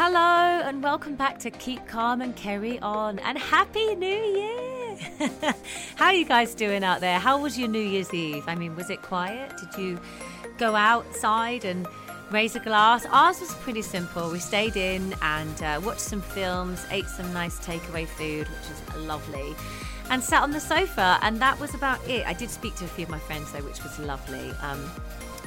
Hello 0.00 0.60
and 0.64 0.80
welcome 0.80 1.16
back 1.16 1.40
to 1.40 1.50
Keep 1.50 1.88
Calm 1.88 2.20
and 2.20 2.36
Carry 2.36 2.78
On 2.78 3.18
and 3.18 3.36
Happy 3.36 3.96
New 3.96 4.06
Year! 4.06 4.96
How 5.96 6.04
are 6.04 6.14
you 6.14 6.24
guys 6.24 6.54
doing 6.54 6.84
out 6.84 7.00
there? 7.00 7.18
How 7.18 7.40
was 7.40 7.58
your 7.58 7.66
New 7.66 7.82
Year's 7.82 8.14
Eve? 8.14 8.44
I 8.46 8.54
mean, 8.54 8.76
was 8.76 8.90
it 8.90 9.02
quiet? 9.02 9.52
Did 9.58 9.76
you 9.76 10.00
go 10.56 10.76
outside 10.76 11.64
and 11.64 11.84
raise 12.30 12.54
a 12.54 12.60
glass? 12.60 13.06
Ours 13.06 13.40
was 13.40 13.52
pretty 13.56 13.82
simple. 13.82 14.30
We 14.30 14.38
stayed 14.38 14.76
in 14.76 15.16
and 15.20 15.60
uh, 15.64 15.80
watched 15.84 16.02
some 16.02 16.22
films, 16.22 16.86
ate 16.92 17.06
some 17.06 17.32
nice 17.32 17.58
takeaway 17.58 18.06
food, 18.06 18.46
which 18.46 18.68
was 18.68 19.04
lovely, 19.04 19.56
and 20.10 20.22
sat 20.22 20.44
on 20.44 20.52
the 20.52 20.60
sofa, 20.60 21.18
and 21.22 21.40
that 21.40 21.58
was 21.58 21.74
about 21.74 22.08
it. 22.08 22.24
I 22.24 22.34
did 22.34 22.50
speak 22.50 22.76
to 22.76 22.84
a 22.84 22.88
few 22.88 23.02
of 23.02 23.10
my 23.10 23.18
friends 23.18 23.50
though, 23.50 23.64
which 23.64 23.82
was 23.82 23.98
lovely. 23.98 24.52
Um, 24.62 24.88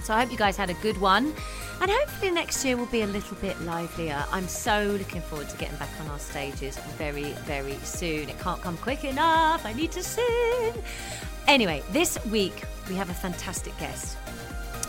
so 0.04 0.14
I 0.14 0.22
hope 0.22 0.32
you 0.32 0.38
guys 0.38 0.58
had 0.58 0.70
a 0.70 0.76
good 0.76 1.00
one. 1.00 1.34
And 1.82 1.90
hopefully 1.90 2.32
next 2.32 2.64
year 2.64 2.78
will 2.78 2.86
be 2.88 3.02
a 3.02 3.08
little 3.08 3.36
bit 3.38 3.60
livelier. 3.62 4.24
I'm 4.32 4.48
so 4.48 4.96
looking 5.00 5.22
forward 5.22 5.50
to 5.50 5.58
getting 5.58 5.78
back 5.78 5.90
on 6.00 6.08
our 6.08 6.20
stages 6.20 6.78
very, 6.98 7.32
very 7.46 7.76
soon. 7.84 8.30
It 8.30 8.40
can't 8.40 8.62
come 8.62 8.78
quick 8.78 9.04
enough. 9.04 9.66
I 9.66 9.74
need 9.74 9.92
to 9.94 10.04
sing. 10.04 10.74
Anyway, 11.48 11.82
this 11.92 12.24
week 12.26 12.64
we 12.88 12.96
have 12.96 13.10
a 13.10 13.14
fantastic 13.14 13.78
guest. 13.80 14.18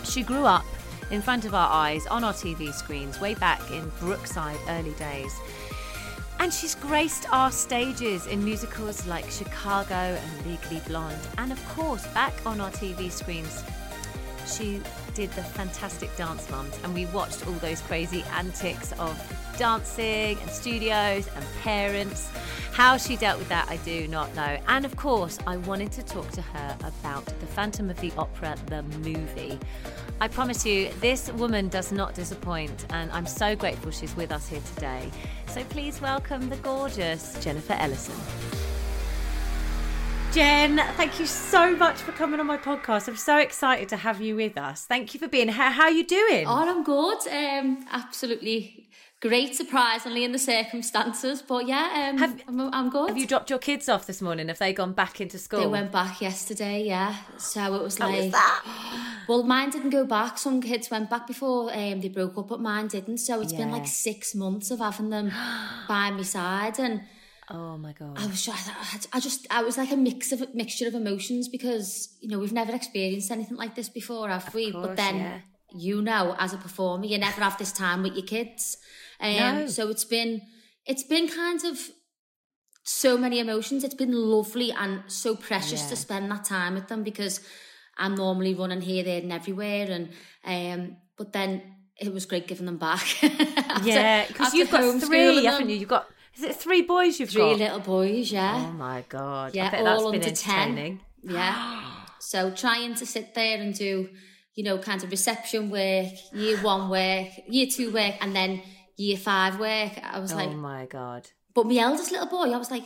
She 0.05 0.23
grew 0.23 0.45
up 0.45 0.67
in 1.11 1.23
front 1.23 1.45
of 1.45 1.55
our 1.55 1.71
eyes 1.71 2.07
on 2.07 2.25
our 2.25 2.33
TV 2.33 2.73
screens 2.73 3.21
way 3.21 3.35
back 3.35 3.71
in 3.71 3.91
Brookside 4.01 4.59
early 4.69 4.93
days. 4.93 5.35
And 6.41 6.53
she's 6.53 6.75
graced 6.75 7.33
our 7.33 7.53
stages 7.53 8.27
in 8.27 8.45
musicals 8.45 9.07
like 9.07 9.31
Chicago 9.31 9.95
and 9.95 10.47
Legally 10.47 10.83
Blonde. 10.89 11.21
And 11.39 11.53
of 11.53 11.69
course, 11.69 12.07
back 12.09 12.35
on 12.45 12.61
our 12.61 12.71
TV 12.71 13.13
screens, 13.13 13.63
she 14.47 14.81
did 15.15 15.31
the 15.33 15.43
fantastic 15.43 16.15
Dance 16.17 16.49
Moms, 16.51 16.79
and 16.83 16.95
we 16.95 17.07
watched 17.07 17.47
all 17.47 17.53
those 17.55 17.81
crazy 17.83 18.25
antics 18.33 18.93
of 18.93 19.17
dancing 19.59 20.39
and 20.39 20.51
studios 20.51 21.29
and 21.35 21.45
parents. 21.63 22.31
How 22.73 22.97
she 22.97 23.17
dealt 23.17 23.39
with 23.39 23.49
that, 23.49 23.69
I 23.69 23.77
do 23.79 24.09
not 24.09 24.35
know. 24.35 24.59
And 24.69 24.85
of 24.85 24.97
course, 24.97 25.39
I 25.47 25.59
wanted 25.59 25.93
to 25.93 26.03
talk 26.03 26.31
to 26.31 26.43
her 26.43 26.77
about 26.81 27.27
The 27.27 27.47
Phantom 27.47 27.91
of 27.91 28.01
the 28.01 28.13
Opera, 28.17 28.57
the 28.67 28.83
movie. 28.83 29.59
I 30.21 30.29
promise 30.29 30.65
you, 30.65 30.91
this 31.01 31.31
woman 31.33 31.69
does 31.69 31.93
not 31.93 32.15
disappoint, 32.15 32.87
and 32.91 33.11
I'm 33.13 33.27
so 33.27 33.55
grateful 33.55 33.91
she's 33.91 34.17
with 34.17 34.33
us 34.33 34.49
here 34.49 34.63
today. 34.75 35.11
So 35.49 35.63
please 35.65 36.01
welcome 36.01 36.49
the 36.49 36.57
gorgeous 36.57 37.37
Jennifer 37.43 37.75
Ellison. 37.75 38.15
Jen, 40.33 40.79
thank 40.97 41.21
you 41.21 41.27
so 41.27 41.77
much 41.77 42.01
for 42.01 42.13
coming 42.13 42.41
on 42.41 42.47
my 42.47 42.57
podcast. 42.57 43.07
I'm 43.07 43.17
so 43.17 43.37
excited 43.37 43.91
to 43.91 43.99
have 43.99 44.23
you 44.23 44.35
with 44.35 44.57
us. 44.57 44.87
Thank 44.87 45.13
you 45.13 45.21
for 45.21 45.29
being 45.29 45.49
here. 45.49 45.71
How 45.71 45.83
are 45.83 45.91
you 45.91 46.07
doing? 46.07 46.47
Oh, 46.47 46.55
I'm 46.55 46.83
good. 46.83 47.19
Um, 47.29 47.87
absolutely 47.93 48.89
great, 49.21 49.55
surprisingly, 49.55 50.25
in 50.25 50.33
the 50.33 50.39
circumstances. 50.39 51.43
But 51.43 51.67
yeah, 51.67 52.09
um, 52.09 52.17
have, 52.17 52.43
I'm, 52.49 52.61
I'm, 52.73 52.89
good. 52.89 53.11
Have 53.11 53.19
you 53.19 53.27
dropped 53.27 53.51
your 53.51 53.59
kids 53.59 53.91
off 53.91 54.07
this 54.07 54.23
morning? 54.23 54.49
Have 54.49 54.59
they 54.59 54.73
gone 54.73 54.95
back 54.95 55.21
into 55.21 55.39
school? 55.39 55.61
They 55.61 55.67
went 55.67 55.93
back 55.93 56.23
yesterday, 56.23 56.83
yeah. 56.83 57.15
So 57.37 57.75
it 57.75 57.83
was 57.83 57.99
How 57.99 58.09
like. 58.09 58.23
Was 58.23 58.33
that? 58.33 59.09
Well, 59.29 59.45
mine 59.45 59.71
didn't 59.71 59.91
go 59.91 60.05
back. 60.05 60.37
Some 60.37 60.61
kids 60.61 60.91
went 60.91 61.09
back 61.09 61.29
before 61.29 61.73
um, 61.73 62.01
they 62.01 62.09
broke 62.09 62.37
up, 62.39 62.49
but 62.49 62.61
mine 62.61 62.89
didn't. 62.89 63.19
So 63.19 63.41
it's 63.41 63.53
yeah. 63.53 63.61
been 63.61 63.71
like 63.71 63.87
six 63.87 64.35
months 64.35 64.71
of 64.71 64.81
having 64.81 65.11
them 65.11 65.31
by 65.89 66.11
my 66.11 66.23
side. 66.23 66.81
And 66.81 67.03
Oh 67.51 67.77
my 67.77 67.93
god! 67.93 68.19
I 68.19 68.27
was 68.27 68.45
just, 68.45 68.71
I 69.13 69.21
just, 69.21 69.47
I 69.51 69.63
was 69.63 69.77
like 69.77 69.91
a 69.91 69.97
mix 69.97 70.33
of 70.33 70.55
mixture 70.55 70.87
of 70.87 70.95
emotions 70.95 71.49
because 71.49 72.17
you 72.21 72.29
know 72.29 72.39
we've 72.39 72.53
never 72.53 72.73
experienced 72.75 73.31
anything 73.31 73.57
like 73.57 73.75
this 73.75 73.89
before, 73.89 74.29
have 74.29 74.49
of 74.49 74.55
we? 74.55 74.71
Course, 74.73 74.87
but 74.87 74.97
then 74.97 75.17
yeah. 75.17 75.39
you 75.75 76.03
know, 76.03 76.37
as 76.39 76.53
a 76.53 76.57
performer, 76.59 77.05
you 77.05 77.19
never 77.19 77.41
have 77.41 77.59
this 77.59 77.73
time 77.73 78.03
with 78.03 78.15
your 78.15 78.27
kids. 78.27 78.77
Um, 79.21 79.37
no. 79.37 79.67
So 79.67 79.89
it's 79.89 80.05
been, 80.05 80.43
it's 80.87 81.03
been 81.05 81.29
kind 81.29 81.65
of 81.65 81.79
so 82.85 83.17
many 83.17 83.39
emotions. 83.39 83.85
It's 83.85 83.95
been 83.95 84.13
lovely 84.13 84.73
and 84.73 85.03
so 85.07 85.37
precious 85.37 85.83
Yeah. 85.83 85.89
to 85.91 85.97
spend 85.97 86.31
that 86.31 86.45
time 86.45 86.75
with 86.75 86.89
them 86.89 87.03
because 87.03 87.41
I'm 87.99 88.15
normally 88.15 88.55
running 88.55 88.81
here, 88.81 89.05
there, 89.05 89.21
and 89.21 89.33
everywhere, 89.33 89.89
and 89.91 90.09
um, 90.45 90.97
but 91.17 91.33
then 91.33 91.63
it 92.01 92.13
was 92.13 92.25
great 92.27 92.47
giving 92.49 92.67
them 92.67 92.79
back. 92.79 93.03
After- 93.23 93.89
yeah, 93.89 94.27
because 94.27 94.55
you've 94.55 94.71
got 94.71 95.01
three, 95.03 95.45
haven't 95.45 95.69
you? 95.69 95.77
You've 95.77 95.89
got 95.89 96.09
is 96.37 96.43
it 96.43 96.57
three 96.57 96.83
boys 96.83 97.21
you've 97.21 97.31
Three 97.31 97.43
got? 97.43 97.59
little 97.59 97.81
boys, 97.81 98.33
yeah. 98.33 98.67
Oh 98.69 98.73
my 98.73 99.05
god! 99.09 99.55
Yeah, 99.55 99.71
all 99.77 99.85
that's 99.85 100.05
under 100.05 100.19
been 100.21 100.35
10. 100.35 101.01
Yeah. 101.23 101.83
so 102.19 102.51
trying 102.51 102.95
to 102.97 103.07
sit 103.07 103.35
there 103.35 103.59
and 103.61 103.75
do, 103.75 104.09
you 104.55 104.65
know, 104.65 104.79
kind 104.79 105.03
of 105.03 105.11
reception 105.11 105.71
work, 105.71 106.13
year 106.33 106.59
one 106.59 106.89
work, 106.91 107.29
year 107.49 107.67
two 107.67 107.93
work, 107.93 108.15
and 108.21 108.35
then 108.35 108.63
year 108.97 109.17
five 109.17 109.59
work. 109.59 109.93
I 110.03 110.19
was 110.21 110.33
Oh 110.33 110.37
like, 110.37 110.49
oh 110.49 110.55
my 110.55 110.87
god! 110.87 111.29
but 111.55 111.67
my 111.67 111.77
eldest 111.77 112.11
little 112.13 112.27
boy, 112.27 112.51
I 112.53 112.57
was 112.57 112.71
like, 112.71 112.85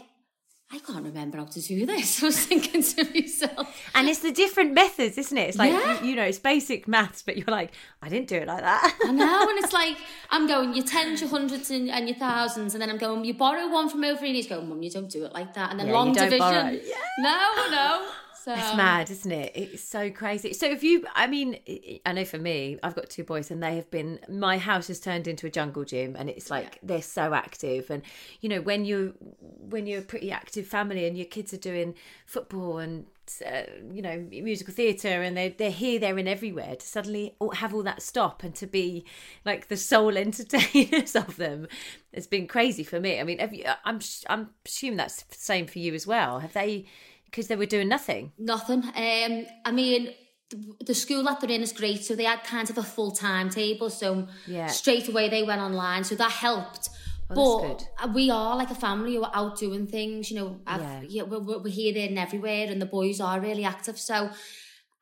I 0.72 0.78
can't 0.80 1.04
remember 1.04 1.38
how 1.38 1.44
to 1.44 1.60
do 1.60 1.86
this. 1.86 2.20
I 2.22 2.26
was 2.26 2.44
thinking 2.44 2.82
to 2.82 3.04
myself. 3.14 3.80
And 3.94 4.08
it's 4.08 4.18
the 4.18 4.32
different 4.32 4.72
methods, 4.74 5.16
isn't 5.16 5.38
it? 5.38 5.50
It's 5.50 5.58
like 5.58 5.72
Yeah. 5.72 6.02
you, 6.02 6.08
you 6.10 6.16
know, 6.16 6.24
it's 6.24 6.40
basic 6.40 6.88
maths, 6.88 7.22
but 7.22 7.36
you're 7.36 7.46
like, 7.46 7.70
I 8.02 8.08
didn't 8.08 8.26
do 8.28 8.34
it 8.36 8.48
like 8.48 8.62
that. 8.62 8.96
I 9.04 9.12
know, 9.12 9.46
and 9.48 9.62
it's 9.64 9.72
like 9.72 9.96
I'm 10.30 10.48
going 10.48 10.74
your 10.74 10.84
tens, 10.84 11.20
your 11.20 11.30
hundreds, 11.30 11.70
and, 11.70 11.88
and 11.88 12.08
your 12.08 12.18
thousands, 12.18 12.74
and 12.74 12.82
then 12.82 12.90
I'm 12.90 12.98
going. 12.98 13.24
You 13.24 13.34
borrow 13.34 13.68
one 13.68 13.88
from 13.88 14.02
over, 14.02 14.24
and 14.24 14.34
he's 14.34 14.48
going, 14.48 14.68
Mum, 14.68 14.82
you 14.82 14.90
don't 14.90 15.08
do 15.08 15.24
it 15.24 15.32
like 15.32 15.54
that. 15.54 15.70
And 15.70 15.78
then 15.78 15.86
Yeah, 15.86 15.92
long 15.92 16.12
division. 16.12 16.38
borrow. 16.38 16.70
Yeah. 16.70 16.94
No, 17.20 17.52
no. 17.70 18.08
So 18.46 18.52
It's 18.54 18.76
mad, 18.76 19.10
isn't 19.10 19.32
it? 19.32 19.56
It's 19.56 19.82
so 19.82 20.08
crazy. 20.08 20.52
So 20.52 20.66
if 20.66 20.84
you, 20.84 21.04
I 21.16 21.26
mean, 21.26 21.58
I 22.06 22.12
know 22.12 22.24
for 22.24 22.38
me, 22.38 22.78
I've 22.80 22.94
got 22.94 23.10
two 23.10 23.24
boys, 23.24 23.50
and 23.50 23.60
they 23.60 23.74
have 23.74 23.90
been. 23.90 24.20
My 24.28 24.56
house 24.56 24.86
has 24.86 25.00
turned 25.00 25.26
into 25.26 25.48
a 25.48 25.50
jungle 25.50 25.84
gym, 25.84 26.14
and 26.16 26.30
it's 26.30 26.48
like 26.48 26.78
they're 26.80 27.02
so 27.02 27.34
active. 27.34 27.90
And 27.90 28.04
you 28.40 28.48
know, 28.48 28.60
when 28.60 28.84
you 28.84 29.14
when 29.40 29.88
you're 29.88 29.98
a 29.98 30.04
pretty 30.04 30.30
active 30.30 30.64
family, 30.64 31.06
and 31.08 31.16
your 31.16 31.26
kids 31.26 31.52
are 31.54 31.58
doing 31.58 31.96
football 32.24 32.78
and 32.78 33.06
uh, 33.44 33.62
you 33.92 34.00
know 34.00 34.24
musical 34.30 34.72
theatre, 34.72 35.22
and 35.22 35.36
they 35.36 35.48
they're 35.48 35.68
here, 35.72 35.98
there, 35.98 36.16
and 36.16 36.28
everywhere, 36.28 36.76
to 36.76 36.86
suddenly 36.86 37.34
have 37.54 37.74
all 37.74 37.82
that 37.82 38.00
stop 38.00 38.44
and 38.44 38.54
to 38.54 38.68
be 38.68 39.04
like 39.44 39.66
the 39.66 39.76
sole 39.76 40.16
entertainers 40.26 41.16
of 41.16 41.34
them, 41.34 41.66
it's 42.12 42.28
been 42.28 42.46
crazy 42.46 42.84
for 42.84 43.00
me. 43.00 43.18
I 43.18 43.24
mean, 43.24 43.40
have 43.40 43.52
you, 43.52 43.64
I'm 43.84 43.98
I'm 44.28 44.50
assuming 44.64 44.98
that's 44.98 45.24
the 45.24 45.34
same 45.34 45.66
for 45.66 45.80
you 45.80 45.94
as 45.94 46.06
well. 46.06 46.38
Have 46.38 46.52
they? 46.52 46.86
Because 47.26 47.48
they 47.48 47.56
were 47.56 47.66
doing 47.66 47.88
nothing. 47.88 48.32
Nothing. 48.38 48.82
Um, 48.84 49.46
I 49.64 49.72
mean, 49.72 50.14
the, 50.50 50.58
the 50.86 50.94
school 50.94 51.22
that 51.24 51.40
they're 51.40 51.50
in 51.50 51.62
is 51.62 51.72
great, 51.72 52.04
so 52.04 52.14
they 52.14 52.24
had 52.24 52.42
kind 52.44 52.70
of 52.70 52.78
a 52.78 52.82
full 52.82 53.10
timetable. 53.10 53.90
So 53.90 54.28
Yeah. 54.46 54.68
straight 54.68 55.08
away 55.08 55.28
they 55.28 55.42
went 55.42 55.60
online, 55.60 56.04
so 56.04 56.14
that 56.16 56.30
helped. 56.30 56.88
Well, 57.28 57.60
that's 57.68 57.84
but 58.00 58.14
we 58.14 58.30
are 58.30 58.56
like 58.56 58.70
a 58.70 58.74
family 58.76 59.16
who 59.16 59.24
are 59.24 59.32
out 59.34 59.58
doing 59.58 59.86
things. 59.88 60.30
You 60.30 60.36
know, 60.38 60.60
I've, 60.66 60.80
Yeah. 60.80 61.02
yeah, 61.08 61.22
we're, 61.22 61.40
we're 61.58 61.68
here, 61.68 61.92
there, 61.92 62.08
and 62.08 62.18
everywhere, 62.18 62.68
and 62.70 62.80
the 62.80 62.86
boys 62.86 63.20
are 63.20 63.40
really 63.40 63.64
active. 63.64 63.98
So 63.98 64.30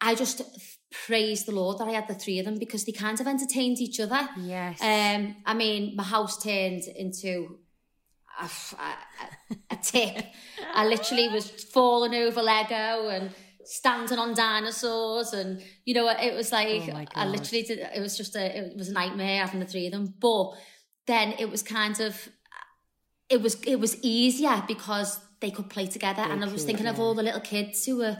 I 0.01 0.15
just 0.15 0.41
praise 1.07 1.45
the 1.45 1.53
Lord 1.53 1.79
that 1.79 1.89
I 1.89 1.93
had 1.93 2.09
the 2.09 2.15
three 2.15 2.39
of 2.39 2.45
them 2.47 2.59
because 2.59 2.85
they 2.85 2.93
kind 2.93 3.21
of 3.21 3.27
entertained 3.27 3.81
each 3.81 4.01
other. 4.01 4.29
Yes. 4.41 4.81
Um, 4.81 5.37
I 5.45 5.53
mean, 5.53 5.95
my 5.97 6.05
house 6.05 6.43
turned 6.43 6.85
into 6.97 7.59
a, 8.41 8.45
a, 8.45 9.57
a 9.71 9.77
tip. 9.77 10.25
I 10.75 10.87
literally 10.87 11.29
was 11.29 11.49
falling 11.65 12.15
over 12.15 12.43
Lego 12.43 13.09
and 13.09 13.31
standing 13.65 14.19
on 14.19 14.35
dinosaurs, 14.35 15.33
and 15.33 15.63
you 15.85 15.95
know, 15.95 16.09
it 16.09 16.35
was 16.35 16.53
like 16.53 16.69
Oh 16.93 17.03
I 17.15 17.27
literally 17.27 17.63
did. 17.63 17.79
It 17.95 18.01
was 18.01 18.17
just 18.17 18.37
a, 18.37 18.59
it 18.59 18.77
was 18.77 18.89
a 18.89 18.93
nightmare 18.93 19.41
having 19.45 19.61
the 19.61 19.67
three 19.67 19.87
of 19.87 19.93
them. 19.93 20.15
But 20.21 20.53
then 21.07 21.35
it 21.39 21.51
was 21.51 21.63
kind 21.63 21.99
of, 22.01 22.29
it 23.29 23.41
was 23.43 23.55
it 23.63 23.79
was 23.81 23.97
easier 24.03 24.63
because 24.67 25.19
they 25.41 25.51
could 25.51 25.69
play 25.71 25.87
together, 25.87 26.25
They 26.25 26.31
and 26.31 26.45
I 26.45 26.49
was 26.49 26.65
thinking 26.65 26.87
of 26.87 26.99
all 27.01 27.15
the 27.15 27.23
little 27.23 27.41
kids 27.41 27.85
who 27.85 27.99
were. 27.99 28.17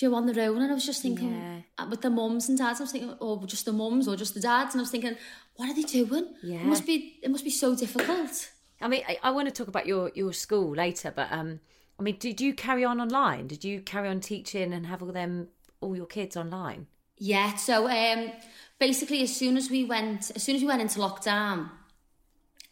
you 0.00 0.14
on 0.14 0.24
their 0.26 0.48
own, 0.48 0.62
and 0.62 0.70
I 0.70 0.74
was 0.74 0.86
just 0.86 1.02
thinking 1.02 1.32
Yeah. 1.34 1.60
uh, 1.78 1.86
with 1.90 2.00
the 2.00 2.08
mums 2.10 2.48
and 2.48 2.56
dads. 2.56 2.80
I 2.80 2.84
was 2.84 2.92
thinking, 2.92 3.12
or 3.20 3.44
just 3.46 3.64
the 3.66 3.72
mums, 3.72 4.08
or 4.08 4.16
just 4.16 4.32
the 4.34 4.40
dads, 4.40 4.72
and 4.74 4.80
I 4.80 4.82
was 4.82 4.90
thinking, 4.90 5.14
what 5.56 5.68
are 5.68 5.74
they 5.74 5.82
doing? 5.82 6.26
Yeah. 6.42 6.60
it 6.60 6.64
must 6.64 6.86
be, 6.86 7.18
it 7.22 7.30
must 7.30 7.44
be 7.44 7.50
so 7.50 7.74
difficult. 7.76 8.48
I 8.80 8.88
mean, 8.88 9.02
I, 9.08 9.18
I 9.22 9.30
want 9.30 9.48
to 9.48 9.52
talk 9.54 9.68
about 9.68 9.86
your 9.86 10.10
your 10.14 10.32
school 10.32 10.74
later, 10.74 11.12
but 11.14 11.28
um, 11.30 11.60
I 11.98 12.02
mean, 12.02 12.16
did 12.18 12.40
you 12.40 12.54
carry 12.54 12.84
on 12.84 13.00
online? 13.00 13.46
Did 13.46 13.64
you 13.64 13.80
carry 13.80 14.08
on 14.08 14.20
teaching 14.20 14.72
and 14.72 14.86
have 14.86 15.02
all 15.02 15.12
them 15.12 15.48
all 15.80 15.94
your 15.96 16.06
kids 16.06 16.36
online? 16.36 16.86
Yeah. 17.18 17.56
So 17.56 17.88
um, 17.88 18.32
basically, 18.78 19.22
as 19.22 19.36
soon 19.36 19.56
as 19.56 19.70
we 19.70 19.84
went, 19.84 20.30
as 20.34 20.42
soon 20.42 20.56
as 20.56 20.62
we 20.62 20.68
went 20.68 20.80
into 20.80 20.98
lockdown, 21.00 21.70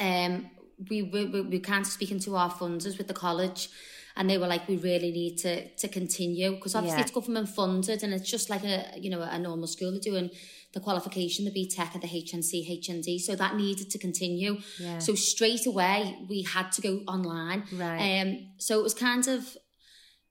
um, 0.00 0.50
we 0.88 1.02
we, 1.02 1.26
we, 1.26 1.40
we 1.42 1.60
kind 1.60 1.82
of 1.82 1.86
speaking 1.90 2.18
to 2.20 2.36
our 2.36 2.50
funders 2.50 2.96
with 2.96 3.08
the 3.08 3.14
college, 3.14 3.68
and 4.16 4.30
they 4.30 4.38
were 4.38 4.46
like, 4.46 4.66
we 4.66 4.76
really 4.76 5.10
need 5.12 5.36
to 5.38 5.68
to 5.76 5.88
continue 5.88 6.52
because 6.52 6.74
obviously 6.74 6.98
Yeah. 7.00 7.04
it's 7.04 7.12
government 7.12 7.48
funded, 7.50 8.02
and 8.02 8.14
it's 8.14 8.30
just 8.30 8.48
like 8.48 8.64
a 8.64 8.98
you 8.98 9.10
know 9.10 9.20
a 9.20 9.38
normal 9.38 9.66
school 9.66 9.90
They're 9.90 10.00
doing 10.00 10.30
the 10.78 10.84
qualification, 10.84 11.44
the 11.44 11.50
BTEC 11.50 11.94
and 11.94 12.02
the 12.02 12.08
HNC, 12.08 12.84
HND, 12.84 13.20
so 13.20 13.34
that 13.34 13.56
needed 13.56 13.90
to 13.90 13.98
continue. 13.98 14.58
Yeah. 14.78 14.98
So 14.98 15.14
straight 15.14 15.66
away 15.66 16.16
we 16.28 16.42
had 16.42 16.70
to 16.72 16.80
go 16.80 17.00
online. 17.08 17.64
Right. 17.72 18.20
Um, 18.20 18.52
so 18.58 18.78
it 18.78 18.82
was 18.82 18.94
kind 18.94 19.26
of 19.26 19.56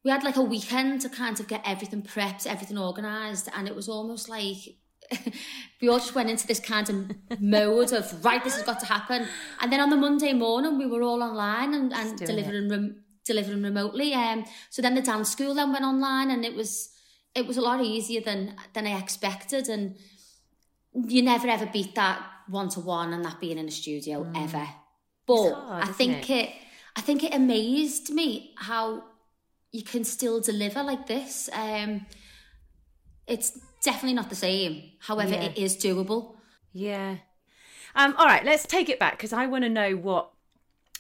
we 0.06 0.12
had 0.12 0.24
like 0.24 0.38
a 0.38 0.42
weekend 0.42 1.02
to 1.02 1.10
kind 1.10 1.38
of 1.40 1.48
get 1.48 1.62
everything 1.66 2.02
prepped, 2.02 2.48
everything 2.48 2.78
organised, 2.78 3.50
and 3.54 3.68
it 3.68 3.76
was 3.76 3.90
almost 3.90 4.30
like 4.30 4.58
we 5.82 5.90
all 5.90 6.00
just 6.00 6.16
went 6.16 6.30
into 6.30 6.48
this 6.48 6.60
kind 6.60 6.90
of 6.90 7.42
mode 7.42 7.92
of 7.92 8.24
right, 8.24 8.44
this 8.44 8.56
has 8.56 8.64
got 8.64 8.80
to 8.80 8.86
happen. 8.86 9.28
And 9.60 9.72
then 9.72 9.80
on 9.80 9.90
the 9.90 9.98
Monday 9.98 10.34
morning, 10.34 10.78
we 10.78 10.86
were 10.86 11.02
all 11.02 11.22
online 11.22 11.74
and, 11.74 11.94
and 11.94 12.18
delivering 12.18 12.70
rem- 12.70 13.04
delivering 13.26 13.64
remotely. 13.64 14.14
Um, 14.14 14.46
so 14.70 14.82
then 14.82 14.96
the 14.96 15.02
dance 15.02 15.30
school 15.30 15.54
then 15.54 15.74
went 15.74 15.84
online, 15.84 16.32
and 16.32 16.46
it 16.46 16.56
was 16.56 16.90
it 17.36 17.46
was 17.46 17.58
a 17.58 17.62
lot 17.62 17.84
easier 17.84 18.22
than 18.22 18.56
than 18.74 18.88
I 18.88 18.98
expected. 18.98 19.68
And 19.68 19.98
you 20.94 21.22
never 21.22 21.48
ever 21.48 21.66
beat 21.66 21.95
that 21.95 22.22
one 22.48 22.69
to 22.69 22.80
one 22.80 23.13
and 23.13 23.24
that 23.25 23.39
being 23.39 23.57
in 23.57 23.68
a 23.68 23.72
studio 23.72 24.24
mm. 24.24 24.44
ever. 24.44 24.68
But 25.25 25.54
hard, 25.54 25.84
I 25.84 25.88
think 25.88 26.30
it? 26.30 26.50
it 26.50 26.54
I 26.95 27.01
think 27.01 27.24
it 27.24 27.34
amazed 27.34 28.10
me 28.10 28.54
how 28.57 29.04
you 29.72 29.84
can 29.84 30.04
still 30.04 30.39
deliver 30.39 30.81
like 30.81 31.07
this. 31.07 31.50
Um, 31.54 32.06
it's 33.28 33.60
definitely 33.84 34.13
not 34.13 34.30
the 34.30 34.36
same. 34.36 34.92
However, 35.00 35.34
yeah. 35.34 35.44
it 35.44 35.57
is 35.57 35.78
doable. 35.78 36.36
Yeah. 36.74 37.18
Um, 37.95 38.16
all 38.18 38.25
right, 38.25 38.45
let's 38.45 38.66
take 38.66 38.90
it 38.90 39.00
back 39.00 39.13
because 39.13 39.33
I 39.33 39.48
want 39.48 39.63
to 39.63 39.69
know 39.69 39.95
what, 39.95 40.31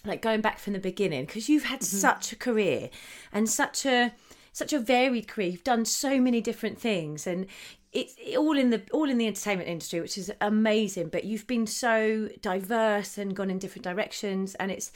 like 0.05 0.21
going 0.21 0.41
back 0.41 0.59
from 0.59 0.73
the 0.73 0.79
beginning, 0.79 1.25
because 1.25 1.49
you've 1.49 1.65
had 1.65 1.79
mm-hmm. 1.79 1.97
such 1.97 2.31
a 2.31 2.35
career 2.35 2.89
and 3.31 3.49
such 3.49 3.85
a 3.85 4.13
such 4.51 4.73
a 4.73 4.79
varied 4.79 5.27
career. 5.27 5.49
You've 5.49 5.63
done 5.63 5.85
so 5.85 6.19
many 6.19 6.41
different 6.41 6.79
things, 6.79 7.27
and 7.27 7.45
it's 7.93 8.15
all 8.37 8.57
in 8.57 8.69
the 8.69 8.81
all 8.91 9.09
in 9.09 9.17
the 9.17 9.27
entertainment 9.27 9.69
industry, 9.69 10.01
which 10.01 10.17
is 10.17 10.31
amazing. 10.41 11.09
But 11.09 11.23
you've 11.23 11.47
been 11.47 11.67
so 11.67 12.29
diverse 12.41 13.17
and 13.17 13.35
gone 13.35 13.49
in 13.49 13.59
different 13.59 13.83
directions, 13.83 14.55
and 14.55 14.71
it's 14.71 14.91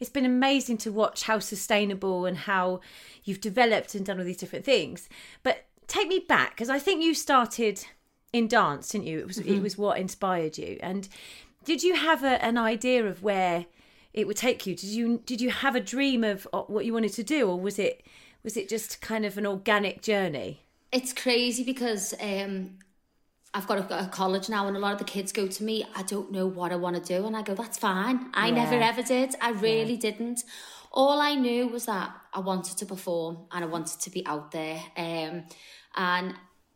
it's 0.00 0.10
been 0.10 0.24
amazing 0.24 0.78
to 0.78 0.92
watch 0.92 1.24
how 1.24 1.38
sustainable 1.38 2.24
and 2.24 2.36
how 2.36 2.80
you've 3.24 3.40
developed 3.40 3.94
and 3.94 4.04
done 4.04 4.18
all 4.18 4.24
these 4.24 4.38
different 4.38 4.64
things. 4.64 5.08
But 5.42 5.66
take 5.86 6.08
me 6.08 6.20
back 6.20 6.50
because 6.50 6.70
I 6.70 6.78
think 6.78 7.02
you 7.02 7.14
started 7.14 7.84
in 8.32 8.48
dance, 8.48 8.88
didn't 8.88 9.06
you? 9.06 9.18
It 9.18 9.26
was 9.26 9.38
mm-hmm. 9.38 9.54
it 9.54 9.62
was 9.62 9.76
what 9.76 9.98
inspired 9.98 10.56
you. 10.56 10.78
And 10.82 11.08
did 11.64 11.82
you 11.82 11.94
have 11.94 12.24
a, 12.24 12.42
an 12.42 12.56
idea 12.56 13.06
of 13.06 13.22
where 13.22 13.66
it 14.14 14.26
would 14.26 14.36
take 14.36 14.66
you? 14.66 14.74
Did 14.74 14.90
you 14.90 15.22
did 15.26 15.40
you 15.40 15.50
have 15.50 15.76
a 15.76 15.80
dream 15.80 16.24
of 16.24 16.48
what 16.52 16.84
you 16.84 16.94
wanted 16.94 17.12
to 17.14 17.22
do, 17.22 17.48
or 17.48 17.60
was 17.60 17.78
it 17.78 18.02
was 18.42 18.56
it 18.56 18.68
just 18.68 19.00
kind 19.00 19.26
of 19.26 19.36
an 19.36 19.46
organic 19.46 20.00
journey? 20.00 20.62
It's 20.92 21.12
crazy 21.12 21.64
because 21.64 22.14
um, 22.20 22.78
I've 23.54 23.66
got 23.66 23.78
a, 23.78 24.06
a, 24.06 24.08
college 24.08 24.48
now, 24.48 24.66
and 24.66 24.76
a 24.76 24.80
lot 24.80 24.92
of 24.92 24.98
the 24.98 25.04
kids 25.04 25.32
go 25.32 25.46
to 25.46 25.64
me. 25.64 25.84
I 25.94 26.02
don't 26.02 26.32
know 26.32 26.46
what 26.46 26.72
I 26.72 26.76
want 26.76 26.96
to 26.96 27.02
do, 27.02 27.26
and 27.26 27.36
I 27.36 27.42
go, 27.42 27.54
"That's 27.54 27.78
fine. 27.78 28.30
I 28.34 28.48
yeah. 28.48 28.54
never 28.54 28.74
ever 28.74 29.02
did. 29.02 29.34
I 29.40 29.50
really 29.50 29.94
yeah. 29.94 30.10
didn't." 30.10 30.44
All 30.92 31.20
I 31.20 31.34
knew 31.34 31.68
was 31.68 31.86
that 31.86 32.12
I 32.34 32.40
wanted 32.40 32.76
to 32.78 32.86
perform 32.86 33.46
and 33.52 33.64
I 33.64 33.68
wanted 33.68 34.00
to 34.00 34.10
be 34.10 34.26
out 34.26 34.50
there. 34.50 34.82
Um, 34.96 35.44
and 35.94 36.34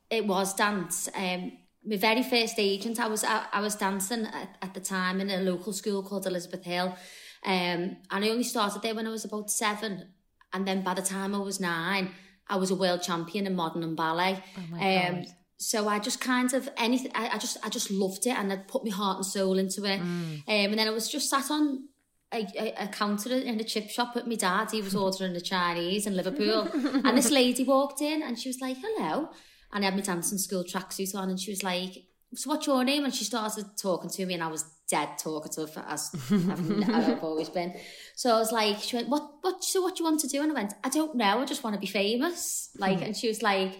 it 0.08 0.24
was 0.24 0.54
dance. 0.54 1.08
Um, 1.14 1.52
my 1.84 1.96
very 1.96 2.22
first 2.22 2.54
agent, 2.58 3.00
I 3.00 3.08
was 3.08 3.24
I, 3.24 3.46
I 3.52 3.60
was 3.60 3.74
dancing 3.74 4.26
at, 4.26 4.56
at, 4.62 4.74
the 4.74 4.80
time 4.80 5.20
in 5.20 5.30
a 5.30 5.38
local 5.38 5.72
school 5.72 6.02
called 6.02 6.26
Elizabeth 6.26 6.64
Hill, 6.64 6.96
um, 7.44 7.96
and 8.10 8.24
I 8.24 8.28
only 8.30 8.44
started 8.44 8.82
there 8.82 8.94
when 8.94 9.06
I 9.06 9.10
was 9.10 9.24
about 9.24 9.50
seven, 9.50 10.08
and 10.52 10.66
then 10.66 10.82
by 10.82 10.94
the 10.94 11.02
time 11.02 11.34
I 11.34 11.38
was 11.38 11.60
nine, 11.60 12.10
I 12.48 12.56
was 12.56 12.70
a 12.70 12.74
world 12.74 13.02
champion 13.02 13.46
in 13.46 13.54
modern 13.54 13.82
and 13.82 13.96
ballet. 13.96 14.42
Oh 14.58 14.84
um, 14.84 15.24
so 15.56 15.88
I 15.88 15.98
just 15.98 16.20
kind 16.20 16.52
of 16.52 16.68
anything. 16.76 17.10
I, 17.14 17.30
I, 17.30 17.38
just 17.38 17.56
I 17.64 17.68
just 17.68 17.90
loved 17.90 18.26
it, 18.26 18.36
and 18.36 18.52
I 18.52 18.56
put 18.56 18.84
my 18.84 18.90
heart 18.90 19.16
and 19.18 19.26
soul 19.26 19.58
into 19.58 19.84
it. 19.84 20.00
Mm. 20.00 20.04
Um, 20.04 20.42
and 20.46 20.78
then 20.78 20.88
I 20.88 20.90
was 20.90 21.08
just 21.08 21.30
sat 21.30 21.50
on 21.50 21.88
a, 22.34 22.46
a, 22.58 22.84
a, 22.84 22.88
counter 22.88 23.34
in 23.34 23.60
a 23.60 23.64
chip 23.64 23.88
shop 23.88 24.14
with 24.14 24.26
my 24.26 24.34
dad. 24.34 24.70
He 24.70 24.82
was 24.82 24.94
ordering 24.94 25.32
the 25.32 25.40
Chinese 25.40 26.06
in 26.06 26.16
Liverpool. 26.16 26.68
and 26.72 27.16
this 27.16 27.30
lady 27.40 27.64
walked 27.64 28.02
in 28.02 28.22
and 28.22 28.38
she 28.38 28.48
was 28.48 28.60
like, 28.60 28.76
hello. 28.80 29.30
And 29.72 29.84
I 29.84 29.86
had 29.86 29.96
my 29.96 30.02
dancing 30.02 30.38
school 30.38 30.64
tracksuit 30.64 31.14
on 31.14 31.30
and 31.30 31.40
she 31.40 31.50
was 31.50 31.62
like, 31.62 31.92
so 32.34 32.50
what's 32.50 32.66
your 32.66 32.84
name? 32.84 33.04
And 33.04 33.14
she 33.14 33.24
started 33.24 33.66
talking 33.80 34.10
to 34.10 34.26
me 34.26 34.34
and 34.34 34.42
I 34.42 34.48
was 34.48 34.64
dead 34.88 35.18
talkative 35.18 35.76
as 35.88 36.10
I've, 36.30 36.88
I've 36.90 37.24
always 37.24 37.48
been. 37.48 37.74
So 38.16 38.34
I 38.34 38.38
was 38.38 38.52
like, 38.52 38.78
she 38.78 38.96
went, 38.96 39.08
what, 39.08 39.30
what, 39.40 39.64
so 39.64 39.82
what 39.82 39.96
do 39.96 40.02
you 40.02 40.10
want 40.10 40.20
to 40.20 40.28
do? 40.28 40.42
And 40.42 40.52
I 40.52 40.54
went, 40.54 40.74
I 40.82 40.88
don't 40.88 41.14
know. 41.14 41.40
I 41.40 41.44
just 41.44 41.64
want 41.64 41.74
to 41.74 41.80
be 41.80 41.86
famous. 41.86 42.70
Like, 42.78 43.02
and 43.06 43.16
she 43.16 43.28
was 43.28 43.42
like, 43.42 43.76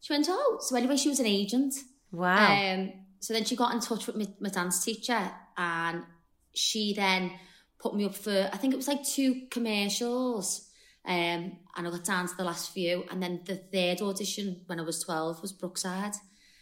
she 0.00 0.12
went, 0.12 0.26
oh, 0.28 0.58
so 0.60 0.76
anyway, 0.76 0.96
she 0.96 1.08
was 1.08 1.20
an 1.20 1.26
agent. 1.26 1.74
Wow. 2.12 2.74
Um, 2.74 2.92
so 3.20 3.32
then 3.32 3.44
she 3.44 3.56
got 3.56 3.74
in 3.74 3.80
touch 3.80 4.06
with 4.06 4.16
my, 4.16 4.26
my 4.38 4.50
dance 4.50 4.84
teacher 4.84 5.30
and 5.56 6.02
she 6.54 6.94
then 6.94 7.32
put 7.78 7.94
me 7.94 8.04
up 8.04 8.14
for, 8.14 8.50
I 8.52 8.56
think 8.56 8.74
it 8.74 8.76
was 8.76 8.88
like 8.88 9.04
two 9.04 9.46
commercials. 9.50 10.68
Um, 11.06 11.58
and 11.76 11.86
I 11.86 11.90
got 11.90 12.04
down 12.04 12.28
to 12.28 12.36
the 12.36 12.44
last 12.44 12.72
few. 12.72 13.04
And 13.10 13.22
then 13.22 13.40
the 13.44 13.56
third 13.56 14.02
audition 14.02 14.62
when 14.66 14.80
I 14.80 14.82
was 14.82 15.02
12 15.02 15.42
was 15.42 15.52
Brookside. 15.52 16.14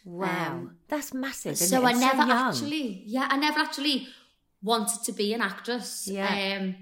Wow. 0.05 0.53
Um, 0.53 0.77
That's 0.89 1.15
massive. 1.15 1.57
so 1.57 1.85
I 1.85 1.93
never 1.93 2.23
so 2.23 2.31
actually, 2.31 3.05
yeah, 3.07 3.29
I 3.31 3.37
never 3.37 3.61
actually 3.61 4.09
wanted 4.63 5.05
to 5.05 5.13
be 5.13 5.33
an 5.33 5.41
actress. 5.41 6.09
Yeah. 6.11 6.59
Um, 6.59 6.75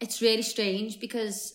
it's 0.00 0.20
really 0.22 0.42
strange 0.42 1.00
because 1.00 1.54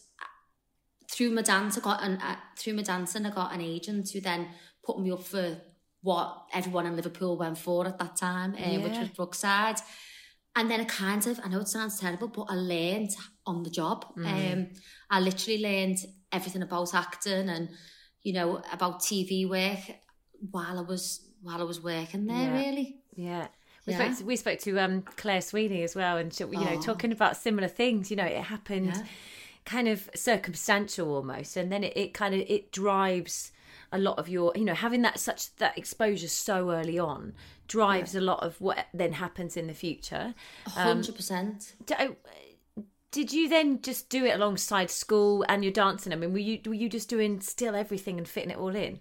through 1.09 1.31
my 1.31 1.41
dance, 1.41 1.77
I 1.77 1.81
got 1.81 2.03
an, 2.03 2.17
uh, 2.17 2.35
through 2.57 2.73
my 2.73 2.83
dancing, 2.83 3.25
I 3.25 3.31
got 3.31 3.53
an 3.53 3.61
agent 3.61 4.09
who 4.11 4.21
then 4.21 4.47
put 4.83 4.99
me 4.99 5.11
up 5.11 5.23
for 5.23 5.57
what 6.01 6.45
everyone 6.53 6.85
in 6.85 6.95
Liverpool 6.95 7.37
went 7.37 7.57
for 7.57 7.87
at 7.87 7.97
that 7.99 8.15
time, 8.15 8.55
uh, 8.55 8.69
yeah. 8.69 8.77
which 8.79 8.97
was 8.97 9.09
Brookside. 9.09 9.79
And 10.55 10.71
then 10.71 10.81
I 10.81 10.85
kind 10.85 11.25
of, 11.27 11.39
I 11.43 11.49
know 11.49 11.59
it 11.59 11.67
sounds 11.67 11.99
terrible, 11.99 12.29
but 12.29 12.47
I 12.49 12.55
learned 12.55 13.11
on 13.45 13.63
the 13.63 13.69
job. 13.69 14.05
Mm. 14.17 14.53
Um, 14.53 14.67
I 15.09 15.19
literally 15.19 15.61
learned 15.61 15.97
everything 16.31 16.63
about 16.63 16.93
acting 16.95 17.49
and, 17.49 17.69
you 18.23 18.33
know, 18.33 18.61
about 18.71 19.01
TV 19.01 19.47
work 19.47 19.79
while 20.51 20.77
I 20.77 20.81
was 20.81 21.21
while 21.41 21.59
I 21.59 21.63
was 21.63 21.81
working 21.81 22.25
there. 22.25 22.37
Yeah. 22.37 22.59
Really, 22.59 22.97
yeah. 23.15 23.47
We, 23.85 23.93
yeah. 23.93 23.99
spoke 23.99 24.17
to, 24.17 24.25
we 24.25 24.35
spoke 24.35 24.59
to 24.59 24.79
um, 24.79 25.01
Claire 25.01 25.41
Sweeney 25.41 25.83
as 25.83 25.95
well, 25.95 26.17
and 26.17 26.33
she, 26.33 26.43
you 26.43 26.51
know, 26.51 26.73
oh. 26.73 26.81
talking 26.81 27.11
about 27.11 27.37
similar 27.37 27.69
things. 27.69 28.11
You 28.11 28.17
know, 28.17 28.25
it 28.25 28.43
happened 28.43 28.93
yeah. 28.95 29.03
kind 29.65 29.87
of 29.87 30.09
circumstantial 30.13 31.13
almost, 31.15 31.55
and 31.55 31.71
then 31.71 31.83
it, 31.83 31.95
it 31.95 32.13
kind 32.13 32.35
of 32.35 32.41
it 32.41 32.71
drives 32.71 33.51
a 33.91 33.97
lot 33.97 34.19
of 34.19 34.27
your, 34.27 34.51
you 34.55 34.65
know, 34.65 34.73
having 34.73 35.01
that 35.03 35.19
such 35.19 35.55
that 35.57 35.77
exposure 35.77 36.27
so 36.27 36.71
early 36.71 36.99
on 36.99 37.33
drives 37.67 38.13
yeah. 38.13 38.21
a 38.21 38.23
lot 38.23 38.43
of 38.43 38.59
what 38.59 38.87
then 38.93 39.13
happens 39.13 39.55
in 39.55 39.67
the 39.67 39.73
future. 39.73 40.33
hundred 40.67 41.09
um, 41.09 41.15
percent. 41.15 41.73
Did 43.09 43.31
you 43.31 43.47
then 43.47 43.81
just 43.81 44.09
do 44.09 44.25
it 44.25 44.35
alongside 44.35 44.91
school 44.91 45.45
and 45.47 45.63
your 45.63 45.71
dancing? 45.71 46.11
I 46.11 46.17
mean, 46.17 46.33
were 46.33 46.39
you 46.39 46.59
were 46.65 46.73
you 46.73 46.89
just 46.89 47.09
doing 47.09 47.39
still 47.39 47.75
everything 47.75 48.17
and 48.17 48.27
fitting 48.27 48.51
it 48.51 48.57
all 48.57 48.75
in? 48.75 48.99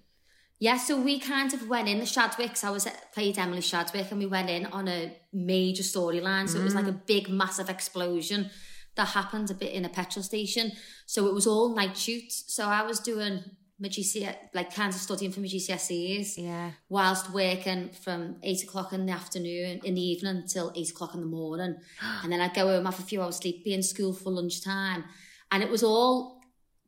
Yeah, 0.58 0.78
so 0.78 0.98
we 0.98 1.18
kind 1.18 1.52
of 1.52 1.68
went 1.68 1.88
in 1.88 1.98
the 1.98 2.06
Shadwicks. 2.06 2.64
I 2.64 2.70
was 2.70 2.86
at 2.86 3.12
played 3.12 3.38
Emily 3.38 3.60
Shadwick, 3.60 4.10
and 4.10 4.18
we 4.18 4.26
went 4.26 4.48
in 4.48 4.66
on 4.66 4.88
a 4.88 5.14
major 5.32 5.82
storyline. 5.82 6.48
So 6.48 6.56
mm. 6.56 6.62
it 6.62 6.64
was 6.64 6.74
like 6.74 6.86
a 6.86 6.92
mm. 6.92 7.06
big, 7.06 7.28
massive 7.28 7.68
explosion 7.68 8.50
that 8.96 9.08
happened 9.08 9.50
a 9.50 9.54
bit 9.54 9.72
in 9.72 9.84
a 9.84 9.90
petrol 9.90 10.22
station. 10.22 10.72
So 11.04 11.26
it 11.26 11.34
was 11.34 11.46
all 11.46 11.74
night 11.74 11.96
shoots. 11.96 12.44
So 12.48 12.66
I 12.66 12.82
was 12.82 13.00
doing 13.00 13.44
my 13.78 13.88
GCSE, 13.88 14.34
like 14.54 14.74
kind 14.74 14.88
of 14.88 14.98
studying 14.98 15.32
for 15.32 15.40
my 15.40 15.46
GCSEs. 15.46 16.38
Yeah. 16.38 16.70
Whilst 16.88 17.30
working 17.32 17.90
from 17.90 18.36
eight 18.42 18.62
o'clock 18.62 18.94
in 18.94 19.04
the 19.04 19.12
afternoon, 19.12 19.80
in 19.84 19.94
the 19.94 20.00
evening 20.00 20.36
until 20.36 20.72
eight 20.74 20.90
o'clock 20.90 21.14
in 21.14 21.20
the 21.20 21.26
morning. 21.26 21.76
and 22.22 22.32
then 22.32 22.40
I'd 22.40 22.54
go 22.54 22.66
home, 22.68 22.86
have 22.86 22.98
a 22.98 23.02
few 23.02 23.20
hours 23.20 23.36
sleep, 23.36 23.64
be 23.64 23.74
in 23.74 23.82
school 23.82 24.14
for 24.14 24.30
lunchtime. 24.30 25.04
And 25.52 25.62
it 25.62 25.70
was 25.70 25.82
all, 25.82 26.40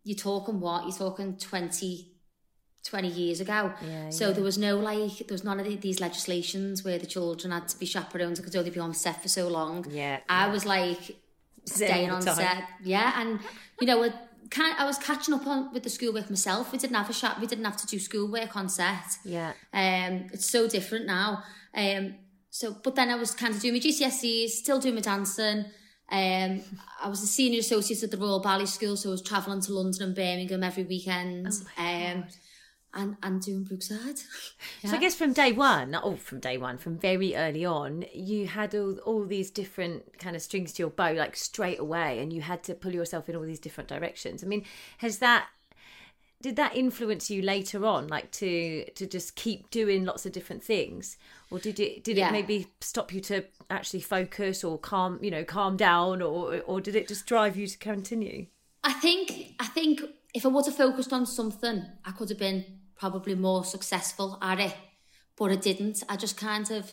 you're 0.05 0.17
talking 0.17 0.61
what? 0.61 0.85
You're 0.85 1.11
talking 1.11 1.37
20, 1.37 2.11
20 2.85 3.09
years 3.09 3.41
ago. 3.41 3.73
Yeah, 3.87 4.11
so 4.11 4.29
yeah. 4.29 4.35
there 4.35 4.45
was 4.45 4.59
no 4.59 4.79
like, 4.79 5.19
there 5.19 5.35
was 5.35 5.45
none 5.45 5.61
of 5.61 5.81
these 5.81 6.01
legislations 6.01 6.85
where 6.85 6.99
the 6.99 7.07
children 7.07 7.53
had 7.53 7.69
to 7.69 7.79
be 7.79 7.87
chaperoned 7.87 8.39
and 8.39 8.45
could 8.45 8.57
only 8.57 8.71
be 8.71 8.81
on 8.81 8.95
set 8.95 9.23
for 9.23 9.29
so 9.29 9.49
long. 9.49 9.87
Yeah. 9.91 10.21
I 10.29 10.47
yeah. 10.47 10.53
was 10.53 10.65
like, 10.65 11.17
staying 11.65 12.11
on 12.11 12.23
set. 12.23 12.65
Yeah. 12.83 13.21
And, 13.21 13.41
you 13.81 13.87
know, 13.87 14.03
I 14.03 14.85
was 14.85 14.99
catching 14.99 15.35
up 15.35 15.47
on 15.47 15.73
with 15.73 15.83
the 15.83 15.91
schoolwork 15.91 16.31
myself. 16.31 16.73
We 16.73 16.79
didn't 16.79 16.97
have 16.97 17.11
a 17.11 17.13
shot. 17.13 17.41
We 17.41 17.47
didn't 17.47 17.65
have 17.65 17.77
to 17.79 17.87
do 17.87 17.99
schoolwork 17.99 18.57
on 18.57 18.69
set. 18.69 19.19
Yeah. 19.25 19.53
Um, 19.73 20.29
it's 20.33 20.49
so 20.49 20.69
different 20.69 21.07
now. 21.07 21.43
Um, 21.75 22.15
so, 22.51 22.75
but 22.83 22.95
then 22.95 23.11
I 23.11 23.17
was 23.17 23.33
kind 23.33 23.55
of 23.55 23.61
doing 23.61 23.75
my 23.75 23.81
GCSEs, 23.81 24.49
still 24.51 24.81
doing 24.81 24.95
my 24.95 25.01
dancing. 25.01 25.67
Um, 26.11 26.63
I 27.03 27.09
was 27.09 27.23
a 27.23 27.27
senior 27.27 27.61
associate 27.61 28.03
at 28.03 28.11
the 28.11 28.17
Royal 28.17 28.41
Ballet 28.41 28.65
School, 28.65 28.97
so 28.97 29.11
I 29.11 29.13
was 29.13 29.23
travelling 29.23 29.61
to 29.61 29.73
London 29.73 30.03
and 30.03 30.15
Birmingham 30.15 30.65
every 30.65 30.85
weekend. 30.85 31.49
Oh 31.79 31.83
um, 31.83 32.21
God 32.23 32.33
and 32.99 33.17
and 33.23 33.41
doing 33.41 33.65
Brookside. 33.65 34.21
yeah. 34.83 34.91
So 34.91 34.97
I 34.97 35.01
guess 35.01 35.15
from 35.15 35.33
day 35.33 35.53
one, 35.53 35.95
oh, 35.95 36.17
from 36.17 36.41
day 36.41 36.59
one, 36.59 36.77
from 36.77 36.99
very 36.99 37.35
early 37.35 37.65
on, 37.65 38.05
you 38.13 38.47
had 38.47 38.75
all 38.75 38.99
all 38.99 39.25
these 39.25 39.51
different 39.51 40.19
kind 40.19 40.37
of 40.37 40.43
strings 40.43 40.73
to 40.75 40.83
your 40.83 40.91
bow, 40.91 41.13
like 41.13 41.37
straight 41.37 41.79
away, 41.79 42.19
and 42.19 42.33
you 42.33 42.43
had 42.43 42.63
to 42.65 42.75
pull 42.75 42.93
yourself 42.93 43.29
in 43.29 43.37
all 43.37 43.43
these 43.43 43.61
different 43.61 43.89
directions. 43.89 44.45
I 44.45 44.47
mean, 44.47 44.65
has 44.99 45.19
that 45.19 45.47
did 46.41 46.57
that 46.57 46.77
influence 46.77 47.31
you 47.31 47.43
later 47.43 47.85
on, 47.87 48.09
like 48.09 48.31
to 48.33 48.85
to 48.91 49.07
just 49.07 49.35
keep 49.35 49.71
doing 49.71 50.05
lots 50.05 50.27
of 50.27 50.33
different 50.33 50.63
things, 50.63 51.17
or 51.51 51.59
did 51.59 51.81
it 51.81 52.05
did 52.05 52.17
yeah. 52.17 52.29
it 52.29 52.33
maybe 52.33 52.67
stop 52.81 53.13
you 53.13 53.21
to 53.23 53.45
actually 53.71 54.01
focus 54.01 54.63
or 54.65 54.79
calm, 54.79 55.19
you 55.23 55.31
know, 55.31 55.45
calm 55.45 55.77
down, 55.77 56.21
or 56.23 56.61
or 56.67 56.81
did 56.81 56.97
it 56.97 57.09
just 57.09 57.27
drive 57.27 57.57
you 57.57 57.67
to 57.67 57.79
continue? 57.79 58.47
I 58.85 58.93
think 58.93 59.55
I 59.59 59.67
think 59.67 60.03
if 60.35 60.45
I 60.45 60.49
would 60.49 60.67
have 60.67 60.77
focused 60.77 61.13
on 61.13 61.27
something, 61.27 61.85
I 62.05 62.13
could 62.13 62.29
have 62.29 62.39
been 62.39 62.65
probably 62.99 63.35
more 63.35 63.65
successful 63.65 64.39
at 64.43 64.61
it. 64.61 64.77
but 65.37 65.53
I 65.53 65.57
didn't. 65.57 66.03
I 66.09 66.17
just 66.17 66.37
kind 66.37 66.71
of 66.71 66.93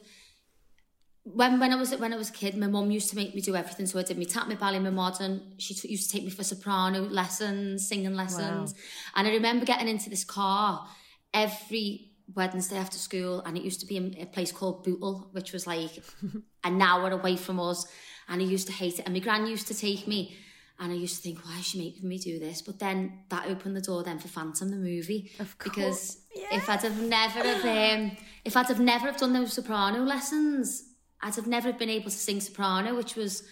when 1.23 1.59
when 1.59 1.73
I 1.73 1.75
was 1.75 1.95
when 1.95 2.13
I 2.13 2.17
was 2.17 2.29
a 2.29 2.33
kid, 2.33 2.55
my 2.55 2.67
mum 2.67 2.91
used 2.91 3.09
to 3.09 3.15
make 3.15 3.33
me 3.33 3.41
do 3.41 3.55
everything. 3.55 3.87
So 3.87 3.99
I 3.99 4.03
did 4.03 4.17
my 4.17 4.25
tap, 4.25 4.47
my 4.47 4.55
ballet, 4.55 4.79
my 4.79 4.91
modern. 4.91 5.53
She 5.57 5.73
t- 5.73 5.89
used 5.89 6.09
to 6.09 6.15
take 6.15 6.23
me 6.23 6.29
for 6.29 6.43
soprano 6.43 7.01
lessons, 7.01 7.87
singing 7.87 8.15
lessons, 8.15 8.73
wow. 8.73 8.79
and 9.15 9.27
I 9.27 9.31
remember 9.31 9.65
getting 9.65 9.87
into 9.87 10.09
this 10.09 10.23
car 10.23 10.87
every 11.33 12.11
Wednesday 12.33 12.77
after 12.77 12.97
school, 12.97 13.41
and 13.41 13.57
it 13.57 13.63
used 13.63 13.79
to 13.79 13.87
be 13.87 13.97
in 13.97 14.15
a 14.19 14.27
place 14.27 14.51
called 14.51 14.83
Bootle, 14.83 15.29
which 15.31 15.51
was 15.51 15.65
like 15.65 16.03
an 16.63 16.81
hour 16.81 17.09
away 17.09 17.35
from 17.37 17.59
us, 17.59 17.87
and 18.27 18.41
I 18.41 18.45
used 18.45 18.67
to 18.67 18.73
hate 18.73 18.99
it. 18.99 19.05
And 19.05 19.13
my 19.15 19.19
gran 19.19 19.47
used 19.47 19.67
to 19.67 19.73
take 19.73 20.07
me, 20.07 20.37
and 20.79 20.91
I 20.91 20.95
used 20.95 21.17
to 21.17 21.21
think, 21.21 21.45
why 21.45 21.59
is 21.59 21.67
she 21.67 21.77
making 21.77 22.07
me 22.07 22.17
do 22.17 22.39
this? 22.39 22.61
But 22.61 22.79
then 22.79 23.19
that 23.29 23.47
opened 23.47 23.75
the 23.75 23.81
door 23.81 24.03
then 24.03 24.19
for 24.19 24.27
Phantom 24.27 24.69
the 24.69 24.75
movie, 24.75 25.31
Of 25.39 25.55
because 25.63 26.17
yes. 26.35 26.51
if 26.51 26.69
I'd 26.69 26.81
have 26.81 27.01
never 27.01 27.39
have 27.43 27.65
um, 27.65 28.17
if 28.43 28.57
I'd 28.57 28.67
have 28.67 28.79
never 28.79 29.05
have 29.07 29.17
done 29.17 29.33
those 29.33 29.53
soprano 29.53 30.03
lessons 30.03 30.95
I'd 31.25 31.35
have 31.35 31.47
never 31.47 31.73
been 31.73 31.89
able 31.89 32.11
to 32.11 32.17
sing 32.17 32.39
soprano, 32.39 32.95
which 32.95 33.15
was 33.15 33.43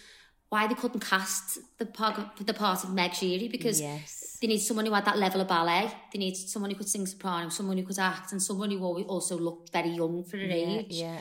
why 0.48 0.68
they 0.68 0.74
couldn't 0.74 1.00
cast 1.00 1.58
the 1.78 1.86
part 1.86 2.18
of, 2.18 2.46
the 2.46 2.54
part 2.54 2.84
of 2.84 2.94
Meg 2.94 3.10
Giry 3.10 3.50
because 3.50 3.80
yes. 3.80 4.38
they 4.40 4.46
need 4.46 4.58
someone 4.58 4.86
who 4.86 4.92
had 4.92 5.04
that 5.06 5.18
level 5.18 5.40
of 5.40 5.48
ballet. 5.48 5.90
They 6.12 6.20
need 6.20 6.36
someone 6.36 6.70
who 6.70 6.76
could 6.76 6.88
sing 6.88 7.06
soprano, 7.06 7.48
someone 7.48 7.76
who 7.76 7.82
could 7.82 7.98
act, 7.98 8.30
and 8.30 8.40
someone 8.40 8.70
who 8.70 8.80
also 9.04 9.36
looked 9.36 9.72
very 9.72 9.90
young 9.90 10.22
for 10.22 10.36
her 10.36 10.44
yeah, 10.44 10.54
age. 10.54 10.86
Yeah. 10.90 11.18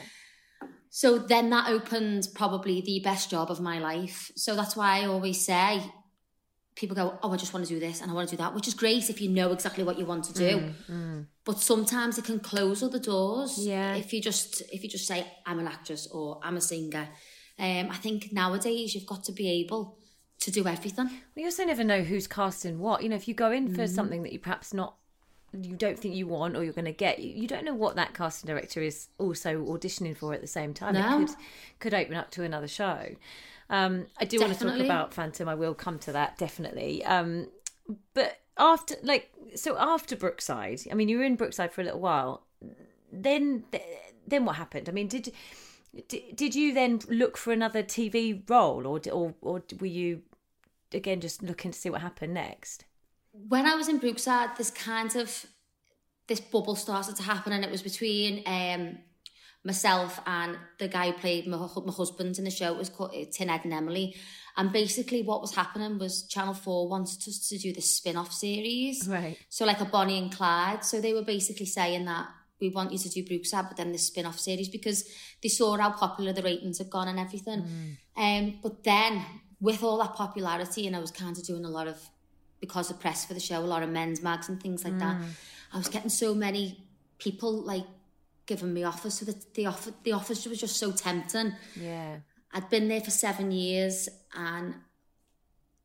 So 0.95 1.17
then 1.17 1.49
that 1.49 1.69
opened 1.69 2.27
probably 2.35 2.79
the 2.79 2.99
best 2.99 3.31
job 3.31 3.49
of 3.49 3.59
my 3.59 3.79
life. 3.79 4.31
So 4.35 4.55
that's 4.55 4.75
why 4.75 4.99
I 4.99 5.05
always 5.07 5.43
say 5.43 5.81
people 6.75 6.95
go, 6.95 7.17
Oh, 7.23 7.31
I 7.31 7.35
just 7.35 7.51
want 7.51 7.65
to 7.65 7.73
do 7.73 7.79
this 7.79 7.99
and 7.99 8.11
I 8.11 8.13
want 8.13 8.29
to 8.29 8.35
do 8.35 8.43
that, 8.43 8.53
which 8.53 8.67
is 8.67 8.75
great 8.75 9.09
if 9.09 9.19
you 9.19 9.27
know 9.27 9.51
exactly 9.51 9.83
what 9.83 9.97
you 9.97 10.05
want 10.05 10.25
to 10.25 10.33
do. 10.33 10.57
Mm, 10.59 10.73
mm. 10.87 11.25
But 11.45 11.57
sometimes 11.57 12.19
it 12.19 12.25
can 12.25 12.39
close 12.39 12.83
other 12.83 12.99
doors. 12.99 13.57
Yeah. 13.57 13.95
If 13.95 14.13
you 14.13 14.21
just 14.21 14.61
if 14.71 14.83
you 14.83 14.89
just 14.89 15.07
say, 15.07 15.25
I'm 15.47 15.57
an 15.57 15.67
actress 15.67 16.07
or 16.11 16.39
I'm 16.43 16.57
a 16.57 16.61
singer. 16.61 17.09
Um, 17.57 17.89
I 17.89 17.95
think 17.95 18.31
nowadays 18.31 18.93
you've 18.93 19.07
got 19.07 19.23
to 19.23 19.31
be 19.31 19.49
able 19.61 19.97
to 20.41 20.51
do 20.51 20.67
everything. 20.67 21.09
We 21.35 21.43
also 21.45 21.65
never 21.65 21.83
know 21.83 22.03
who's 22.03 22.27
casting 22.27 22.77
what. 22.77 23.01
You 23.01 23.09
know, 23.09 23.15
if 23.15 23.27
you 23.27 23.33
go 23.33 23.51
in 23.51 23.73
for 23.73 23.85
mm. 23.85 23.89
something 23.89 24.21
that 24.21 24.31
you 24.31 24.37
perhaps 24.37 24.75
not 24.75 24.95
you 25.61 25.75
don't 25.75 25.99
think 25.99 26.15
you 26.15 26.25
want 26.27 26.57
or 26.57 26.63
you're 26.63 26.73
going 26.73 26.85
to 26.85 26.91
get 26.91 27.19
you 27.19 27.47
don't 27.47 27.63
know 27.63 27.73
what 27.73 27.95
that 27.95 28.13
casting 28.13 28.47
director 28.47 28.81
is 28.81 29.09
also 29.19 29.63
auditioning 29.65 30.17
for 30.17 30.33
at 30.33 30.41
the 30.41 30.47
same 30.47 30.73
time 30.73 30.95
no. 30.95 31.21
it 31.21 31.27
could 31.27 31.35
could 31.79 31.93
open 31.93 32.15
up 32.15 32.31
to 32.31 32.43
another 32.43 32.67
show 32.67 33.07
um, 33.69 34.05
I 34.19 34.25
do 34.25 34.37
definitely. 34.37 34.39
want 34.39 34.59
to 34.59 34.65
talk 34.65 34.85
about 34.85 35.13
Phantom. 35.13 35.49
I 35.49 35.55
will 35.55 35.73
come 35.73 35.97
to 35.99 36.11
that 36.11 36.37
definitely. 36.37 37.03
Um, 37.05 37.47
but 38.13 38.39
after, 38.57 38.95
like, 39.03 39.31
so 39.55 39.77
after 39.77 40.15
Brookside, 40.15 40.81
I 40.91 40.93
mean, 40.93 41.09
you 41.09 41.17
were 41.17 41.23
in 41.23 41.35
Brookside 41.35 41.71
for 41.71 41.81
a 41.81 41.83
little 41.83 41.99
while. 41.99 42.43
Then, 43.11 43.63
then 44.27 44.45
what 44.45 44.57
happened? 44.57 44.89
I 44.89 44.91
mean, 44.91 45.07
did 45.07 45.33
did 46.07 46.55
you 46.55 46.73
then 46.73 47.01
look 47.07 47.37
for 47.37 47.53
another 47.53 47.83
TV 47.83 48.41
role, 48.49 48.87
or 48.87 48.99
or 49.11 49.35
or 49.41 49.63
were 49.79 49.85
you 49.85 50.23
again 50.91 51.21
just 51.21 51.43
looking 51.43 51.69
to 51.69 51.77
see 51.77 51.89
what 51.89 52.01
happened 52.01 52.33
next? 52.33 52.85
When 53.33 53.65
I 53.65 53.75
was 53.75 53.89
in 53.89 53.97
Brookside, 53.97 54.55
this 54.57 54.71
kind 54.71 55.15
of 55.15 55.45
this 56.27 56.39
bubble 56.39 56.75
started 56.75 57.15
to 57.17 57.23
happen, 57.23 57.51
and 57.51 57.65
it 57.65 57.71
was 57.71 57.81
between 57.81 58.43
um, 58.45 58.97
myself 59.65 60.19
and 60.25 60.57
the 60.79 60.87
guy 60.87 61.11
who 61.11 61.13
played 61.13 61.47
my, 61.47 61.57
my 61.57 61.91
husband 61.91 62.37
in 62.37 62.45
the 62.45 62.51
show 62.51 62.73
It 62.73 62.77
was 62.77 62.89
called 62.89 63.11
uh, 63.11 63.25
Tinhead 63.25 63.63
and 63.63 63.73
Emily. 63.73 64.15
And 64.55 64.71
basically, 64.71 65.23
what 65.23 65.41
was 65.41 65.55
happening 65.55 65.97
was 65.97 66.27
Channel 66.27 66.53
4 66.53 66.87
wanted 66.87 67.27
us 67.27 67.47
to 67.49 67.57
do 67.57 67.73
this 67.73 67.91
spin 67.91 68.15
off 68.15 68.31
series. 68.31 69.07
Right. 69.07 69.37
So, 69.49 69.65
like 69.65 69.81
a 69.81 69.85
Bonnie 69.85 70.19
and 70.19 70.31
Clyde. 70.31 70.85
So, 70.85 71.01
they 71.01 71.13
were 71.13 71.23
basically 71.23 71.65
saying 71.65 72.05
that 72.05 72.27
we 72.61 72.69
want 72.69 72.91
you 72.91 72.99
to 72.99 73.09
do 73.09 73.25
Brookside, 73.25 73.65
but 73.67 73.77
then 73.77 73.91
this 73.91 74.07
spin 74.07 74.25
off 74.25 74.39
series 74.39 74.69
because 74.69 75.09
they 75.41 75.49
saw 75.49 75.75
how 75.77 75.91
popular 75.91 76.33
the 76.33 76.43
ratings 76.43 76.77
had 76.77 76.89
gone 76.89 77.07
and 77.07 77.19
everything. 77.19 77.63
Mm. 77.63 77.97
Um, 78.15 78.59
but 78.61 78.83
then, 78.83 79.25
with 79.59 79.81
all 79.81 79.97
that 79.97 80.13
popularity, 80.13 80.85
and 80.85 80.95
I 80.95 80.99
was 80.99 81.11
kind 81.11 81.35
of 81.35 81.43
doing 81.43 81.65
a 81.65 81.69
lot 81.69 81.87
of, 81.87 81.97
because 82.63 82.89
of 82.89 82.97
press 82.97 83.25
for 83.25 83.33
the 83.33 83.41
show, 83.41 83.59
a 83.59 83.59
lot 83.59 83.83
of 83.83 83.89
men's 83.89 84.21
mags 84.21 84.47
and 84.47 84.63
things 84.63 84.85
like 84.85 84.93
mm. 84.93 84.99
that, 84.99 85.17
I 85.73 85.77
was 85.77 85.89
getting 85.89 86.09
so 86.09 86.33
many 86.33 86.81
people 87.19 87.51
like 87.61 87.83
giving 88.45 88.73
me 88.73 88.85
offers. 88.85 89.15
So 89.15 89.25
the, 89.25 89.35
the 89.53 89.65
offer 89.65 89.91
the 90.03 90.13
offers 90.13 90.47
was 90.47 90.61
just 90.61 90.77
so 90.77 90.93
tempting. 90.93 91.51
Yeah. 91.75 92.19
I'd 92.53 92.69
been 92.69 92.87
there 92.87 93.01
for 93.01 93.11
seven 93.11 93.51
years 93.51 94.07
and 94.33 94.75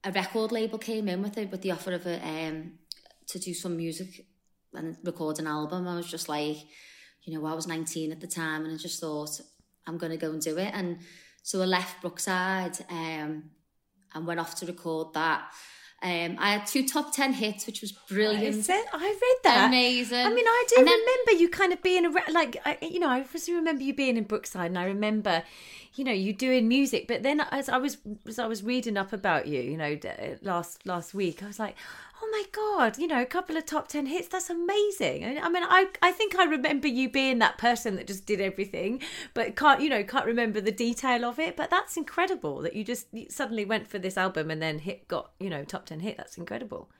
a 0.05 0.13
record 0.13 0.53
label 0.53 0.79
came 0.79 1.09
in 1.09 1.21
with 1.21 1.37
it 1.37 1.51
with 1.51 1.63
the 1.63 1.73
offer 1.73 1.95
of 1.95 2.07
a 2.07 2.21
um 2.25 2.75
to 3.27 3.41
do 3.41 3.53
some 3.55 3.77
music 3.77 4.25
and 4.73 4.97
record 5.03 5.41
an 5.41 5.49
album. 5.49 5.89
I 5.89 5.97
was 5.97 6.09
just 6.09 6.29
like, 6.29 6.59
you 7.25 7.37
know, 7.37 7.45
I 7.45 7.55
was 7.55 7.67
19 7.67 8.13
at 8.13 8.21
the 8.21 8.29
time 8.29 8.65
and 8.65 8.73
I 8.73 8.77
just 8.77 9.01
thought 9.01 9.41
I'm 9.85 9.99
gonna 9.99 10.17
go 10.17 10.31
and 10.31 10.41
do 10.41 10.57
it. 10.59 10.71
And 10.73 10.99
so 11.43 11.61
I 11.61 11.65
left 11.65 12.03
Brookside 12.03 12.79
um 12.89 13.51
and 14.15 14.27
went 14.29 14.39
off 14.39 14.55
to 14.61 14.67
record 14.67 15.15
that. 15.15 15.51
Um, 16.01 16.37
I 16.39 16.53
had 16.53 16.67
two 16.67 16.87
top 16.87 17.13
ten 17.13 17.33
hits, 17.33 17.67
which 17.67 17.81
was 17.81 17.91
brilliant. 17.91 18.71
I, 18.71 18.85
I 18.93 19.09
read 19.09 19.37
that. 19.43 19.67
Amazing. 19.67 20.27
I 20.27 20.31
mean, 20.31 20.47
I 20.47 20.65
do 20.69 20.77
then, 20.77 20.87
remember 20.87 21.33
you 21.33 21.49
kind 21.49 21.73
of 21.73 21.83
being 21.83 22.07
a 22.07 22.11
like, 22.31 22.57
I, 22.65 22.79
you 22.81 23.01
know, 23.01 23.09
I 23.09 23.21
obviously 23.21 23.55
remember 23.55 23.83
you 23.83 23.93
being 23.95 24.17
in 24.17 24.23
Brookside, 24.23 24.67
and 24.67 24.79
I 24.79 24.85
remember, 24.85 25.43
you 25.97 26.05
know, 26.05 26.13
you 26.13 26.33
doing 26.33 26.69
music. 26.69 27.09
But 27.09 27.25
then 27.25 27.41
as 27.51 27.69
I 27.69 27.79
was 27.79 27.99
as 28.29 28.39
I 28.39 28.47
was 28.47 28.63
reading 28.63 28.97
up 28.97 29.13
about 29.13 29.49
you, 29.49 29.61
you 29.61 29.77
know, 29.77 29.99
last 30.41 30.87
last 30.87 31.15
week, 31.15 31.43
I 31.43 31.47
was 31.49 31.59
like, 31.59 31.75
oh 32.21 32.29
my 32.31 32.45
god 32.53 32.99
you 32.99 33.07
know 33.07 33.21
a 33.23 33.27
couple 33.27 33.57
of 33.57 33.65
top 33.65 33.89
10 33.89 34.07
hits 34.07 34.29
that's 34.29 34.51
amazing. 34.51 35.25
I 35.25 35.49
mean 35.49 35.63
i 35.65 35.87
i 36.03 36.11
think 36.11 36.37
i 36.37 36.45
remember 36.45 36.89
you 36.89 37.09
being 37.09 37.39
that 37.39 37.59
person 37.59 37.97
that 37.97 38.07
just 38.07 38.27
did 38.27 38.41
everything 38.41 39.01
but 39.35 39.57
can't 39.57 39.81
you 39.81 39.89
know 39.89 40.03
can't 40.03 40.27
remember 40.27 40.61
the 40.61 40.73
detail 40.73 41.25
of 41.25 41.39
it. 41.39 41.57
But 41.57 41.71
that's 41.71 41.97
incredible 41.97 42.61
that 42.63 42.75
you 42.75 42.85
just 42.85 43.07
suddenly 43.29 43.65
went 43.65 43.89
for 43.89 43.99
this 43.99 44.17
album 44.17 44.51
and 44.51 44.61
then 44.61 44.81
hit 44.81 45.09
got 45.09 45.33
you 45.39 45.51
know 45.51 45.65
top 45.65 45.87
10 45.87 46.01
hit. 46.01 46.17
That's 46.17 46.39
incredible. 46.39 46.91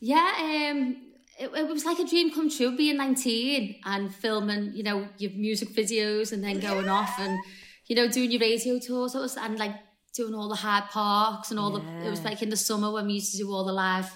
Yeah 0.00 0.32
um 0.38 0.96
it, 1.38 1.50
it 1.56 1.68
was 1.68 1.84
like 1.84 1.98
a 1.98 2.04
dream 2.04 2.30
come 2.30 2.50
true 2.50 2.76
being 2.76 2.98
19 2.98 3.76
and 3.84 4.14
filming 4.14 4.72
you 4.74 4.82
know 4.82 5.08
your 5.18 5.30
music 5.32 5.70
videos 5.70 6.32
and 6.32 6.44
then 6.44 6.60
going 6.60 6.88
off 6.88 7.18
and 7.18 7.38
you 7.86 7.96
know 7.96 8.08
doing 8.08 8.30
your 8.30 8.40
radio 8.40 8.78
tours. 8.78 9.14
Was 9.14 9.36
and 9.36 9.58
like 9.58 9.74
doing 10.14 10.34
all 10.34 10.48
the 10.48 10.56
Hyde 10.56 10.90
Parks 10.90 11.50
and 11.50 11.60
all 11.60 11.78
yeah. 11.78 12.00
the 12.00 12.06
it 12.06 12.10
was 12.10 12.24
like 12.24 12.42
in 12.42 12.50
the 12.50 12.56
summer 12.56 12.92
when 12.92 13.06
we 13.06 13.14
used 13.14 13.32
to 13.32 13.38
do 13.38 13.50
all 13.50 13.64
the 13.64 13.72
live 13.72 14.10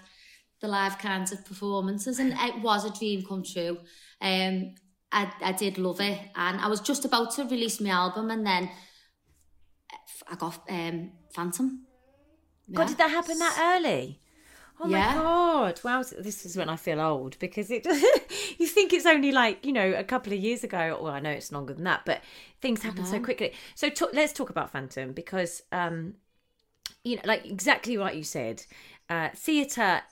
the 0.61 0.69
live 0.69 0.99
kinds 0.99 1.33
of 1.33 1.45
performances 1.45 2.19
and 2.19 2.33
it 2.33 2.63
was 2.63 2.85
a 2.85 2.91
dream 2.99 3.25
come 3.27 3.43
true 3.43 3.79
um 4.21 4.75
I, 5.13 5.31
I 5.43 5.53
did 5.53 5.79
love 5.79 6.01
it 6.01 6.19
and 6.35 6.61
I 6.61 6.67
was 6.67 6.81
just 6.81 7.05
about 7.05 7.33
to 7.37 7.45
release 7.45 7.81
my 7.81 7.91
album 7.91 8.31
and 8.31 8.45
then 8.47 8.71
I 10.29 10.35
got 10.37 10.61
um 10.69 11.13
Phantom 11.35 11.87
yeah. 12.67 12.77
God 12.79 12.89
did 12.89 12.99
that 12.99 13.11
happen 13.11 13.39
that 13.39 13.77
early 13.77 14.21
Oh 14.81 14.89
yeah. 14.89 15.15
my 15.15 15.23
god! 15.23 15.81
Wow, 15.85 16.03
this 16.03 16.45
is 16.45 16.57
when 16.57 16.69
I 16.69 16.77
feel 16.77 17.01
old 17.01 17.39
because 17.39 17.71
it. 17.71 17.87
you 18.59 18.67
think 18.67 18.93
it's 18.93 19.07
only 19.07 19.31
like 19.31 19.65
you 19.65 19.73
know 19.73 19.93
a 19.93 20.05
couple 20.05 20.33
of 20.33 20.39
years 20.39 20.65
ago. 20.65 20.99
Well, 21.01 21.13
I 21.13 21.21
know 21.21 21.31
it's 21.31 21.53
longer 21.53 21.75
than 21.75 21.85
that, 21.85 22.03
but 22.05 22.23
things 22.61 22.83
happen 22.83 23.05
so 23.05 23.21
quickly. 23.21 23.53
So 23.75 23.89
t- 23.89 24.07
let's 24.13 24.33
talk 24.33 24.51
about 24.51 24.71
Phantom 24.71 25.13
because, 25.13 25.63
um, 25.71 26.15
you 27.05 27.17
know, 27.17 27.23
like 27.25 27.47
exactly 27.47 27.97
what 27.97 28.17
you 28.17 28.25
said, 28.25 28.65
uh, 29.09 29.29
theatre 29.35 30.03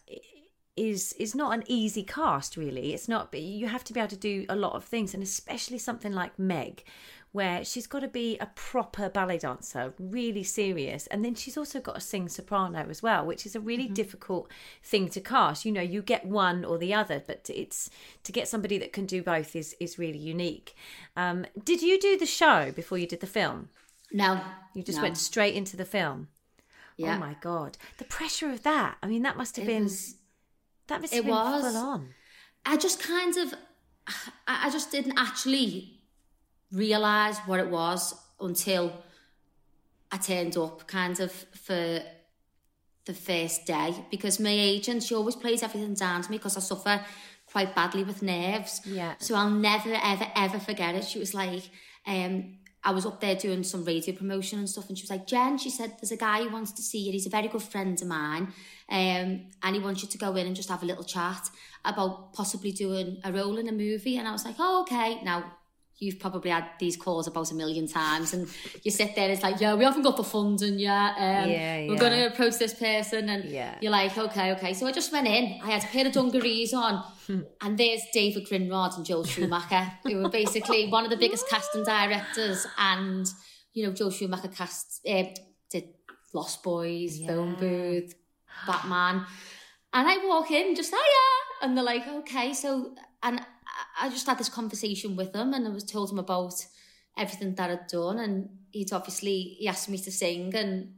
is 0.77 1.13
is 1.15 1.35
not 1.35 1.53
an 1.53 1.65
easy 1.67 2.03
cast 2.03 2.57
really. 2.57 2.95
It's 2.95 3.09
not. 3.09 3.35
You 3.35 3.67
have 3.67 3.85
to 3.85 3.93
be 3.93 4.01
able 4.01 4.11
to 4.11 4.17
do 4.17 4.47
a 4.49 4.57
lot 4.57 4.75
of 4.75 4.85
things, 4.85 5.13
and 5.13 5.23
especially 5.23 5.79
something 5.79 6.13
like 6.13 6.39
Meg, 6.39 6.85
where 7.33 7.65
she's 7.65 7.87
got 7.87 8.01
to 8.01 8.09
be 8.09 8.37
a 8.39 8.47
proper 8.55 9.09
ballet 9.09 9.39
dancer, 9.39 9.95
really 9.99 10.43
serious. 10.43 11.07
And 11.07 11.25
then 11.25 11.35
she's 11.35 11.57
also 11.57 11.81
got 11.81 11.95
to 11.95 12.01
sing 12.01 12.29
soprano 12.29 12.87
as 12.91 13.03
well, 13.03 13.25
which 13.25 13.47
is 13.47 13.57
a 13.57 13.61
really 13.61 13.85
mm-hmm. 13.85 13.95
difficult 13.95 14.51
thing 14.83 15.09
to 15.09 15.21
cast. 15.21 15.65
You 15.65 15.73
know, 15.73 15.81
you 15.81 16.03
get 16.03 16.27
one 16.27 16.63
or 16.65 16.77
the 16.77 16.93
other, 16.93 17.23
but 17.27 17.49
it's 17.53 17.89
to 18.25 18.33
get 18.33 18.49
somebody 18.49 18.77
that 18.79 18.93
can 18.93 19.07
do 19.07 19.23
both 19.23 19.57
is 19.57 19.75
is 19.81 19.99
really 19.99 20.19
unique. 20.19 20.75
Um, 21.17 21.47
did 21.65 21.81
you 21.81 21.99
do 21.99 22.19
the 22.19 22.27
show 22.27 22.71
before 22.71 22.99
you 22.99 23.07
did 23.07 23.21
the 23.21 23.27
film? 23.27 23.71
No. 24.13 24.41
You 24.75 24.83
just 24.83 24.99
no. 24.99 25.03
went 25.05 25.17
straight 25.17 25.55
into 25.55 25.77
the 25.77 25.87
film. 25.87 26.29
Yeah. 26.99 27.17
Oh 27.17 27.19
my 27.19 27.37
god. 27.41 27.79
The 27.97 28.05
pressure 28.05 28.51
of 28.51 28.63
that. 28.65 28.99
I 29.03 29.07
mean, 29.07 29.23
that 29.23 29.39
must 29.39 29.57
have 29.57 29.65
it 29.65 29.69
been 29.69 29.85
was, 29.85 30.17
that 30.89 31.01
must 31.01 31.15
have 31.15 31.25
it 31.25 31.27
been 31.27 31.35
was. 31.35 31.73
full 31.73 31.77
on. 31.83 32.09
I 32.67 32.77
just 32.77 33.01
kind 33.03 33.37
of 33.39 33.55
I 34.47 34.69
just 34.69 34.91
didn't 34.91 35.19
actually 35.19 36.02
realise 36.73 37.39
what 37.47 37.61
it 37.61 37.69
was 37.69 38.15
until 38.41 38.93
I 40.11 40.19
turned 40.19 40.57
up 40.57 40.87
kind 40.87 41.19
of 41.21 41.33
for 41.33 42.01
the 43.05 43.15
first 43.15 43.67
day 43.67 43.95
because 44.11 44.39
my 44.39 44.51
agent, 44.51 45.03
she 45.03 45.15
always 45.15 45.37
plays 45.37 45.63
everything 45.63 45.95
down 45.95 46.23
to 46.23 46.31
me 46.31 46.39
because 46.39 46.57
I 46.57 46.61
suffer 46.61 47.05
quite 47.47 47.75
badly 47.75 48.05
with 48.05 48.23
nerves. 48.23 48.81
Yeah. 48.85 49.15
So 49.19 49.35
I'll 49.35 49.51
never, 49.51 49.95
ever, 50.03 50.27
ever 50.35 50.59
forget 50.59 50.95
it. 50.95 51.05
She 51.05 51.19
was 51.19 51.35
like, 51.35 51.69
um, 52.07 52.59
I 52.85 52.91
was 52.91 53.07
up 53.07 53.21
there 53.21 53.37
doing 53.37 53.63
some 53.63 53.85
radio 53.85 54.15
promotion 54.15 54.59
and 54.59 54.69
stuff, 54.69 54.89
and 54.89 54.99
she 54.99 55.05
was 55.05 55.11
like, 55.11 55.27
Jen, 55.27 55.57
she 55.57 55.71
said, 55.71 55.93
there's 56.01 56.11
a 56.11 56.17
guy 56.17 56.43
who 56.43 56.51
wants 56.51 56.73
to 56.73 56.83
see 56.83 56.99
you. 56.99 57.13
He's 57.13 57.27
a 57.27 57.31
very 57.31 57.47
good 57.47 57.63
friend 57.63 58.01
of 58.01 58.09
mine, 58.09 58.53
um, 58.89 59.47
and 59.63 59.75
he 59.75 59.79
wants 59.79 60.03
you 60.03 60.09
to 60.09 60.19
go 60.19 60.35
in 60.35 60.49
and 60.49 60.57
just 60.57 60.69
have 60.69 60.83
a 60.83 60.87
little 60.87 61.05
chat 61.05 61.49
about 61.85 62.33
possibly 62.33 62.73
doing 62.73 63.21
a 63.23 63.33
role 63.33 63.59
in 63.59 63.69
a 63.69 63.73
movie. 63.73 64.17
And 64.17 64.27
I 64.27 64.33
was 64.33 64.45
like, 64.45 64.57
oh, 64.59 64.83
okay. 64.83 65.23
Now, 65.23 65.45
you've 66.03 66.19
probably 66.19 66.51
had 66.51 66.67
these 66.79 66.97
calls 66.97 67.27
about 67.27 67.51
a 67.53 67.55
million 67.55 67.87
times 67.87 68.35
and 68.35 68.49
you 68.83 68.91
sit 68.91 69.15
there 69.17 69.31
it's 69.31 69.43
like 69.43 69.61
yeah 69.61 69.75
we 69.75 69.85
haven't 69.85 70.03
got 70.03 70.17
the 70.17 70.25
funding 70.25 70.79
yet 70.79 71.13
um, 71.27 71.49
Yeah, 71.51 71.87
we're 71.89 71.99
going 72.07 72.13
to 72.21 72.27
approach 72.33 72.57
this 72.59 72.75
person 72.75 73.29
and 73.29 73.45
Yeah. 73.45 73.79
you're 73.81 73.93
like 73.93 74.17
okay 74.27 74.53
okay. 74.55 74.73
So 74.75 74.87
I 74.87 74.93
just 74.93 75.13
went 75.13 75.29
in 75.29 75.45
I 75.63 75.71
had 75.71 75.85
a 75.85 75.87
pair 75.87 76.07
of 76.07 76.13
dungarees 76.13 76.75
on 76.75 77.03
and 77.63 77.79
there's 77.79 78.03
David 78.13 78.47
Grindrod 78.49 78.97
and 78.97 79.07
Joel 79.07 79.25
Schumacher 79.25 79.85
who 80.05 80.23
were 80.23 80.29
basically 80.29 80.89
one 80.89 81.05
of 81.05 81.11
the 81.11 81.17
biggest 81.25 81.49
casting 81.49 81.85
directors 81.85 82.67
and 82.79 83.27
you 83.73 83.87
know 83.87 83.93
Joel 83.93 84.11
Schumacher 84.11 84.49
cast 84.49 85.01
uh, 85.09 85.25
did 85.71 85.85
Lost 86.35 86.63
Boys 86.63 87.21
Phone 87.27 87.55
Booth 87.55 88.15
Batman 88.67 89.25
and 89.95 90.09
I 90.09 90.17
walk 90.27 90.51
in 90.51 90.75
just 90.75 90.91
hiya 90.91 91.29
and 91.63 91.77
they're 91.77 91.85
like 91.95 92.07
okay 92.09 92.53
so 92.53 92.95
and 93.23 93.41
I- 94.01 94.11
just 94.11 94.27
had 94.27 94.39
this 94.39 94.49
conversation 94.49 95.17
with 95.17 95.35
him 95.35 95.53
and 95.55 95.67
I 95.67 95.71
was 95.71 95.85
told 95.85 96.11
him 96.11 96.19
about 96.19 96.55
everything 97.17 97.55
that 97.57 97.71
I'd 97.71 97.87
done 97.89 98.19
and 98.19 98.49
he'd 98.71 98.93
obviously 98.93 99.57
he 99.59 99.69
asked 99.69 99.89
me 99.89 99.99
to 99.99 100.11
sing 100.11 100.55
and 100.55 100.95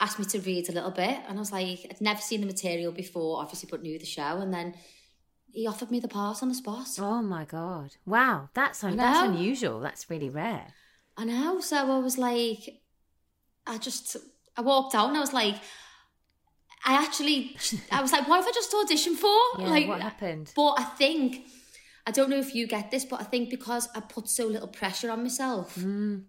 asked 0.00 0.18
me 0.18 0.24
to 0.24 0.40
read 0.40 0.68
a 0.68 0.72
little 0.72 0.90
bit 0.90 1.18
and 1.28 1.36
I 1.36 1.40
was 1.40 1.52
like 1.52 1.80
I'd 1.90 2.00
never 2.00 2.20
seen 2.20 2.40
the 2.40 2.46
material 2.46 2.92
before 2.92 3.40
obviously 3.40 3.68
but 3.70 3.82
knew 3.82 3.98
the 3.98 4.06
show 4.06 4.38
and 4.38 4.52
then 4.52 4.74
he 5.52 5.66
offered 5.66 5.90
me 5.90 6.00
the 6.00 6.08
part 6.08 6.42
on 6.42 6.48
the 6.48 6.54
spot 6.54 6.86
Oh 6.98 7.20
my 7.22 7.44
god! 7.44 7.96
Wow, 8.06 8.48
that's 8.54 8.84
un- 8.84 8.96
that's 8.96 9.20
unusual. 9.28 9.80
That's 9.80 10.08
really 10.08 10.30
rare. 10.30 10.68
I 11.16 11.24
know 11.24 11.60
so 11.60 11.76
I 11.76 11.98
was 11.98 12.16
like 12.16 12.80
I 13.66 13.76
just 13.78 14.16
I 14.56 14.60
walked 14.62 14.94
out 14.94 15.08
and 15.08 15.16
I 15.16 15.20
was 15.20 15.32
like 15.34 15.56
I 16.84 16.94
actually 17.04 17.56
I 17.92 18.00
was 18.02 18.12
like 18.12 18.26
what 18.28 18.36
have 18.36 18.46
I 18.48 18.52
just 18.52 18.72
auditioned 18.72 19.16
for 19.16 19.38
Yeah, 19.60 19.68
like 19.68 19.88
what 19.88 20.00
happened? 20.00 20.52
But 20.56 20.74
I 20.78 20.84
think, 20.84 21.46
I 22.06 22.10
don't 22.10 22.30
know 22.30 22.38
if 22.38 22.54
you 22.54 22.66
get 22.66 22.90
this, 22.90 23.04
but 23.04 23.20
I 23.20 23.24
think 23.24 23.50
because 23.50 23.88
I 23.94 24.00
put 24.00 24.28
so 24.28 24.46
little 24.46 24.68
pressure 24.68 25.10
on 25.10 25.22
myself, 25.22 25.76
Mm. 25.76 26.24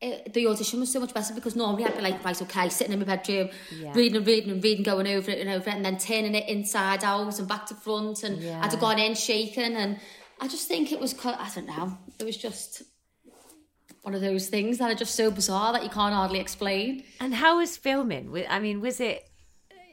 it, 0.00 0.34
the 0.34 0.46
audition 0.46 0.80
was 0.80 0.92
so 0.92 1.00
much 1.00 1.14
better 1.14 1.32
because 1.34 1.56
normally 1.56 1.84
I'd 1.86 1.96
be 1.96 2.02
like, 2.02 2.22
right, 2.22 2.40
okay, 2.42 2.68
sitting 2.68 2.92
in 2.92 2.98
my 2.98 3.06
bedroom, 3.06 3.48
Yeah. 3.74 3.94
reading 3.94 4.16
and 4.18 4.26
reading 4.26 4.50
and 4.50 4.62
reading, 4.62 4.82
going 4.84 5.06
over 5.06 5.30
it 5.30 5.38
and 5.40 5.48
over 5.48 5.70
it, 5.70 5.74
and 5.74 5.84
then 5.84 5.96
turning 5.96 6.34
it 6.34 6.46
inside 6.48 7.02
out 7.02 7.38
and 7.38 7.48
back 7.48 7.64
to 7.66 7.74
front, 7.74 8.22
and 8.22 8.42
Yeah. 8.42 8.60
I'd 8.62 8.72
have 8.72 8.80
gone 8.80 8.98
in 8.98 9.14
shaking, 9.14 9.74
and 9.74 9.98
I 10.40 10.48
just 10.48 10.68
think 10.68 10.92
it 10.92 11.00
was, 11.00 11.14
I 11.24 11.50
don't 11.54 11.66
know, 11.66 11.96
it 12.18 12.24
was 12.24 12.36
just 12.36 12.82
one 14.02 14.14
of 14.14 14.20
those 14.20 14.48
things 14.48 14.76
that 14.78 14.90
are 14.90 14.94
just 14.94 15.14
so 15.16 15.30
bizarre 15.30 15.72
that 15.72 15.82
you 15.82 15.88
can't 15.90 16.14
hardly 16.14 16.38
explain. 16.38 17.02
And 17.18 17.34
how 17.34 17.56
was 17.58 17.76
filming? 17.78 18.30
I 18.48 18.60
mean, 18.60 18.80
was 18.82 19.00
it? 19.00 19.28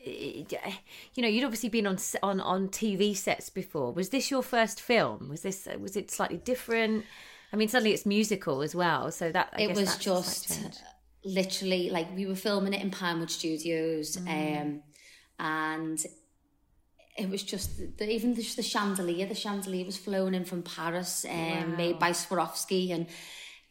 You 0.05 1.21
know, 1.23 1.27
you'd 1.27 1.43
obviously 1.43 1.69
been 1.69 1.87
on 1.87 1.97
on 2.21 2.39
on 2.41 2.69
TV 2.69 3.15
sets 3.15 3.49
before. 3.49 3.93
Was 3.93 4.09
this 4.09 4.29
your 4.29 4.43
first 4.43 4.81
film? 4.81 5.29
Was 5.29 5.41
this 5.41 5.67
was 5.79 5.95
it 5.95 6.11
slightly 6.11 6.37
different? 6.37 7.05
I 7.51 7.55
mean, 7.55 7.67
suddenly 7.67 7.93
it's 7.93 8.05
musical 8.05 8.61
as 8.61 8.73
well, 8.75 9.11
so 9.11 9.31
that 9.31 9.49
I 9.53 9.61
it 9.63 9.67
was 9.75 9.85
that's 9.85 9.97
a 9.97 10.01
slight 10.01 10.23
just 10.23 10.83
literally 11.25 11.89
like 11.89 12.13
we 12.15 12.25
were 12.25 12.35
filming 12.35 12.73
it 12.73 12.81
in 12.81 12.91
Pinewood 12.91 13.31
Studios, 13.31 14.17
Mm. 14.17 14.61
um, 14.61 14.83
and 15.39 16.05
it 17.17 17.29
was 17.29 17.43
just 17.43 17.97
the, 17.97 18.09
even 18.09 18.33
the, 18.33 18.41
the 18.55 18.63
chandelier. 18.63 19.25
The 19.27 19.35
chandelier 19.35 19.85
was 19.85 19.97
flown 19.97 20.33
in 20.33 20.45
from 20.45 20.63
Paris, 20.63 21.25
um, 21.29 21.77
made 21.77 21.99
by 21.99 22.09
Swarovski, 22.11 22.91
and 22.91 23.07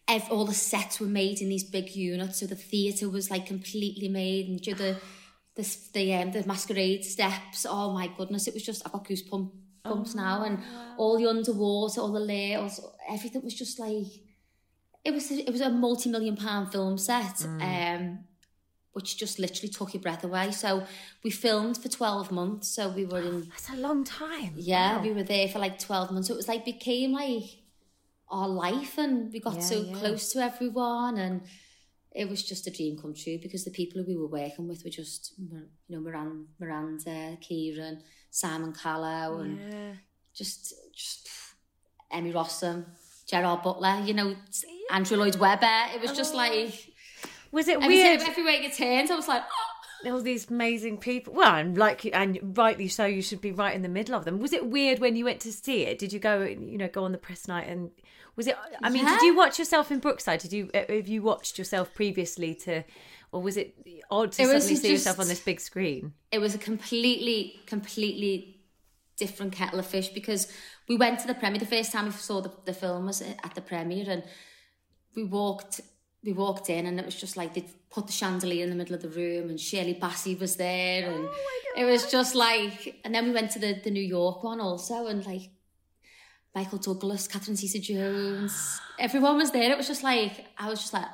ev- 0.08 0.30
all 0.30 0.44
the 0.46 0.54
sets 0.54 1.00
were 1.00 1.06
made 1.08 1.40
in 1.40 1.48
these 1.48 1.64
big 1.64 1.94
units. 1.94 2.38
So 2.40 2.46
the 2.46 2.54
theatre 2.56 3.08
was 3.08 3.30
like 3.30 3.46
completely 3.46 4.08
made, 4.08 4.48
and 4.48 4.60
the 4.74 4.96
the 5.54 5.76
the 5.92 6.14
um, 6.14 6.32
the 6.32 6.46
masquerade 6.46 7.04
steps. 7.04 7.66
Oh 7.68 7.92
my 7.92 8.08
goodness, 8.16 8.46
it 8.48 8.54
was 8.54 8.62
just 8.62 8.86
I 8.86 8.90
got 8.90 9.06
goosebumps 9.06 9.50
bumps 9.84 10.14
now, 10.14 10.44
and 10.44 10.58
all 10.96 11.18
the 11.18 11.28
underwater, 11.28 12.00
all 12.00 12.12
the 12.12 12.20
layers, 12.20 12.80
everything 13.10 13.42
was 13.42 13.54
just 13.54 13.78
like 13.80 14.06
it 15.04 15.12
was 15.12 15.30
it 15.30 15.50
was 15.50 15.60
a 15.60 15.68
multi-million 15.70 16.36
pound 16.36 16.70
film 16.70 16.96
set 16.96 17.44
um 17.60 18.20
which 18.92 19.16
just 19.16 19.38
literally 19.40 19.68
took 19.70 19.92
your 19.94 20.00
breath 20.02 20.22
away 20.22 20.52
so 20.52 20.84
we 21.24 21.30
filmed 21.30 21.76
for 21.76 21.88
12 21.88 22.30
months 22.30 22.68
so 22.68 22.88
we 22.90 23.04
were 23.06 23.20
in 23.20 23.40
That's 23.50 23.70
a 23.70 23.76
long 23.76 24.04
time. 24.04 24.52
yeah 24.54 24.98
Wow. 24.98 25.02
we 25.02 25.12
were 25.12 25.24
there 25.24 25.48
for 25.48 25.58
like 25.58 25.78
12 25.80 26.12
months 26.12 26.28
so 26.28 26.34
it 26.34 26.36
was 26.36 26.46
like 26.46 26.64
became 26.64 27.10
like 27.12 27.42
our 28.30 28.46
life 28.48 28.96
and 28.98 29.32
we 29.32 29.40
got 29.40 29.54
Yeah, 29.56 29.60
so 29.62 29.80
yeah. 29.80 29.94
close 29.94 30.30
to 30.34 30.38
everyone 30.40 31.16
and 31.18 31.40
it 32.14 32.28
was 32.28 32.42
just 32.42 32.66
a 32.66 32.70
dream 32.70 32.98
come 33.00 33.14
true 33.14 33.38
because 33.42 33.64
the 33.64 33.70
people 33.70 34.02
who 34.02 34.06
we 34.08 34.16
were 34.16 34.26
working 34.26 34.68
with 34.68 34.84
were 34.84 34.90
just 34.90 35.32
you 35.38 35.66
know 35.88 36.00
Miranda, 36.00 36.44
Miranda 36.60 37.36
Kieran 37.40 38.02
Simon 38.30 38.72
Callow 38.72 39.40
and 39.40 39.58
Yeah. 39.58 39.92
just 40.34 40.74
just 40.94 41.28
Emmy 42.10 42.32
Rossum, 42.32 42.84
Gerard 43.26 43.62
Butler, 43.62 44.02
you 44.04 44.12
know, 44.12 44.36
Andrew 44.90 45.16
Lloyd 45.16 45.36
Webber. 45.36 45.86
It 45.94 46.00
was 46.02 46.12
just 46.12 46.34
oh. 46.34 46.36
like 46.36 46.92
Was 47.50 47.68
it 47.68 47.80
weird? 47.80 48.20
every, 48.20 48.26
Oh. 48.26 48.30
everywhere 48.30 48.54
you 48.54 48.70
turned, 48.70 49.10
I 49.10 49.16
was 49.16 49.28
like, 49.28 49.42
oh. 49.42 49.71
All 50.06 50.20
these 50.20 50.50
amazing 50.50 50.98
people. 50.98 51.34
Well, 51.34 51.54
and 51.54 51.76
like, 51.76 52.04
and 52.12 52.56
rightly 52.56 52.88
so, 52.88 53.04
you 53.04 53.22
should 53.22 53.40
be 53.40 53.52
right 53.52 53.74
in 53.74 53.82
the 53.82 53.88
middle 53.88 54.14
of 54.14 54.24
them. 54.24 54.40
Was 54.40 54.52
it 54.52 54.66
weird 54.66 54.98
when 54.98 55.16
you 55.16 55.24
went 55.24 55.40
to 55.40 55.52
see 55.52 55.82
it? 55.82 55.98
Did 55.98 56.12
you 56.12 56.18
go, 56.18 56.42
you 56.42 56.78
know, 56.78 56.88
go 56.88 57.04
on 57.04 57.12
the 57.12 57.18
press 57.18 57.46
night 57.48 57.68
and 57.68 57.90
was 58.36 58.46
it? 58.46 58.56
I 58.82 58.88
mean, 58.90 59.04
did 59.04 59.20
you 59.22 59.36
watch 59.36 59.58
yourself 59.58 59.90
in 59.92 59.98
Brookside? 59.98 60.40
Did 60.40 60.52
you 60.52 60.70
uh, 60.74 60.84
have 60.88 61.08
you 61.08 61.22
watched 61.22 61.58
yourself 61.58 61.92
previously 61.94 62.54
to, 62.56 62.82
or 63.30 63.42
was 63.42 63.56
it 63.56 63.76
odd 64.10 64.32
to 64.32 64.42
It 64.42 64.46
suddenly 64.46 64.76
see 64.76 64.92
yourself 64.92 65.20
on 65.20 65.28
this 65.28 65.40
big 65.40 65.60
screen? 65.60 66.14
it 66.30 66.38
was 66.38 66.54
a 66.54 66.58
completely, 66.58 67.60
completely 67.66 68.60
different 69.18 69.52
kettle 69.52 69.78
of 69.78 69.86
fish 69.86 70.08
because 70.08 70.50
we 70.88 70.96
went 70.96 71.20
to 71.20 71.26
the 71.26 71.34
premiere. 71.34 71.58
The 71.58 71.66
first 71.66 71.92
time 71.92 72.06
we 72.06 72.12
saw 72.12 72.40
the, 72.40 72.50
the 72.64 72.72
film 72.72 73.06
was 73.06 73.20
at 73.20 73.54
the 73.54 73.60
premiere, 73.60 74.08
and 74.08 74.24
we 75.14 75.24
walked. 75.24 75.80
We 76.24 76.32
walked 76.32 76.70
in, 76.70 76.86
and 76.86 77.00
it 77.00 77.04
was 77.04 77.16
just 77.16 77.36
like 77.36 77.54
they 77.54 77.64
put 77.90 78.06
the 78.06 78.12
chandelier 78.12 78.62
in 78.64 78.70
the 78.70 78.76
middle 78.76 78.94
of 78.94 79.02
the 79.02 79.08
room, 79.08 79.50
and 79.50 79.58
Shirley 79.60 79.94
Bassey 79.94 80.38
was 80.38 80.56
there, 80.56 81.10
and 81.10 81.26
oh 81.26 81.34
it 81.76 81.84
was 81.84 82.10
just 82.10 82.34
like. 82.34 83.00
And 83.04 83.14
then 83.14 83.24
we 83.24 83.32
went 83.32 83.50
to 83.52 83.58
the 83.58 83.80
the 83.82 83.90
New 83.90 84.02
York 84.02 84.42
one 84.44 84.60
also, 84.60 85.06
and 85.06 85.24
like 85.26 85.50
Michael 86.54 86.78
Douglas, 86.78 87.26
Catherine 87.28 87.56
Zeta-Jones, 87.56 88.80
everyone 88.98 89.36
was 89.36 89.50
there. 89.50 89.70
It 89.72 89.76
was 89.76 89.88
just 89.88 90.02
like 90.02 90.46
I 90.58 90.68
was 90.68 90.80
just 90.80 90.92
like. 90.92 91.06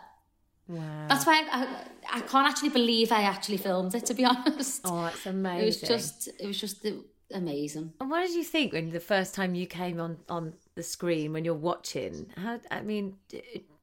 Wow. 0.66 1.07
That's 1.09 1.25
why 1.25 1.42
I, 1.51 1.62
I, 1.62 2.18
I 2.18 2.21
can't 2.21 2.47
actually 2.47 2.68
believe 2.68 3.11
I 3.11 3.23
actually 3.23 3.57
filmed 3.57 3.94
it. 3.94 4.05
To 4.07 4.14
be 4.14 4.25
honest, 4.27 4.83
oh, 4.85 5.05
that's 5.05 5.25
amazing. 5.25 5.62
it 5.62 5.66
was 5.66 5.81
just 5.81 6.29
it 6.38 6.47
was 6.47 6.61
just 6.61 6.87
amazing. 7.33 7.92
And 8.01 8.11
what 8.11 8.27
did 8.27 8.35
you 8.35 8.44
think 8.44 8.73
when 8.73 8.90
the 8.90 9.01
first 9.01 9.35
time 9.35 9.55
you 9.55 9.66
came 9.66 10.01
on 10.01 10.18
on 10.29 10.55
the 10.75 10.83
screen 10.83 11.33
when 11.33 11.44
you're 11.44 11.55
watching? 11.55 12.27
How 12.37 12.61
I 12.71 12.83
mean, 12.83 13.16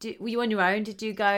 d 0.06 0.12
d 0.12 0.18
were 0.22 0.32
you 0.34 0.42
on 0.46 0.50
your 0.56 0.64
own? 0.70 0.82
Did 0.90 1.00
you 1.06 1.12
go? 1.28 1.34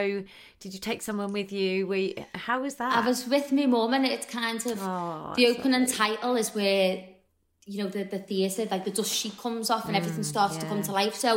Did 0.62 0.70
you 0.74 0.80
take 0.88 1.00
someone 1.08 1.32
with 1.38 1.50
you? 1.58 1.70
We 1.92 2.00
how 2.46 2.56
was 2.66 2.74
that? 2.80 2.92
I 3.00 3.02
was 3.10 3.20
with 3.34 3.46
my 3.58 3.66
mum, 3.74 3.92
and 3.96 4.04
it's 4.14 4.28
kind 4.40 4.60
of 4.70 4.78
Oh, 4.82 5.32
the 5.38 5.44
opening 5.52 5.86
title 6.02 6.34
is 6.42 6.48
where 6.58 6.88
you 7.70 7.76
know 7.80 7.88
the 7.96 8.02
the 8.14 8.20
theatre 8.30 8.64
like 8.74 8.84
the 8.88 8.94
dust 8.98 9.12
sheet 9.20 9.36
comes 9.44 9.68
off 9.74 9.84
and 9.88 9.96
everything 10.00 10.26
mm, 10.26 10.34
starts 10.34 10.56
to 10.60 10.66
come 10.70 10.82
to 10.88 10.92
life. 11.00 11.14
So 11.24 11.30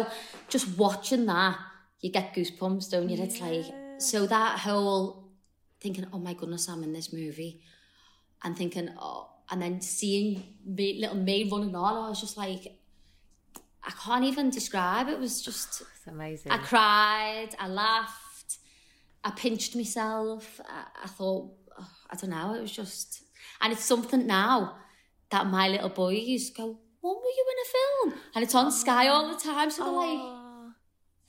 just 0.53 0.65
watching 0.83 1.25
that, 1.33 1.55
you 2.01 2.09
get 2.17 2.33
goosebumps, 2.35 2.85
don't 2.93 3.09
you? 3.11 3.17
It's 3.27 3.39
like 3.47 3.67
so 4.09 4.17
that 4.35 4.59
whole 4.65 5.01
thinking, 5.83 6.05
oh 6.13 6.21
my 6.27 6.33
goodness, 6.39 6.67
I'm 6.69 6.83
in 6.83 6.93
this 6.93 7.09
movie, 7.21 7.53
and 8.43 8.51
thinking, 8.61 8.89
oh, 8.99 9.29
and 9.49 9.61
then 9.61 9.81
seeing 9.81 10.43
me, 10.77 10.87
little 11.01 11.17
me 11.29 11.49
running 11.51 11.75
on, 11.75 11.93
I 12.05 12.09
was 12.09 12.21
just 12.21 12.37
like. 12.45 12.63
I 13.83 13.91
can't 14.03 14.23
even 14.25 14.49
describe. 14.49 15.07
It 15.07 15.19
was 15.19 15.41
just 15.41 15.81
It's 15.97 16.07
amazing. 16.07 16.51
I 16.51 16.57
cried, 16.57 17.49
I 17.59 17.67
laughed, 17.67 18.57
I 19.23 19.31
pinched 19.31 19.75
myself. 19.75 20.59
I, 20.67 20.85
I 21.03 21.07
thought, 21.07 21.51
oh, 21.79 21.87
I 22.09 22.15
don't 22.15 22.31
know, 22.31 22.53
it 22.55 22.61
was 22.61 22.71
just, 22.71 23.21
and 23.61 23.71
it's 23.71 23.83
something 23.85 24.25
now 24.25 24.77
that 25.29 25.45
my 25.47 25.67
little 25.67 25.89
boy 25.89 26.13
used 26.13 26.55
to 26.55 26.61
go, 26.61 26.79
When 27.01 27.15
were 27.15 27.35
you 27.37 27.45
in 27.53 27.57
a 27.65 27.69
film? 28.11 28.21
And 28.35 28.43
it's 28.43 28.55
on 28.55 28.71
Sky 28.71 29.07
all 29.07 29.27
the 29.31 29.39
time, 29.39 29.69
so 29.69 29.83
they're 29.83 29.93
like, 29.93 30.19
Oh, 30.19 30.71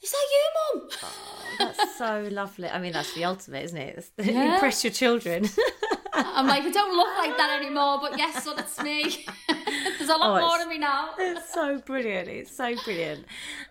Is 0.02 0.10
that 0.10 0.26
you, 0.32 0.80
mum? 0.80 0.88
that's 1.58 1.98
so 1.98 2.28
lovely. 2.32 2.68
I 2.68 2.78
mean, 2.80 2.92
that's 2.92 3.14
the 3.14 3.24
ultimate, 3.24 3.64
isn't 3.66 3.78
it? 3.78 4.10
Yeah. 4.18 4.54
Impress 4.54 4.84
your 4.84 4.92
children. 4.92 5.48
I'm 6.14 6.46
like, 6.46 6.62
I 6.64 6.70
don't 6.70 6.96
look 6.96 7.08
like 7.18 7.36
that 7.36 7.60
anymore, 7.60 7.98
but 8.00 8.18
yes, 8.18 8.44
son, 8.44 8.58
it's 8.58 8.80
me. 8.82 9.26
There's 9.98 10.10
a 10.10 10.16
lot 10.16 10.40
Oh, 10.42 10.46
more 10.46 10.62
of 10.62 10.68
me 10.68 10.78
now. 10.78 11.10
it's 11.18 11.52
so 11.52 11.78
brilliant. 11.86 12.28
It's 12.28 12.54
so 12.54 12.74
brilliant. 12.84 13.24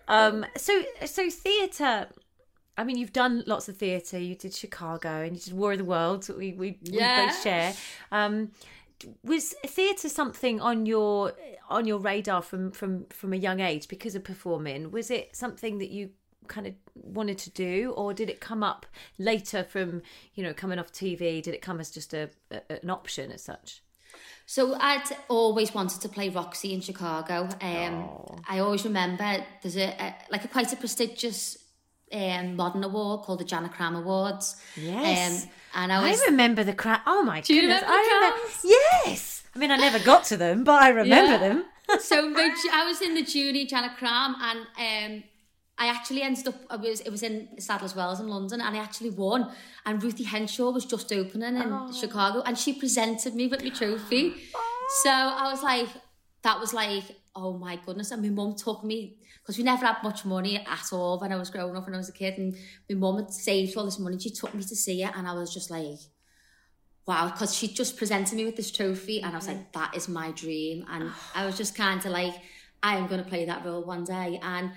Um, 0.08 0.44
so 0.56 0.82
so 1.06 1.28
theatre. 1.30 2.08
I 2.78 2.84
mean, 2.84 2.96
you've 2.96 3.12
done 3.12 3.44
lots 3.46 3.68
of 3.68 3.76
theatre. 3.76 4.18
You 4.18 4.34
did 4.34 4.54
Chicago 4.54 5.22
and 5.22 5.36
you 5.36 5.42
did 5.42 5.52
War 5.52 5.72
of 5.72 5.78
the 5.78 5.84
Worlds. 5.84 6.28
We 6.30 6.52
we, 6.54 6.78
Yeah. 6.82 7.20
we 7.20 7.26
both 7.28 7.42
share. 7.42 7.74
Um, 8.10 8.52
was 9.24 9.54
theatre 9.66 10.08
something 10.08 10.60
on 10.60 10.86
your 10.86 11.32
on 11.68 11.86
your 11.86 11.98
radar 11.98 12.40
from 12.42 12.70
from 12.70 13.06
from 13.10 13.32
a 13.32 13.36
young 13.36 13.60
age 13.60 13.88
because 13.88 14.14
of 14.14 14.24
performing? 14.24 14.90
Was 14.90 15.10
it 15.10 15.34
something 15.36 15.78
that 15.78 15.90
you 15.90 16.10
kind 16.48 16.66
of 16.66 16.74
wanted 16.94 17.38
to 17.38 17.50
do, 17.50 17.92
or 17.96 18.12
did 18.14 18.28
it 18.28 18.40
come 18.40 18.62
up 18.62 18.86
later 19.18 19.62
from 19.64 20.02
you 20.34 20.42
know 20.42 20.52
coming 20.54 20.78
off 20.78 20.92
TV? 20.92 21.42
Did 21.42 21.54
it 21.54 21.62
come 21.62 21.78
as 21.80 21.90
just 21.90 22.14
a, 22.14 22.30
a 22.50 22.80
an 22.82 22.90
option 22.90 23.30
as 23.32 23.42
such? 23.42 23.82
So 24.46 24.74
I'd 24.74 25.04
always 25.28 25.72
wanted 25.74 26.00
to 26.02 26.08
play 26.08 26.28
Roxy 26.28 26.74
in 26.74 26.80
Chicago. 26.80 27.48
Um, 27.60 28.08
I 28.48 28.58
always 28.58 28.84
remember 28.84 29.44
there's 29.62 29.76
a, 29.76 29.88
a 29.98 30.14
like 30.30 30.44
a 30.44 30.48
quite 30.48 30.72
a 30.72 30.76
prestigious 30.76 31.58
um, 32.12 32.56
modern 32.56 32.84
award 32.84 33.22
called 33.22 33.40
the 33.40 33.44
Jana 33.44 33.68
Cram 33.68 33.94
Awards. 33.96 34.56
Yes. 34.76 35.44
Um, 35.44 35.50
and 35.74 35.92
I 35.92 36.08
was 36.10 36.20
I 36.22 36.26
remember 36.26 36.64
the 36.64 36.74
crowd. 36.74 37.00
Oh 37.06 37.22
my 37.22 37.38
you 37.46 37.60
goodness! 37.60 37.82
I 37.86 38.20
remember. 38.20 38.52
Yes. 38.64 39.42
I 39.54 39.58
mean, 39.58 39.70
I 39.70 39.76
never 39.76 39.98
got 39.98 40.24
to 40.26 40.36
them, 40.36 40.64
but 40.64 40.82
I 40.82 40.88
remember 40.88 41.32
Yeah. 41.32 41.38
them. 41.38 41.64
so 42.00 42.32
I 42.36 42.84
was 42.86 43.00
in 43.02 43.14
the 43.14 43.22
junior 43.22 43.64
Jana 43.66 43.94
Cram 43.98 44.36
and 44.40 45.14
um, 45.14 45.24
I 45.82 45.86
actually 45.88 46.22
ended 46.22 46.46
up, 46.46 46.54
I 46.70 46.76
was, 46.76 47.00
it 47.00 47.10
was 47.10 47.24
in 47.24 47.48
Sadler's 47.58 47.96
Wells 47.96 48.20
in 48.20 48.28
London 48.28 48.60
and 48.60 48.76
I 48.76 48.80
actually 48.80 49.10
won. 49.10 49.50
And 49.84 50.00
Ruthie 50.00 50.24
Henshall 50.24 50.72
was 50.72 50.84
just 50.84 51.12
opening 51.12 51.56
in 51.56 51.72
oh. 51.72 51.92
Chicago 51.92 52.42
and 52.46 52.56
she 52.56 52.72
presented 52.72 53.34
me 53.34 53.48
with 53.48 53.62
my 53.62 53.70
trophy. 53.70 54.34
So 55.04 55.10
I 55.10 55.50
was 55.50 55.62
like, 55.62 55.88
that 56.42 56.60
was 56.60 56.74
like, 56.74 57.04
oh 57.34 57.56
my 57.56 57.76
goodness. 57.76 58.10
And 58.10 58.20
my 58.20 58.28
mum 58.28 58.54
took 58.56 58.84
me, 58.84 59.16
because 59.40 59.56
we 59.56 59.64
never 59.64 59.86
had 59.86 60.02
much 60.02 60.26
money 60.26 60.58
at 60.58 60.92
all 60.92 61.18
when 61.18 61.32
I 61.32 61.36
was 61.36 61.48
growing 61.48 61.74
up 61.76 61.86
when 61.86 61.94
I 61.94 61.98
was 61.98 62.10
a 62.10 62.12
kid. 62.12 62.36
And 62.36 62.54
my 62.90 62.96
mum 62.96 63.16
had 63.16 63.32
saved 63.32 63.74
all 63.76 63.86
this 63.86 63.98
money. 63.98 64.18
She 64.18 64.30
took 64.30 64.52
me 64.54 64.62
to 64.62 64.76
see 64.76 65.02
it 65.02 65.12
and 65.16 65.26
I 65.26 65.32
was 65.32 65.54
just 65.54 65.70
like, 65.70 65.98
wow, 67.06 67.30
because 67.30 67.54
she 67.56 67.68
just 67.68 67.96
presented 67.96 68.36
me 68.36 68.44
with 68.44 68.56
this 68.56 68.70
trophy, 68.70 69.22
and 69.22 69.32
I 69.32 69.36
was 69.36 69.48
like, 69.48 69.72
that 69.72 69.96
is 69.96 70.08
my 70.08 70.30
dream. 70.32 70.84
And 70.90 71.10
I 71.34 71.46
was 71.46 71.56
just 71.56 71.74
kind 71.74 72.04
of 72.04 72.12
like, 72.12 72.34
I 72.82 72.96
am 72.96 73.06
going 73.06 73.22
to 73.22 73.28
play 73.28 73.46
that 73.46 73.64
role 73.64 73.84
one 73.84 74.04
day. 74.04 74.38
And 74.42 74.72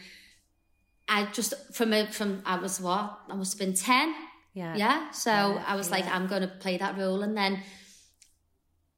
I 1.08 1.26
just, 1.32 1.54
from 1.74 1.94
a, 1.94 2.08
from, 2.08 2.42
I 2.46 2.58
was 2.58 2.82
what? 2.82 3.20
I 3.30 3.36
must 3.36 3.58
have 3.58 3.68
been 3.68 3.76
10. 3.76 4.16
Yeah. 4.54 4.76
Yeah. 4.76 5.12
So 5.12 5.32
I 5.32 5.76
was 5.76 5.92
like, 5.92 6.06
I'm 6.08 6.28
going 6.28 6.42
to 6.42 6.48
play 6.48 6.78
that 6.78 6.98
role. 6.98 7.22
And 7.22 7.38
then 7.38 7.60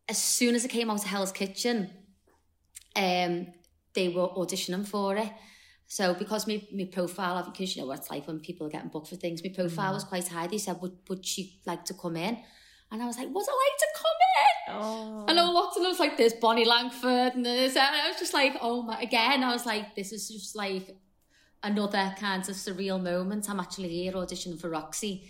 as 0.07 0.17
soon 0.17 0.55
as 0.55 0.63
I 0.63 0.67
came 0.67 0.89
out 0.89 0.99
of 0.99 1.03
Hell's 1.03 1.31
Kitchen, 1.31 1.89
um, 2.95 3.47
they 3.93 4.09
were 4.09 4.27
auditioning 4.29 4.87
for 4.87 5.17
it. 5.17 5.31
So 5.87 6.13
because 6.13 6.47
my, 6.47 6.61
my 6.73 6.85
profile, 6.85 7.43
because 7.43 7.75
you 7.75 7.81
know 7.81 7.87
what 7.87 7.99
it's 7.99 8.09
like 8.09 8.27
when 8.27 8.39
people 8.39 8.67
are 8.67 8.69
getting 8.69 8.89
booked 8.89 9.07
for 9.07 9.15
things, 9.15 9.41
my 9.43 9.51
profile 9.53 9.93
was 9.93 10.03
quite 10.03 10.27
high. 10.27 10.47
They 10.47 10.57
said, 10.57 10.77
would, 10.81 10.97
would 11.09 11.25
she 11.25 11.59
like 11.65 11.85
to 11.85 11.93
come 11.93 12.17
in? 12.17 12.37
And 12.91 13.01
I 13.01 13.05
was 13.05 13.17
like, 13.17 13.27
would 13.27 13.45
I 13.47 13.69
like 13.69 13.79
to 13.79 13.87
come 13.95 14.17
in? 14.37 14.75
Oh. 14.75 15.25
And 15.27 15.39
I 15.39 15.49
looked 15.49 15.77
and 15.77 15.85
I 15.85 15.89
was 15.89 15.99
like, 15.99 16.17
there's 16.17 16.33
Bonnie 16.33 16.65
Langford 16.65 17.33
and 17.35 17.45
this. 17.45 17.75
And 17.75 17.95
I 17.95 18.07
was 18.09 18.19
just 18.19 18.33
like, 18.33 18.55
oh 18.61 18.83
my, 18.83 19.01
again, 19.01 19.43
I 19.43 19.53
was 19.53 19.65
like, 19.65 19.95
this 19.95 20.11
is 20.11 20.29
just 20.29 20.55
like 20.55 20.95
another 21.63 22.15
kind 22.19 22.47
of 22.47 22.55
surreal 22.55 23.01
moment. 23.01 23.49
I'm 23.49 23.59
actually 23.59 23.89
here 23.89 24.13
auditioning 24.13 24.59
for 24.59 24.69
Roxy 24.69 25.27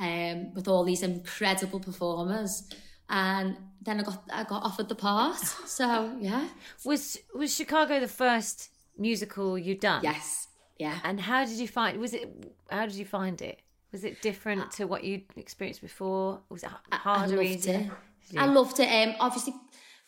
um, 0.00 0.54
with 0.54 0.68
all 0.68 0.84
these 0.84 1.02
incredible 1.02 1.80
performers. 1.80 2.68
And 3.08 3.56
then 3.82 4.00
I 4.00 4.02
got 4.02 4.22
I 4.32 4.44
got 4.44 4.62
offered 4.64 4.88
the 4.88 4.94
part. 4.94 5.38
So 5.66 6.16
yeah. 6.20 6.48
Was 6.84 7.18
was 7.34 7.54
Chicago 7.54 8.00
the 8.00 8.08
first 8.08 8.70
musical 8.98 9.56
you'd 9.58 9.80
done? 9.80 10.02
Yes. 10.02 10.48
Yeah. 10.78 10.98
And 11.04 11.20
how 11.20 11.44
did 11.44 11.58
you 11.58 11.68
find? 11.68 11.98
Was 11.98 12.14
it? 12.14 12.28
How 12.68 12.86
did 12.86 12.96
you 12.96 13.04
find 13.04 13.40
it? 13.40 13.60
Was 13.92 14.04
it 14.04 14.20
different 14.20 14.72
to 14.72 14.86
what 14.86 15.04
you'd 15.04 15.24
experienced 15.36 15.80
before? 15.80 16.40
Was 16.48 16.64
it 16.64 16.70
harder? 16.70 16.86
I 16.92 16.96
harder? 16.96 17.36
loved 17.36 17.48
easier? 17.48 17.74
it. 17.74 17.90
Did 18.30 18.38
I 18.40 18.46
loved 18.46 18.80
it. 18.80 18.88
Um, 18.88 19.14
obviously, 19.20 19.54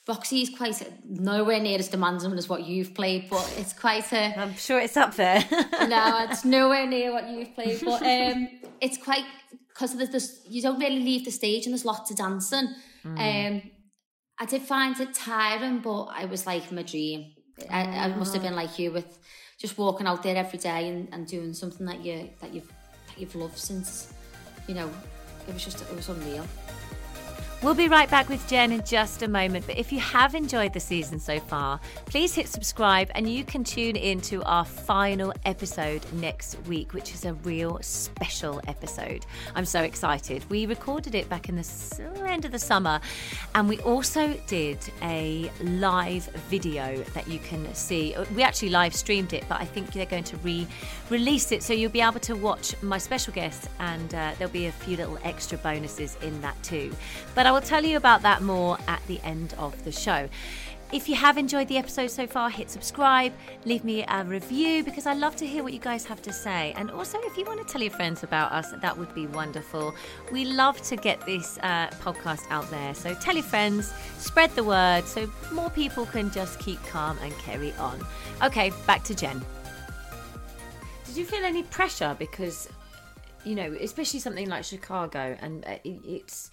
Roxy 0.09 0.41
is 0.41 0.51
quite 0.51 0.83
nowhere 1.05 1.61
near 1.61 1.79
as 1.79 1.89
demanding 1.89 2.33
as 2.33 2.49
what 2.49 2.67
you've 2.67 2.95
played, 2.95 3.29
but 3.29 3.53
it's 3.59 3.75
quite 3.75 4.11
a 4.13 4.35
I'm 4.39 4.55
sure 4.55 4.81
it's 4.81 4.97
up 4.97 5.15
there. 5.17 5.45
no, 5.87 6.27
it's 6.29 6.47
nowhere 6.47 6.87
near 6.87 7.13
what 7.13 7.29
you've 7.29 7.55
played, 7.55 7.79
but 7.85 8.03
um, 8.03 8.49
it's 8.81 8.97
quite 8.97 9.25
because 9.69 9.95
there's 9.97 10.41
you 10.49 10.63
don't 10.63 10.79
really 10.79 11.01
leave 11.01 11.27
the 11.27 11.31
stage 11.31 11.67
and 11.67 11.75
there's 11.75 11.85
lots 11.85 12.11
of 12.11 12.17
dancing. 12.17 12.69
Um, 13.05 13.63
I 14.39 14.47
did 14.47 14.63
find 14.63 14.99
it 14.99 15.15
tiring, 15.15 15.81
but 15.81 16.05
I 16.05 16.25
was 16.25 16.47
like 16.47 16.73
my 16.73 16.83
dream. 16.83 17.33
I, 17.71 17.83
I 17.83 18.09
must 18.09 18.33
have 18.35 18.43
been 18.43 18.55
like 18.55 18.79
you 18.79 18.93
with 18.93 19.19
just 19.59 19.77
walking 19.77 20.07
out 20.07 20.23
there 20.23 20.37
every 20.37 20.59
day 20.59 20.89
and, 20.89 21.09
and 21.13 21.27
doing 21.27 21.53
something 21.53 21.85
that 21.87 22.05
you 22.05 22.31
that 22.41 22.55
you've 22.55 22.71
that 23.09 23.19
you've 23.19 23.35
loved 23.35 23.59
since 23.59 24.13
you 24.69 24.75
know 24.75 24.91
it 25.47 25.53
was 25.53 25.65
just 25.65 25.83
it 25.83 25.95
was 25.95 26.09
unreal. 26.09 26.47
We'll 27.61 27.75
be 27.75 27.89
right 27.89 28.09
back 28.09 28.29
with 28.29 28.47
Jen 28.47 28.71
in 28.71 28.85
just 28.85 29.25
a 29.25 29.29
moment. 29.29 29.67
But 29.67 29.79
if 29.79 29.91
you 29.91 29.99
have 29.99 30.37
enjoyed 30.37 30.73
the 30.73 30.79
season 30.79 31.19
so 31.19 31.41
far, 31.41 31.81
please 32.07 32.33
hit 32.33 32.47
subscribe 32.47 33.11
and 33.17 33.29
you 33.29 33.43
can 33.43 33.65
tune 33.65 33.97
in 33.97 34.21
to 34.23 34.45
our 34.45 34.65
final 34.65 35.35
episode 35.45 36.07
next 36.13 36.57
week, 36.69 36.95
which 36.95 37.13
is 37.13 37.25
a 37.25 37.35
real 37.35 37.81
special 37.83 38.61
episode. 38.69 39.27
I'm 39.57 39.65
so 39.65 39.83
excited. 39.83 40.49
We 40.49 40.67
recorded 40.67 41.17
it 41.17 41.29
back 41.29 41.49
in 41.49 41.57
the 41.57 42.25
end 42.29 42.45
of 42.45 42.53
the 42.53 42.61
summer 42.61 43.01
and 43.57 43.69
we 43.69 43.81
also 43.81 44.35
did 44.47 44.79
a 45.03 45.51
live 45.61 46.27
video 46.49 47.03
that 47.15 47.27
you 47.27 47.41
can 47.41 47.75
see. 47.75 48.15
We 48.37 48.45
actually 48.45 48.71
live 48.71 48.95
streamed 48.95 49.33
it, 49.33 49.45
but 49.49 49.61
I 49.61 49.65
think 49.65 49.93
they're 49.93 50.07
going 50.07 50.25
to 50.25 50.37
re 50.39 50.65
release 51.11 51.51
it 51.51 51.65
so 51.65 51.73
you'll 51.73 51.91
be 51.91 52.03
able 52.03 52.21
to 52.21 52.37
watch 52.37 52.81
my 52.83 52.99
special 52.99 53.33
guest 53.33 53.69
and 53.81 54.15
uh, 54.15 54.33
there'll 54.39 54.53
be 54.53 54.67
a 54.67 54.73
few 54.73 54.97
little 54.97 55.19
extra 55.25 55.59
bonuses 55.59 56.17
in 56.23 56.41
that 56.43 56.63
too. 56.63 56.95
But 57.35 57.48
I 57.49 57.51
will 57.51 57.63
tell 57.63 57.83
you 57.83 57.97
about 57.97 58.21
that 58.23 58.43
more 58.43 58.77
at 58.89 59.01
the 59.07 59.19
end 59.25 59.55
of 59.57 59.83
the 59.83 59.91
show. 59.91 60.29
If 60.93 61.09
you 61.09 61.15
have 61.15 61.39
enjoyed 61.39 61.67
the 61.69 61.79
episode 61.79 62.11
so 62.11 62.27
far, 62.27 62.51
hit 62.51 62.71
subscribe, 62.71 63.33
leave 63.65 63.85
me 63.85 64.05
a 64.07 64.23
review 64.23 64.85
because 64.85 65.07
I 65.07 65.15
love 65.15 65.35
to 65.37 65.47
hear 65.47 65.63
what 65.63 65.73
you 65.73 65.79
guys 65.79 66.05
have 66.05 66.21
to 66.25 66.33
say. 66.35 66.75
And 66.77 66.91
also, 66.91 67.17
if 67.23 67.39
you 67.39 67.47
want 67.47 67.67
to 67.67 67.73
tell 67.73 67.81
your 67.81 67.91
friends 67.91 68.23
about 68.23 68.53
us, 68.53 68.75
that 68.83 68.99
would 68.99 69.15
be 69.15 69.27
wonderful. 69.29 69.95
We 70.31 70.45
love 70.45 70.83
to 70.83 70.97
get 70.97 71.25
this 71.25 71.57
uh, 71.63 71.89
podcast 72.03 72.43
out 72.51 72.69
there. 72.71 72.93
So 72.93 73.15
tell 73.15 73.35
your 73.35 73.45
friends, 73.45 73.95
spread 74.19 74.51
the 74.51 74.65
word 74.65 75.07
so 75.07 75.27
more 75.51 75.71
people 75.71 76.05
can 76.05 76.31
just 76.31 76.59
keep 76.59 76.85
calm 76.85 77.17
and 77.23 77.33
carry 77.39 77.73
on. 77.79 78.07
Okay, 78.43 78.73
back 78.87 79.05
to 79.05 79.15
Jen. 79.15 79.43
Did 81.07 81.17
you 81.17 81.25
feel 81.25 81.47
any 81.47 81.63
pressure 81.63 82.15
because, 82.19 82.69
you 83.43 83.55
know, 83.55 83.75
especially 83.81 84.21
something 84.21 84.51
like 84.51 84.65
Chicago, 84.65 85.35
and 85.41 85.65
uh, 85.65 85.79
it's 85.83 86.51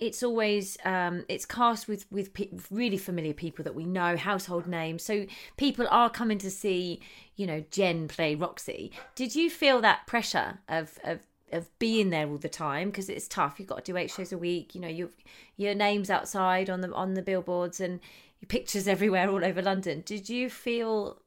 it's 0.00 0.22
always 0.22 0.76
um, 0.84 1.24
it's 1.28 1.46
cast 1.46 1.88
with 1.88 2.06
with 2.10 2.34
pe- 2.34 2.50
really 2.70 2.98
familiar 2.98 3.32
people 3.32 3.62
that 3.64 3.74
we 3.74 3.84
know, 3.84 4.16
household 4.16 4.66
names. 4.66 5.02
So 5.02 5.26
people 5.56 5.86
are 5.90 6.10
coming 6.10 6.38
to 6.38 6.50
see, 6.50 7.00
you 7.36 7.46
know, 7.46 7.64
Jen 7.70 8.08
play 8.08 8.34
Roxy. 8.34 8.92
Did 9.14 9.34
you 9.34 9.50
feel 9.50 9.80
that 9.80 10.06
pressure 10.06 10.58
of 10.68 10.98
of 11.04 11.20
of 11.52 11.78
being 11.78 12.10
there 12.10 12.28
all 12.28 12.38
the 12.38 12.48
time 12.48 12.88
because 12.88 13.08
it's 13.08 13.28
tough. 13.28 13.58
You've 13.58 13.68
got 13.68 13.84
to 13.84 13.92
do 13.92 13.96
eight 13.96 14.10
shows 14.10 14.32
a 14.32 14.38
week. 14.38 14.74
You 14.74 14.80
know, 14.80 14.88
your 14.88 15.08
your 15.56 15.74
name's 15.74 16.10
outside 16.10 16.68
on 16.68 16.80
the 16.80 16.92
on 16.92 17.14
the 17.14 17.22
billboards 17.22 17.80
and 17.80 18.00
pictures 18.48 18.88
everywhere 18.96 19.30
all 19.30 19.44
over 19.44 19.62
London. 19.62 20.02
Did 20.04 20.28
you 20.28 20.50
feel? 20.50 21.20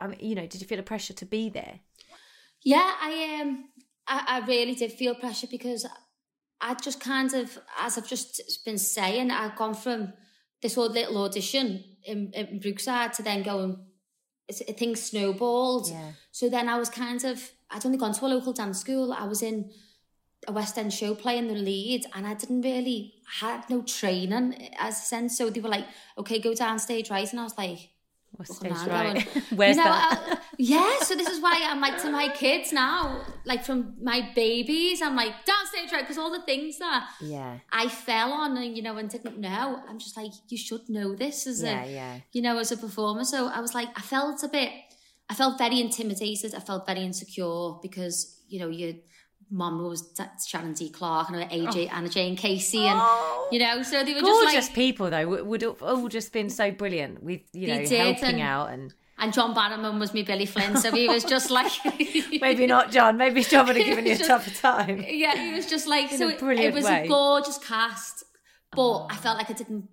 I 0.00 0.06
mean, 0.06 0.18
you 0.20 0.34
know, 0.34 0.46
did 0.46 0.60
you 0.60 0.66
feel 0.66 0.78
a 0.78 0.84
pressure 0.84 1.12
to 1.12 1.26
be 1.26 1.50
there? 1.50 1.80
Yeah, 2.62 2.94
I 3.00 3.40
um, 3.42 3.68
I, 4.06 4.40
I 4.42 4.46
really 4.46 4.74
did 4.74 4.92
feel 4.92 5.14
pressure 5.14 5.46
because 5.50 5.86
I 6.60 6.74
just 6.74 7.00
kind 7.00 7.32
of, 7.34 7.58
as 7.78 7.98
I've 7.98 8.08
just 8.08 8.64
been 8.64 8.78
saying, 8.78 9.30
I've 9.30 9.56
gone 9.56 9.74
from 9.74 10.12
this 10.62 10.78
old 10.78 10.92
little 10.92 11.22
audition 11.24 11.84
in, 12.04 12.32
in 12.32 12.60
Brookside 12.60 13.12
to 13.14 13.22
then 13.22 13.42
going, 13.42 13.78
things 14.50 15.02
snowballed. 15.02 15.90
Yeah. 15.90 16.12
So 16.30 16.48
then 16.48 16.68
I 16.68 16.78
was 16.78 16.88
kind 16.88 17.22
of, 17.24 17.50
I'd 17.70 17.84
only 17.84 17.98
gone 17.98 18.14
to 18.14 18.24
a 18.24 18.28
local 18.28 18.52
dance 18.52 18.80
school. 18.80 19.12
I 19.12 19.24
was 19.24 19.42
in 19.42 19.70
a 20.46 20.52
West 20.52 20.78
End 20.78 20.92
show 20.92 21.14
playing 21.14 21.48
the 21.48 21.54
lead 21.54 22.04
and 22.14 22.26
I 22.26 22.34
didn't 22.34 22.62
really, 22.62 23.14
had 23.40 23.68
no 23.70 23.82
training 23.82 24.70
as 24.78 24.98
a 24.98 25.02
sense. 25.02 25.38
So 25.38 25.50
they 25.50 25.60
were 25.60 25.68
like, 25.68 25.86
okay, 26.18 26.38
go 26.38 26.50
downstage 26.52 27.10
right. 27.10 27.30
And 27.30 27.40
I 27.40 27.44
was 27.44 27.56
like, 27.56 27.90
What's 28.36 28.58
Fucking 28.58 28.76
stage 28.76 28.88
hell, 28.90 29.04
right? 29.04 29.28
Where's 29.54 29.76
you 29.76 29.84
know, 29.84 29.90
that? 29.90 30.24
I- 30.28 30.32
uh, 30.32 30.36
yeah, 30.58 30.98
so 31.00 31.14
this 31.14 31.28
is 31.28 31.40
why 31.40 31.60
I'm 31.64 31.80
like 31.80 32.00
to 32.02 32.10
my 32.10 32.28
kids 32.28 32.72
now, 32.72 33.22
like 33.44 33.64
from 33.64 33.94
my 34.02 34.30
babies, 34.34 35.02
I'm 35.02 35.16
like, 35.16 35.32
don't 35.44 35.68
stage 35.68 35.92
right, 35.92 36.02
because 36.02 36.18
all 36.18 36.30
the 36.30 36.42
things 36.42 36.78
that 36.78 37.08
yeah, 37.20 37.58
I 37.72 37.88
fell 37.88 38.32
on 38.32 38.56
and, 38.56 38.76
you 38.76 38.82
know, 38.82 38.96
and 38.96 39.08
didn't 39.08 39.38
know, 39.38 39.82
I'm 39.88 39.98
just 39.98 40.16
like, 40.16 40.32
you 40.48 40.58
should 40.58 40.88
know 40.88 41.14
this 41.14 41.46
as 41.46 41.62
yeah, 41.62 41.84
a, 41.84 41.92
yeah. 41.92 42.20
you 42.32 42.42
know, 42.42 42.58
as 42.58 42.72
a 42.72 42.76
performer. 42.76 43.24
So 43.24 43.48
I 43.48 43.60
was 43.60 43.74
like, 43.74 43.88
I 43.96 44.00
felt 44.00 44.42
a 44.42 44.48
bit, 44.48 44.70
I 45.28 45.34
felt 45.34 45.58
very 45.58 45.80
intimidated. 45.80 46.54
I 46.54 46.60
felt 46.60 46.86
very 46.86 47.00
insecure 47.00 47.74
because, 47.82 48.40
you 48.48 48.60
know, 48.60 48.68
your 48.68 48.94
mum 49.54 49.82
was 49.82 50.10
Sharon 50.46 50.72
D. 50.74 50.90
Clarke 50.90 51.30
and 51.30 51.48
AJ, 51.50 51.88
oh. 51.90 51.96
Anna 51.96 52.08
Jane 52.08 52.36
Casey, 52.36 52.86
and, 52.86 52.98
Oh. 53.00 53.48
you 53.52 53.60
know, 53.60 53.82
so 53.82 54.02
they 54.02 54.12
were 54.12 54.20
Gorgeous 54.20 54.52
just 54.52 54.70
like, 54.70 54.74
people 54.74 55.10
though 55.10 55.44
would, 55.44 55.62
have 55.62 55.80
all 55.80 56.08
just 56.08 56.32
been 56.32 56.50
so 56.50 56.70
brilliant 56.72 57.22
with 57.22 57.40
you 57.52 57.68
know 57.68 57.86
helping 57.86 58.24
and- 58.24 58.40
out 58.40 58.70
and 58.70 58.94
and 59.16 59.32
John 59.32 59.54
Barrowman 59.54 60.00
was 60.00 60.12
me 60.12 60.24
Billy 60.24 60.44
Flynn, 60.44 60.76
so 60.76 60.90
he 60.90 61.06
was 61.06 61.22
just 61.22 61.48
like, 61.48 61.70
maybe 62.40 62.66
not 62.66 62.90
John 62.90 63.16
maybe 63.16 63.44
John 63.44 63.66
would 63.68 63.76
have 63.76 63.84
given 63.90 64.06
you 64.06 64.14
a 64.14 64.18
tougher 64.18 64.50
time 64.50 65.04
yeah, 65.08 65.36
he 65.36 65.54
was 65.54 65.66
just 65.66 65.86
like 65.86 66.10
In 66.10 66.18
so. 66.18 66.28
It, 66.28 66.40
brilliant 66.40 66.74
it 66.74 66.74
was 66.74 66.84
way. 66.84 67.04
a 67.04 67.08
gorgeous 67.08 67.58
cast, 67.58 68.24
but 68.72 69.04
I 69.04 69.14
oh. 69.14 69.16
felt 69.16 69.38
like 69.38 69.50
I 69.50 69.54
didn't. 69.54 69.88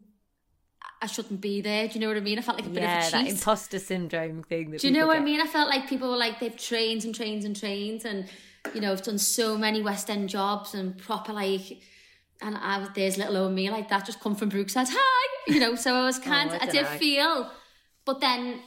I 1.04 1.08
shouldn't 1.08 1.42
be 1.42 1.62
there. 1.62 1.88
Do 1.88 1.96
you 1.96 2.00
know 2.00 2.10
what 2.10 2.18
I 2.18 2.20
mean? 2.20 2.38
I 2.38 2.42
felt 2.44 2.58
like 2.58 2.68
a 2.68 2.70
bit 2.70 2.84
yeah, 2.84 3.00
of 3.00 3.08
a 3.08 3.12
that 3.12 3.24
cheat. 3.26 3.34
imposter 3.34 3.80
syndrome 3.80 4.44
thing. 4.44 4.70
That 4.70 4.82
Do 4.82 4.88
you 4.88 4.94
know 4.94 5.08
what 5.08 5.18
I 5.18 5.20
mean? 5.20 5.42
I 5.42 5.48
felt 5.48 5.68
like 5.68 5.88
people 5.90 6.12
were 6.12 6.18
like 6.18 6.40
they've 6.40 6.56
trained 6.56 7.06
and 7.06 7.14
trained 7.14 7.44
and 7.44 7.56
trained, 7.56 8.06
and 8.06 8.28
you 8.74 8.82
know, 8.82 8.92
I've 8.92 9.04
done 9.04 9.18
so 9.18 9.58
many 9.58 9.82
West 9.82 10.10
End 10.10 10.30
jobs 10.30 10.74
and 10.74 10.98
proper 10.98 11.34
like, 11.34 11.82
and 12.42 12.58
I 12.58 12.80
was 12.80 12.90
there's 12.96 13.18
little 13.18 13.38
old 13.38 13.54
me 13.54 13.70
like 13.70 13.90
that, 13.90 14.06
just 14.06 14.20
come 14.20 14.36
from 14.36 14.50
Brookside, 14.50 14.88
hi, 14.90 15.28
you 15.48 15.60
know. 15.60 15.76
So 15.76 15.94
I 15.96 16.06
was 16.06 16.20
oh, 16.20 16.24
kind, 16.24 16.50
Oh, 16.52 16.58
I 16.60 16.66
I, 16.66 16.68
did 16.68 16.88
feel, 16.88 17.50
but 18.06 18.20
then 18.20 18.62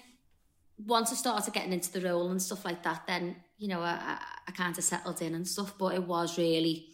once 0.85 1.12
I 1.12 1.14
started 1.14 1.54
getting 1.54 1.72
into 1.72 1.92
the 1.92 2.00
role 2.00 2.30
and 2.30 2.40
stuff 2.40 2.64
like 2.64 2.83
that, 2.83 3.07
then 3.07 3.37
you 3.59 3.68
know, 3.68 3.80
I 3.80 3.92
I, 3.92 4.18
I 4.48 4.52
kind 4.52 4.76
of 4.76 4.85
settled 4.85 5.22
in 5.22 5.35
and 5.35 5.46
stuff. 5.46 5.74
But 5.78 5.94
it 5.94 6.04
was 6.04 6.38
really, 6.38 6.88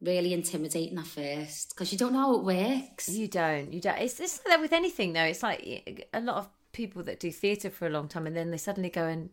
really 0.00 0.32
intimidating 0.32 0.98
at 0.98 1.06
first 1.06 1.70
because 1.70 1.92
you 1.92 1.98
don't 1.98 2.12
know 2.12 2.20
how 2.20 2.34
it 2.36 2.44
works. 2.44 3.08
You 3.08 3.28
don't. 3.28 3.72
You 3.72 3.80
don't. 3.80 3.98
It's 3.98 4.18
it's 4.20 4.38
like 4.38 4.54
that 4.54 4.60
with 4.60 4.72
anything 4.72 5.12
though. 5.12 5.24
It's 5.24 5.42
like 5.42 6.08
a 6.12 6.20
lot 6.20 6.36
of 6.36 6.48
people 6.72 7.02
that 7.02 7.20
do 7.20 7.30
theatre 7.30 7.70
for 7.70 7.86
a 7.86 7.90
long 7.90 8.08
time 8.08 8.26
and 8.26 8.34
then 8.34 8.50
they 8.50 8.56
suddenly 8.56 8.88
go 8.88 9.06
and 9.06 9.28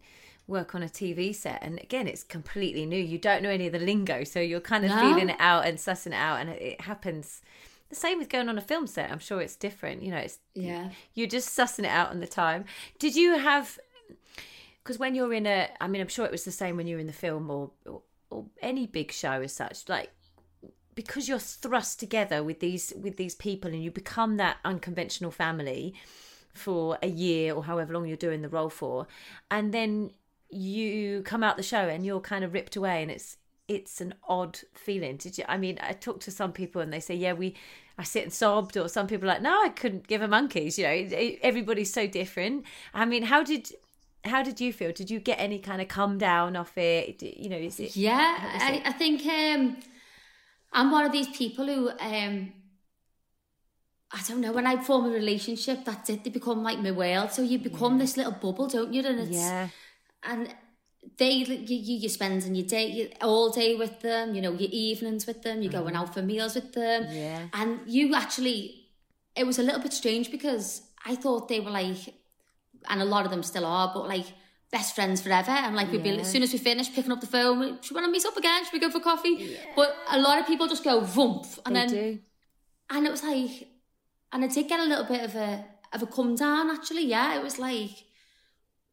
work 0.49 0.73
on 0.75 0.81
a 0.83 0.87
TV 0.87 1.33
set 1.33 1.59
and 1.61 1.79
again 1.79 2.07
it's 2.07 2.23
completely 2.23 2.85
new. 2.85 2.97
You 2.97 3.17
don't 3.17 3.43
know 3.43 3.49
any 3.49 3.67
of 3.67 3.73
the 3.73 3.79
lingo, 3.79 4.23
so 4.23 4.39
you're 4.39 4.59
kind 4.59 4.83
of 4.83 4.91
No. 4.91 4.99
feeling 4.99 5.29
it 5.29 5.37
out 5.39 5.65
and 5.65 5.77
sussing 5.77 6.07
it 6.07 6.13
out 6.29 6.39
and 6.41 6.49
it, 6.49 6.81
happens. 6.81 7.41
The 7.89 7.95
same 7.95 8.17
with 8.19 8.29
going 8.29 8.49
on 8.49 8.57
a 8.57 8.61
film 8.61 8.85
set. 8.87 9.11
I'm 9.11 9.19
sure 9.19 9.41
it's 9.41 9.55
different. 9.55 10.03
You 10.03 10.11
know, 10.11 10.17
it's 10.17 10.39
Yeah. 10.53 10.89
you're 11.13 11.27
just 11.27 11.57
sussing 11.57 11.85
it 11.85 11.91
out 11.91 12.09
on 12.09 12.19
the 12.19 12.27
time. 12.27 12.65
Did 12.99 13.15
you 13.15 13.37
have? 13.37 13.79
Because 14.83 14.97
when 14.99 15.13
you're 15.15 15.33
in 15.33 15.45
a, 15.45 15.69
I 15.79 15.87
mean, 15.87 16.01
I'm 16.01 16.07
sure 16.07 16.25
it 16.25 16.31
was 16.31 16.45
the 16.45 16.51
same 16.51 16.75
when 16.77 16.87
you 16.87 16.95
were 16.95 17.01
in 17.01 17.07
the 17.07 17.13
film 17.13 17.49
or, 17.49 17.71
or 17.85 18.01
or 18.31 18.45
any 18.61 18.85
big 18.85 19.11
show 19.11 19.41
as 19.41 19.53
such. 19.53 19.87
Like 19.89 20.11
because 20.95 21.27
you're 21.29 21.39
thrust 21.39 21.99
together 21.99 22.43
with 22.43 22.59
these 22.59 22.93
with 22.99 23.17
these 23.17 23.35
people 23.35 23.71
and 23.71 23.83
you 23.83 23.89
become 23.91 24.37
that 24.37 24.57
unconventional 24.65 25.31
family 25.31 25.93
for 26.53 26.97
a 27.01 27.07
year 27.07 27.53
or 27.53 27.63
however 27.63 27.93
long 27.93 28.05
you're 28.07 28.17
doing 28.17 28.41
the 28.41 28.49
role 28.49 28.69
for, 28.69 29.07
and 29.49 29.73
then 29.73 30.11
you 30.49 31.21
come 31.23 31.43
out 31.43 31.57
the 31.57 31.63
show 31.63 31.87
and 31.87 32.05
you're 32.05 32.19
kind 32.19 32.43
of 32.43 32.53
ripped 32.53 32.75
away 32.75 33.01
and 33.01 33.11
it's 33.11 33.37
it's 33.67 34.01
an 34.01 34.15
odd 34.27 34.59
feeling. 34.73 35.17
Did 35.17 35.37
you? 35.37 35.45
I 35.47 35.57
mean, 35.57 35.77
I 35.81 35.93
talk 35.93 36.19
to 36.21 36.31
some 36.31 36.51
people 36.51 36.81
and 36.81 36.91
they 36.91 36.99
say, 36.99 37.15
"Yeah, 37.15 37.33
we." 37.33 37.55
I 37.99 38.03
sit 38.03 38.23
and 38.23 38.31
sobbed, 38.31 38.77
or 38.77 38.87
some 38.87 39.07
people 39.07 39.25
are 39.29 39.33
like, 39.33 39.41
"No, 39.41 39.61
I 39.61 39.69
couldn't 39.69 40.07
give 40.07 40.21
a 40.21 40.27
monkeys." 40.27 40.79
You 40.79 40.85
know, 40.85 41.37
everybody's 41.41 41.91
so 41.93 42.07
different. 42.07 42.65
I 42.93 43.05
mean, 43.05 43.23
how 43.23 43.43
did 43.43 43.71
how 44.25 44.41
did 44.41 44.59
you 44.59 44.73
feel? 44.73 44.91
Did 44.91 45.11
you 45.11 45.19
get 45.19 45.39
any 45.39 45.59
kind 45.59 45.81
of 45.81 45.87
come 45.87 46.17
down 46.17 46.55
off 46.55 46.77
it? 46.77 47.21
You 47.21 47.49
know, 47.49 47.57
is 47.57 47.79
it? 47.79 47.95
Yeah, 47.95 48.53
was 48.53 48.63
I, 48.63 48.71
it? 48.71 48.81
I 48.85 48.91
think 48.93 49.25
um, 49.25 49.77
I'm 50.73 50.91
one 50.91 51.05
of 51.05 51.11
these 51.11 51.29
people 51.29 51.65
who 51.67 51.89
um, 51.89 52.53
I 54.11 54.21
don't 54.27 54.41
know. 54.41 54.51
When 54.51 54.65
I 54.65 54.81
form 54.81 55.05
a 55.05 55.09
relationship, 55.09 55.85
that's 55.85 56.09
it. 56.09 56.23
They 56.23 56.29
become 56.31 56.63
like 56.63 56.79
my 56.79 56.91
world. 56.91 57.31
So 57.31 57.41
you 57.41 57.59
become 57.59 57.97
this 57.97 58.17
little 58.17 58.31
bubble, 58.33 58.67
don't 58.67 58.93
you? 58.93 59.05
And 59.05 59.19
it's 59.19 59.29
Yeah, 59.31 59.69
and 60.23 60.53
they 61.17 61.31
you 61.31 61.55
you 61.55 61.95
you 61.97 62.09
spending 62.09 62.55
your 62.55 62.65
day 62.65 62.87
you, 62.87 63.09
all 63.21 63.49
day 63.49 63.75
with 63.75 64.01
them. 64.01 64.35
You 64.35 64.41
know 64.41 64.53
your 64.53 64.69
evenings 64.71 65.25
with 65.25 65.41
them. 65.43 65.61
You're 65.61 65.71
going 65.71 65.93
mm-hmm. 65.93 65.95
out 65.97 66.13
for 66.13 66.21
meals 66.21 66.55
with 66.55 66.73
them. 66.73 67.07
yeah, 67.09 67.47
And 67.53 67.79
you 67.85 68.15
actually, 68.15 68.87
it 69.35 69.45
was 69.45 69.59
a 69.59 69.63
little 69.63 69.81
bit 69.81 69.93
strange 69.93 70.31
because 70.31 70.81
I 71.05 71.15
thought 71.15 71.47
they 71.47 71.59
were 71.59 71.71
like, 71.71 71.97
and 72.89 73.01
a 73.01 73.05
lot 73.05 73.25
of 73.25 73.31
them 73.31 73.43
still 73.43 73.65
are, 73.65 73.91
but 73.93 74.07
like 74.07 74.25
best 74.71 74.93
friends 74.95 75.21
forever. 75.21 75.51
And 75.51 75.75
like 75.75 75.91
we'd 75.91 76.03
be 76.03 76.09
Yeah. 76.09 76.21
as 76.21 76.31
soon 76.31 76.43
as 76.43 76.51
we 76.53 76.59
finish 76.59 76.93
picking 76.93 77.11
up 77.11 77.21
the 77.21 77.27
phone, 77.27 77.81
should 77.81 77.91
we 77.91 78.01
want 78.01 78.05
to 78.05 78.11
meet 78.11 78.25
up 78.25 78.37
again? 78.37 78.63
Should 78.63 78.73
we 78.73 78.79
go 78.79 78.89
for 78.89 78.99
coffee? 78.99 79.57
But 79.75 79.95
a 80.09 80.19
lot 80.19 80.39
of 80.39 80.47
people 80.47 80.67
just 80.67 80.83
go 80.83 80.99
vump, 80.99 81.45
and 81.65 81.75
they 81.75 81.79
then 81.79 81.89
do. 81.89 82.19
and 82.89 83.07
it 83.07 83.11
was 83.11 83.23
like, 83.23 83.67
and 84.31 84.43
I 84.43 84.47
did 84.47 84.67
get 84.67 84.79
a 84.79 84.83
little 84.83 85.05
bit 85.05 85.23
of 85.23 85.35
a 85.35 85.65
of 85.91 86.03
a 86.03 86.07
come 86.07 86.35
down 86.35 86.69
actually. 86.69 87.05
Yeah, 87.05 87.35
it 87.37 87.43
was 87.43 87.57
like, 87.57 87.91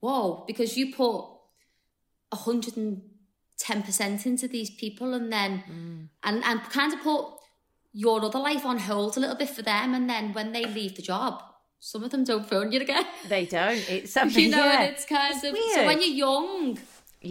whoa, 0.06 0.44
because 0.50 0.70
you 0.78 0.84
put 1.02 1.20
a 2.36 2.38
hundred 2.46 2.74
and 2.80 2.90
ten 3.66 3.78
percent 3.82 4.18
into 4.30 4.46
these 4.56 4.70
people, 4.82 5.08
and 5.18 5.26
then 5.36 5.50
Mm. 5.74 6.08
and 6.28 6.36
and 6.48 6.58
kind 6.78 6.92
of 6.94 7.00
put 7.10 7.24
your 8.04 8.18
other 8.28 8.38
life 8.50 8.64
on 8.70 8.76
hold 8.90 9.16
a 9.16 9.20
little 9.20 9.36
bit 9.42 9.50
for 9.56 9.62
them, 9.72 9.88
and 9.96 10.04
then 10.12 10.24
when 10.36 10.48
they 10.52 10.64
leave 10.78 10.94
the 10.96 11.02
job, 11.12 11.32
some 11.80 12.02
of 12.04 12.10
them 12.10 12.24
don't 12.30 12.46
phone 12.52 12.68
you 12.72 12.80
again. 12.86 13.06
They 13.34 13.44
don't. 13.58 13.82
It's 13.94 14.12
something. 14.18 14.42
you 14.44 14.50
know, 14.56 14.64
yeah. 14.66 14.80
and 14.82 14.84
it's 14.92 15.06
kind 15.16 15.34
It's 15.34 15.44
of 15.44 15.52
weird. 15.52 15.74
so 15.76 15.86
when 15.90 15.98
you're 16.02 16.18
young, 16.28 16.78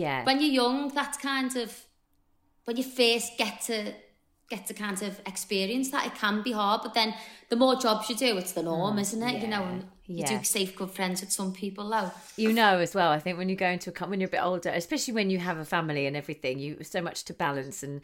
yeah. 0.04 0.20
when 0.28 0.38
you're 0.42 0.56
young, 0.64 0.78
that's 0.98 1.18
kind 1.18 1.52
of 1.64 1.70
when 2.66 2.76
you 2.80 2.84
first 2.84 3.30
get 3.44 3.56
to 3.70 3.78
get 4.54 4.62
to 4.70 4.74
kind 4.86 5.00
of 5.08 5.12
experience 5.34 5.88
that. 5.94 6.04
It 6.10 6.16
can 6.24 6.36
be 6.50 6.52
hard, 6.62 6.80
but 6.86 6.94
then 7.00 7.10
the 7.52 7.56
more 7.64 7.76
jobs 7.86 8.04
you 8.10 8.16
do, 8.16 8.32
it's 8.42 8.54
the 8.54 8.64
norm, 8.64 8.98
isn't 9.06 9.24
it? 9.30 9.42
You 9.44 9.50
know, 9.56 9.64
Mm, 9.64 9.84
yeah, 10.08 10.32
you 10.32 10.38
do 10.40 10.44
safe 10.44 10.76
good 10.76 10.92
friends 10.92 11.22
with 11.22 11.32
some 11.32 11.52
people, 11.54 11.90
though. 11.90 12.12
you 12.38 12.54
know 12.54 12.80
as 12.80 12.94
well. 12.96 13.12
I 13.12 13.20
think 13.20 13.38
when 13.38 13.50
you 13.50 13.56
go 13.56 13.68
into 13.68 13.92
a 13.92 14.08
when 14.08 14.20
you're 14.20 14.28
a 14.28 14.32
bit 14.32 14.44
older, 14.44 14.70
especially 14.70 15.14
when 15.14 15.30
you 15.30 15.40
have 15.40 15.58
a 15.58 15.66
family 15.66 16.06
and 16.06 16.16
everything, 16.16 16.60
you 16.60 16.78
so 16.84 17.02
much 17.02 17.24
to 17.26 17.34
balance 17.34 17.84
and 17.84 18.02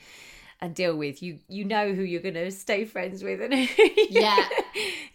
and 0.64 0.76
deal 0.76 0.96
with. 0.96 1.24
You 1.24 1.40
you 1.48 1.66
know 1.66 1.94
who 1.94 2.04
you're 2.04 2.22
going 2.22 2.36
to 2.36 2.52
stay 2.52 2.86
friends 2.86 3.24
with, 3.24 3.42
and 3.42 3.54
Yeah. 4.10 4.48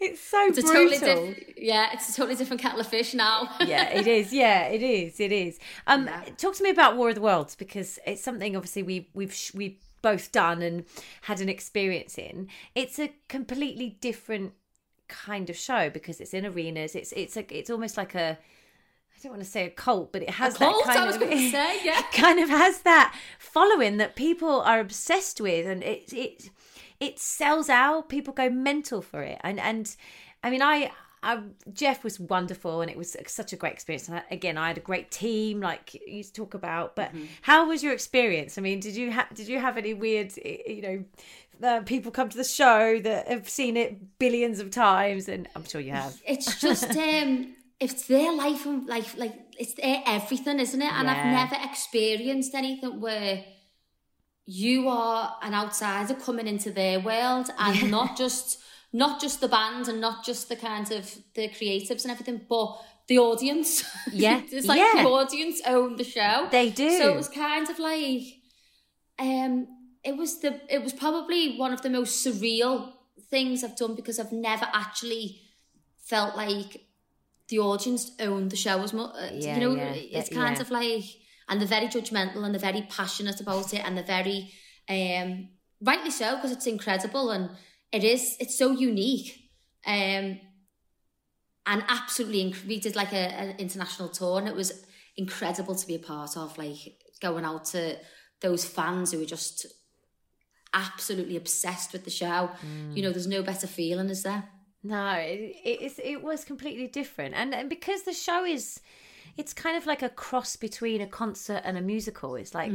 it's 0.00 0.20
so 0.20 0.46
It's 0.46 0.58
a 0.58 0.62
brutal. 0.62 0.74
totally 0.90 0.98
different, 1.34 1.58
yeah, 1.58 1.90
it's 1.92 2.08
a 2.10 2.14
totally 2.14 2.36
different 2.36 2.62
kettle 2.62 2.80
of 2.80 2.86
fish 2.86 3.14
now. 3.14 3.48
yeah, 3.66 3.88
it 3.90 4.06
is. 4.06 4.32
Yeah, 4.32 4.64
it 4.66 4.82
is. 4.82 5.20
It 5.20 5.32
is. 5.32 5.58
Um, 5.86 6.06
Yeah. 6.06 6.22
talk 6.36 6.54
to 6.56 6.62
me 6.62 6.70
about 6.70 6.96
War 6.96 7.08
of 7.10 7.14
the 7.14 7.20
Worlds 7.20 7.54
because 7.54 7.98
it's 8.06 8.22
something 8.22 8.56
obviously 8.56 8.82
we 8.82 9.08
we've 9.14 9.32
sh- 9.34 9.54
we've 9.54 9.76
both 10.02 10.30
done 10.30 10.62
and 10.62 10.84
had 11.22 11.40
an 11.40 11.48
experience 11.48 12.16
in. 12.18 12.48
It's 12.74 12.98
a 12.98 13.12
completely 13.28 13.98
different 14.00 14.52
kind 15.08 15.50
of 15.50 15.56
show 15.56 15.90
because 15.90 16.20
it's 16.20 16.34
in 16.34 16.46
arenas. 16.46 16.94
It's 16.94 17.12
it's 17.12 17.36
a 17.36 17.44
it's 17.56 17.70
almost 17.70 17.96
like 17.96 18.14
a 18.14 18.38
I 19.16 19.18
don't 19.22 19.32
want 19.32 19.44
to 19.44 19.48
say 19.50 19.64
a 19.64 19.70
cult, 19.70 20.12
but 20.12 20.22
it 20.22 20.30
has 20.30 20.58
cult, 20.58 20.84
that 20.84 20.94
kind 20.94 21.08
of 21.08 21.20
say, 21.50 21.80
yeah. 21.84 22.00
it 22.00 22.12
kind 22.12 22.38
of 22.38 22.48
has 22.50 22.82
that 22.82 23.16
following 23.38 23.96
that 23.96 24.14
people 24.14 24.60
are 24.60 24.78
obsessed 24.80 25.40
with, 25.40 25.66
and 25.66 25.82
it 25.82 26.12
it 26.12 26.50
it 27.00 27.18
sells 27.18 27.68
out. 27.68 28.08
People 28.08 28.34
go 28.34 28.50
mental 28.50 29.00
for 29.02 29.22
it, 29.22 29.38
and 29.42 29.58
and 29.60 29.96
I 30.42 30.50
mean, 30.50 30.62
I. 30.62 30.90
I, 31.22 31.40
Jeff 31.72 32.04
was 32.04 32.20
wonderful, 32.20 32.82
and 32.82 32.90
it 32.90 32.96
was 32.96 33.16
such 33.26 33.52
a 33.52 33.56
great 33.56 33.72
experience. 33.72 34.06
And 34.06 34.18
I, 34.18 34.22
again, 34.30 34.56
I 34.56 34.68
had 34.68 34.76
a 34.76 34.82
great 34.82 35.10
team, 35.10 35.60
like 35.60 35.94
you 36.06 36.22
talk 36.22 36.54
about. 36.54 36.94
But 36.94 37.08
Mm-hmm. 37.08 37.24
how 37.42 37.66
was 37.66 37.82
your 37.82 37.94
experience? 37.94 38.58
I 38.58 38.60
mean, 38.60 38.78
did 38.78 38.94
you 38.94 39.10
have 39.10 39.26
did 39.34 39.48
you 39.48 39.58
have 39.58 39.76
any 39.76 39.92
weird, 39.92 40.36
you 40.36 40.82
know, 40.82 41.04
uh, 41.62 41.80
people 41.82 42.10
come 42.12 42.28
to 42.28 42.36
the 42.36 42.44
show 42.44 42.98
that 43.00 43.28
have 43.28 43.48
seen 43.48 43.76
it 43.76 44.18
billions 44.18 44.60
of 44.60 44.70
times? 44.70 45.28
And 45.28 45.48
I'm 45.54 45.64
sure 45.64 45.80
you 45.80 45.92
have. 45.92 46.20
It's 46.26 46.60
just 46.60 46.90
um 46.96 47.54
it's 47.80 48.06
their 48.06 48.32
life 48.32 48.64
and 48.66 48.86
like 48.86 49.16
like 49.16 49.34
it's 49.58 49.74
their 49.74 50.02
everything, 50.06 50.60
isn't 50.60 50.80
it? 50.82 50.92
And 50.92 51.08
I've 51.10 51.26
never 51.26 51.56
experienced 51.64 52.54
anything 52.54 53.00
where 53.00 53.44
you 54.46 54.88
are 54.88 55.36
an 55.42 55.54
outsider 55.54 56.14
coming 56.14 56.46
into 56.46 56.70
their 56.70 57.00
world 57.00 57.50
and 57.58 57.90
not 57.90 58.16
just 58.16 58.58
not 58.92 59.20
just 59.20 59.40
the 59.40 59.48
band 59.48 59.88
and 59.88 60.00
not 60.00 60.24
just 60.24 60.48
the 60.48 60.56
kind 60.56 60.90
of 60.92 61.14
the 61.34 61.48
creatives 61.48 62.02
and 62.04 62.10
everything, 62.12 62.40
but 62.48 62.78
the 63.08 63.18
audience. 63.18 63.84
Yeah. 64.12 64.40
it's 64.50 64.66
like 64.66 64.78
Yeah. 64.78 65.02
the 65.02 65.08
audience 65.08 65.60
own 65.66 65.96
the 65.96 66.04
show. 66.04 66.48
They 66.50 66.70
do. 66.70 66.90
So 66.98 67.12
it 67.12 67.16
was 67.16 67.28
kind 67.28 67.68
of 67.68 67.78
like 67.78 68.22
um 69.18 69.66
it 70.06 70.16
was 70.16 70.40
the 70.40 70.60
it 70.68 70.82
was 70.82 70.92
probably 70.92 71.56
one 71.56 71.72
of 71.72 71.82
the 71.82 71.90
most 71.90 72.24
surreal 72.24 72.92
things 73.30 73.64
I've 73.64 73.76
done 73.76 73.94
because 73.94 74.18
I've 74.18 74.32
never 74.32 74.66
actually 74.72 75.40
felt 75.98 76.36
like 76.36 76.86
the 77.48 77.58
audience 77.58 78.12
owned 78.20 78.50
the 78.50 78.56
show 78.56 78.82
as 78.82 78.92
much. 78.92 79.14
Yeah, 79.32 79.54
you 79.54 79.60
know, 79.60 79.74
yeah, 79.74 79.92
it's 79.94 80.28
kind 80.28 80.56
yeah. 80.56 80.62
of 80.62 80.70
like, 80.70 81.04
and 81.48 81.60
they're 81.60 81.68
very 81.68 81.86
judgmental 81.86 82.44
and 82.44 82.54
they're 82.54 82.72
very 82.72 82.86
passionate 82.88 83.40
about 83.40 83.72
it 83.72 83.82
and 83.84 83.96
they're 83.96 84.04
very, 84.04 84.52
um, 84.88 85.48
rightly 85.80 86.10
so 86.10 86.36
because 86.36 86.52
it's 86.52 86.66
incredible 86.66 87.30
and 87.30 87.50
it 87.92 88.04
is, 88.04 88.36
it's 88.40 88.58
so 88.58 88.72
unique. 88.72 89.50
Um, 89.86 90.40
and 91.68 91.84
absolutely, 91.88 92.50
inc- 92.50 92.66
we 92.66 92.80
did 92.80 92.96
like 92.96 93.12
a, 93.12 93.32
an 93.32 93.56
international 93.58 94.08
tour 94.08 94.38
and 94.38 94.48
it 94.48 94.54
was 94.54 94.84
incredible 95.16 95.74
to 95.74 95.86
be 95.86 95.94
a 95.94 96.00
part 96.00 96.36
of, 96.36 96.58
like 96.58 96.78
going 97.20 97.44
out 97.44 97.64
to 97.66 97.96
those 98.40 98.64
fans 98.64 99.12
who 99.12 99.18
were 99.18 99.24
just 99.24 99.66
absolutely 100.76 101.36
obsessed 101.36 101.92
with 101.92 102.04
the 102.04 102.10
show. 102.10 102.50
Mm. 102.64 102.96
You 102.96 103.02
know, 103.02 103.10
there's 103.10 103.26
no 103.26 103.42
better 103.42 103.66
feeling, 103.66 104.10
is 104.10 104.22
there? 104.22 104.44
No, 104.84 105.14
it, 105.14 105.56
it, 105.64 105.92
it 106.02 106.22
was 106.22 106.44
completely 106.44 106.86
different, 106.86 107.34
and, 107.34 107.52
and 107.52 107.68
because 107.68 108.02
the 108.02 108.12
show 108.12 108.44
is, 108.44 108.80
it's 109.36 109.52
kind 109.52 109.76
of 109.76 109.86
like 109.86 110.02
a 110.02 110.08
cross 110.08 110.54
between 110.54 111.00
a 111.00 111.06
concert 111.06 111.62
and 111.64 111.76
a 111.76 111.80
musical. 111.80 112.36
It's 112.36 112.54
like 112.54 112.70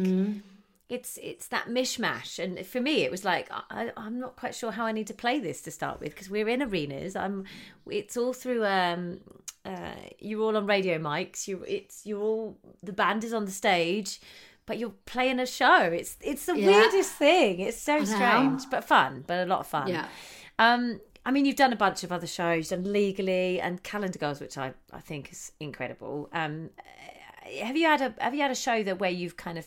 it's 0.89 1.17
it's 1.23 1.47
that 1.47 1.67
mishmash, 1.67 2.37
and 2.37 2.65
for 2.65 2.81
me, 2.81 3.03
it 3.03 3.11
was 3.11 3.23
like 3.23 3.47
I, 3.49 3.91
I'm 3.95 4.19
not 4.19 4.35
quite 4.35 4.53
sure 4.53 4.71
how 4.71 4.85
I 4.85 4.91
need 4.91 5.07
to 5.07 5.13
play 5.13 5.39
this 5.39 5.61
to 5.61 5.71
start 5.71 6.01
with 6.01 6.09
because 6.09 6.29
we're 6.29 6.49
in 6.49 6.61
arenas. 6.61 7.15
I'm, 7.15 7.45
it's 7.89 8.17
all 8.17 8.33
through. 8.33 8.65
Um, 8.65 9.21
uh, 9.63 9.93
you're 10.19 10.41
all 10.41 10.57
on 10.57 10.65
radio 10.65 10.97
mics. 10.97 11.47
You, 11.47 11.63
it's 11.65 12.05
you're 12.05 12.19
all 12.19 12.57
the 12.83 12.91
band 12.91 13.23
is 13.23 13.31
on 13.31 13.45
the 13.45 13.51
stage. 13.51 14.19
But 14.71 14.79
you're 14.79 14.95
playing 15.05 15.41
a 15.41 15.45
show. 15.45 15.81
It's 15.83 16.15
it's 16.21 16.45
the 16.45 16.57
Yeah. 16.57 16.67
weirdest 16.67 17.11
thing. 17.15 17.59
It's 17.59 17.75
so 17.75 18.05
strange, 18.05 18.69
but 18.69 18.85
fun, 18.85 19.25
but 19.27 19.45
a 19.45 19.45
lot 19.45 19.59
of 19.59 19.67
fun. 19.67 19.89
Yeah. 19.89 20.07
Um, 20.57 21.01
I 21.25 21.31
mean, 21.31 21.43
you've 21.43 21.57
done 21.57 21.73
a 21.73 21.75
bunch 21.75 22.05
of 22.05 22.11
other 22.13 22.25
shows, 22.25 22.69
done 22.69 22.85
Legally 22.93 23.59
and 23.59 23.83
Calendar 23.83 24.17
Girls, 24.17 24.39
which 24.39 24.57
I, 24.57 24.73
I 24.93 25.01
think 25.01 25.29
is 25.33 25.51
incredible. 25.59 26.29
Um, 26.31 26.69
have 27.61 27.75
you 27.75 27.85
had 27.85 27.99
a 27.99 28.15
Have 28.23 28.33
you 28.33 28.41
had 28.43 28.51
a 28.51 28.55
show 28.55 28.81
that 28.83 28.97
where 28.97 29.09
you've 29.11 29.35
kind 29.35 29.57
of 29.57 29.65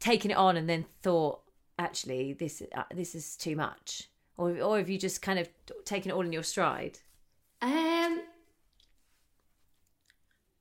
taken 0.00 0.32
it 0.32 0.36
on 0.36 0.56
and 0.56 0.68
then 0.68 0.84
thought, 1.00 1.42
actually, 1.78 2.32
this 2.32 2.60
uh, 2.74 2.82
this 2.92 3.14
is 3.14 3.36
too 3.36 3.54
much, 3.54 4.08
or 4.36 4.60
or 4.60 4.78
have 4.78 4.90
you 4.90 4.98
just 4.98 5.22
kind 5.22 5.38
of 5.38 5.48
taken 5.84 6.10
it 6.10 6.14
all 6.14 6.26
in 6.26 6.32
your 6.32 6.42
stride? 6.42 6.98
Um, 7.60 8.22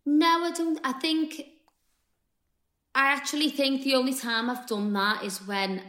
no, 0.05 0.43
I 0.45 0.51
don't. 0.55 0.79
I 0.83 0.93
think 0.93 1.50
I 2.93 3.13
actually 3.13 3.49
think 3.49 3.83
the 3.83 3.95
only 3.95 4.13
time 4.13 4.49
I've 4.49 4.67
done 4.67 4.91
that 4.93 5.23
is 5.23 5.45
when 5.47 5.81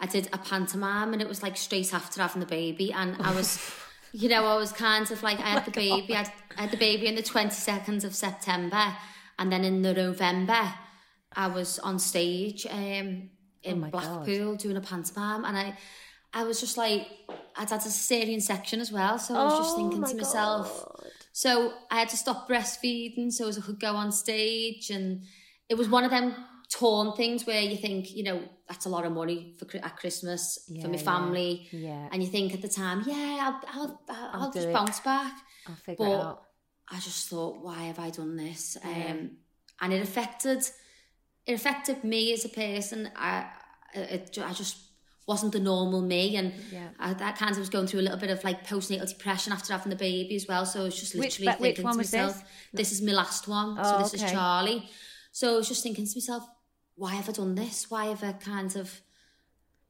I 0.00 0.06
did 0.06 0.28
a 0.32 0.38
pantomime 0.38 1.12
and 1.12 1.22
it 1.22 1.28
was 1.28 1.42
like 1.42 1.56
straight 1.56 1.92
after 1.92 2.20
having 2.20 2.40
the 2.40 2.46
baby 2.46 2.92
and 2.92 3.16
I 3.20 3.34
was 3.34 3.72
you 4.12 4.28
know 4.28 4.44
I 4.46 4.56
was 4.56 4.72
kind 4.72 5.10
of 5.10 5.22
like 5.22 5.38
I 5.38 5.48
had 5.50 5.62
oh 5.62 5.64
the 5.66 5.70
baby 5.70 6.14
I 6.14 6.18
had, 6.18 6.32
I 6.56 6.60
had 6.62 6.70
the 6.70 6.76
baby 6.76 7.06
in 7.06 7.14
the 7.14 7.22
22nd 7.22 8.04
of 8.04 8.14
September 8.14 8.94
and 9.38 9.52
then 9.52 9.64
in 9.64 9.82
the 9.82 9.94
November 9.94 10.72
I 11.34 11.48
was 11.48 11.78
on 11.80 11.98
stage 11.98 12.66
um, 12.70 13.30
in 13.62 13.84
oh 13.84 13.88
Blackpool 13.90 14.52
God. 14.52 14.58
doing 14.58 14.76
a 14.76 14.80
pantomime 14.80 15.44
and 15.44 15.56
I 15.56 15.78
I 16.32 16.44
was 16.44 16.60
just 16.60 16.76
like 16.76 17.06
I'd 17.56 17.70
had 17.70 17.80
a 17.80 17.84
cesarean 17.84 18.42
section 18.42 18.80
as 18.80 18.92
well 18.92 19.18
so 19.18 19.34
I 19.34 19.44
was 19.44 19.58
just 19.58 19.74
oh 19.74 19.76
thinking 19.76 20.04
to 20.04 20.16
myself 20.16 20.84
God. 20.86 21.10
so 21.32 21.72
I 21.90 21.98
had 21.98 22.08
to 22.10 22.16
stop 22.16 22.48
breastfeeding 22.48 23.32
so 23.32 23.48
as 23.48 23.58
I 23.58 23.62
could 23.62 23.80
go 23.80 23.94
on 23.94 24.12
stage 24.12 24.90
and 24.90 25.22
it 25.68 25.76
was 25.76 25.88
one 25.88 26.04
of 26.04 26.10
them 26.10 26.34
torn 26.68 27.12
things 27.12 27.46
where 27.46 27.60
you 27.60 27.76
think, 27.76 28.14
you 28.14 28.24
know, 28.24 28.42
that's 28.68 28.86
a 28.86 28.88
lot 28.88 29.04
of 29.04 29.12
money 29.12 29.54
for 29.58 29.66
at 29.76 29.96
Christmas 29.96 30.58
yeah, 30.68 30.82
for 30.82 30.88
my 30.88 30.96
family. 30.96 31.68
Yeah, 31.70 31.90
yeah, 31.90 32.08
And 32.12 32.22
you 32.22 32.28
think 32.28 32.54
at 32.54 32.62
the 32.62 32.68
time, 32.68 33.04
yeah, 33.06 33.38
I'll, 33.40 33.60
I'll, 33.72 34.00
I'll, 34.08 34.30
I'll 34.42 34.52
just 34.52 34.68
it. 34.68 34.72
bounce 34.72 35.00
back. 35.00 35.32
I'll 35.68 35.74
figure 35.76 36.04
but 36.04 36.12
it 36.12 36.20
out. 36.20 36.42
I 36.88 36.98
just 37.00 37.28
thought, 37.28 37.62
why 37.62 37.84
have 37.84 37.98
I 37.98 38.10
done 38.10 38.36
this? 38.36 38.76
Yeah. 38.84 39.10
Um, 39.10 39.30
and 39.80 39.92
it 39.92 40.02
affected, 40.02 40.68
it 41.46 41.52
affected 41.52 42.04
me 42.04 42.32
as 42.32 42.44
a 42.44 42.48
person. 42.48 43.10
I, 43.16 43.46
it, 43.94 44.38
I 44.42 44.52
just 44.52 44.78
wasn't 45.26 45.52
the 45.52 45.60
normal 45.60 46.00
me, 46.00 46.36
and 46.36 46.52
yeah. 46.72 46.88
I, 47.00 47.12
that 47.14 47.36
kind 47.36 47.50
of 47.50 47.58
was 47.58 47.68
going 47.68 47.88
through 47.88 48.00
a 48.00 48.02
little 48.02 48.18
bit 48.18 48.30
of 48.30 48.42
like 48.44 48.66
postnatal 48.66 49.08
depression 49.08 49.52
after 49.52 49.72
having 49.72 49.90
the 49.90 49.96
baby 49.96 50.36
as 50.36 50.46
well. 50.46 50.64
So 50.64 50.82
I 50.82 50.84
was 50.84 50.98
just 50.98 51.14
literally 51.14 51.48
which, 51.48 51.58
thinking 51.58 51.84
which 51.84 51.92
to 51.92 51.96
myself, 51.98 52.34
this? 52.72 52.90
this? 52.90 52.92
is 52.92 53.02
my 53.02 53.12
last 53.12 53.48
one. 53.48 53.76
Oh, 53.78 53.82
so 53.82 53.98
this 53.98 54.14
okay. 54.14 54.24
is 54.24 54.32
Charlie. 54.32 54.88
So 55.36 55.52
I 55.52 55.56
was 55.58 55.68
just 55.68 55.82
thinking 55.82 56.06
to 56.06 56.16
myself, 56.16 56.48
why 56.94 57.12
have 57.14 57.28
I 57.28 57.32
done 57.32 57.56
this? 57.56 57.90
Why 57.90 58.06
have 58.06 58.24
I 58.24 58.32
kind 58.32 58.74
of, 58.74 59.02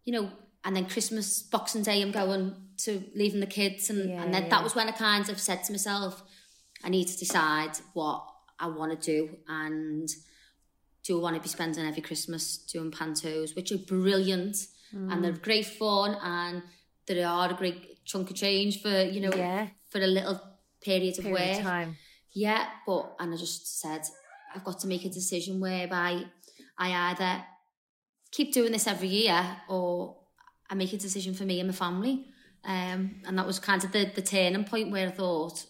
you 0.05 0.13
know, 0.13 0.29
and 0.65 0.75
then 0.75 0.87
Christmas, 0.87 1.41
Boxing 1.41 1.85
Day, 1.85 2.03
I'm 2.03 2.11
going 2.11 2.57
to 2.79 3.05
leaving 3.15 3.39
the 3.39 3.47
kids. 3.47 3.89
And, 3.89 4.11
yeah, 4.11 4.25
and 4.25 4.35
then 4.35 4.43
yeah. 4.43 4.49
that 4.49 4.65
was 4.65 4.75
when 4.75 4.89
I 4.89 4.91
kind 4.91 5.29
of 5.29 5.39
said 5.39 5.63
to 5.63 5.73
myself, 5.73 6.21
I 6.83 6.89
need 6.89 7.07
to 7.07 7.17
decide 7.17 7.79
what 7.93 8.27
I 8.59 8.67
want 8.67 9.01
to 9.01 9.07
do. 9.07 9.37
And 9.47 10.09
do 11.05 11.17
I 11.17 11.23
want 11.23 11.37
to 11.37 11.43
be 11.43 11.49
spending 11.49 11.87
every 11.87 12.03
Christmas 12.03 12.57
doing 12.57 12.91
pantos, 12.91 13.55
which 13.55 13.71
are 13.71 13.79
brilliant 13.79 14.57
mm. 14.93 15.13
and 15.13 15.23
they're 15.23 15.31
great 15.31 15.67
fun 15.67 16.17
and 16.25 16.65
they 17.07 17.23
are 17.23 17.53
a 17.53 17.55
great 17.55 18.05
chunk 18.05 18.31
of 18.31 18.37
change 18.37 18.83
for, 18.83 19.01
you 19.01 19.21
know, 19.21 19.33
yeah. 19.33 19.69
for 19.91 20.01
a 20.01 20.09
little 20.09 20.41
period 20.83 21.21
of 21.21 21.27
work. 21.27 21.59
Of 21.59 21.63
time. 21.63 21.97
Yeah, 22.33 22.67
but, 22.85 23.15
and 23.21 23.33
I 23.33 23.37
just 23.37 23.81
said, 23.81 24.03
I've 24.57 24.65
got 24.65 24.81
to 24.81 24.87
make 24.87 25.05
a 25.05 25.11
decision 25.11 25.61
whereby 25.61 26.25
I 26.79 27.11
either 27.11 27.45
keep 28.31 28.53
doing 28.53 28.73
this 28.73 28.87
every 28.87 29.09
year 29.09 29.45
or 29.69 30.17
I 30.69 30.75
make 30.75 30.93
a 30.93 30.97
decision 30.97 31.35
for 31.35 31.45
me 31.45 31.61
and 31.61 31.69
my 31.69 31.75
family. 31.75 32.27
Um, 32.65 33.21
and 33.27 33.39
that 33.39 33.47
was 33.47 33.59
kind 33.59 33.85
of 33.85 33.93
the, 33.93 34.11
the 34.15 34.23
turning 34.23 34.65
point 34.65 34.91
where 34.91 35.09
I 35.09 35.11
thought 35.11 35.67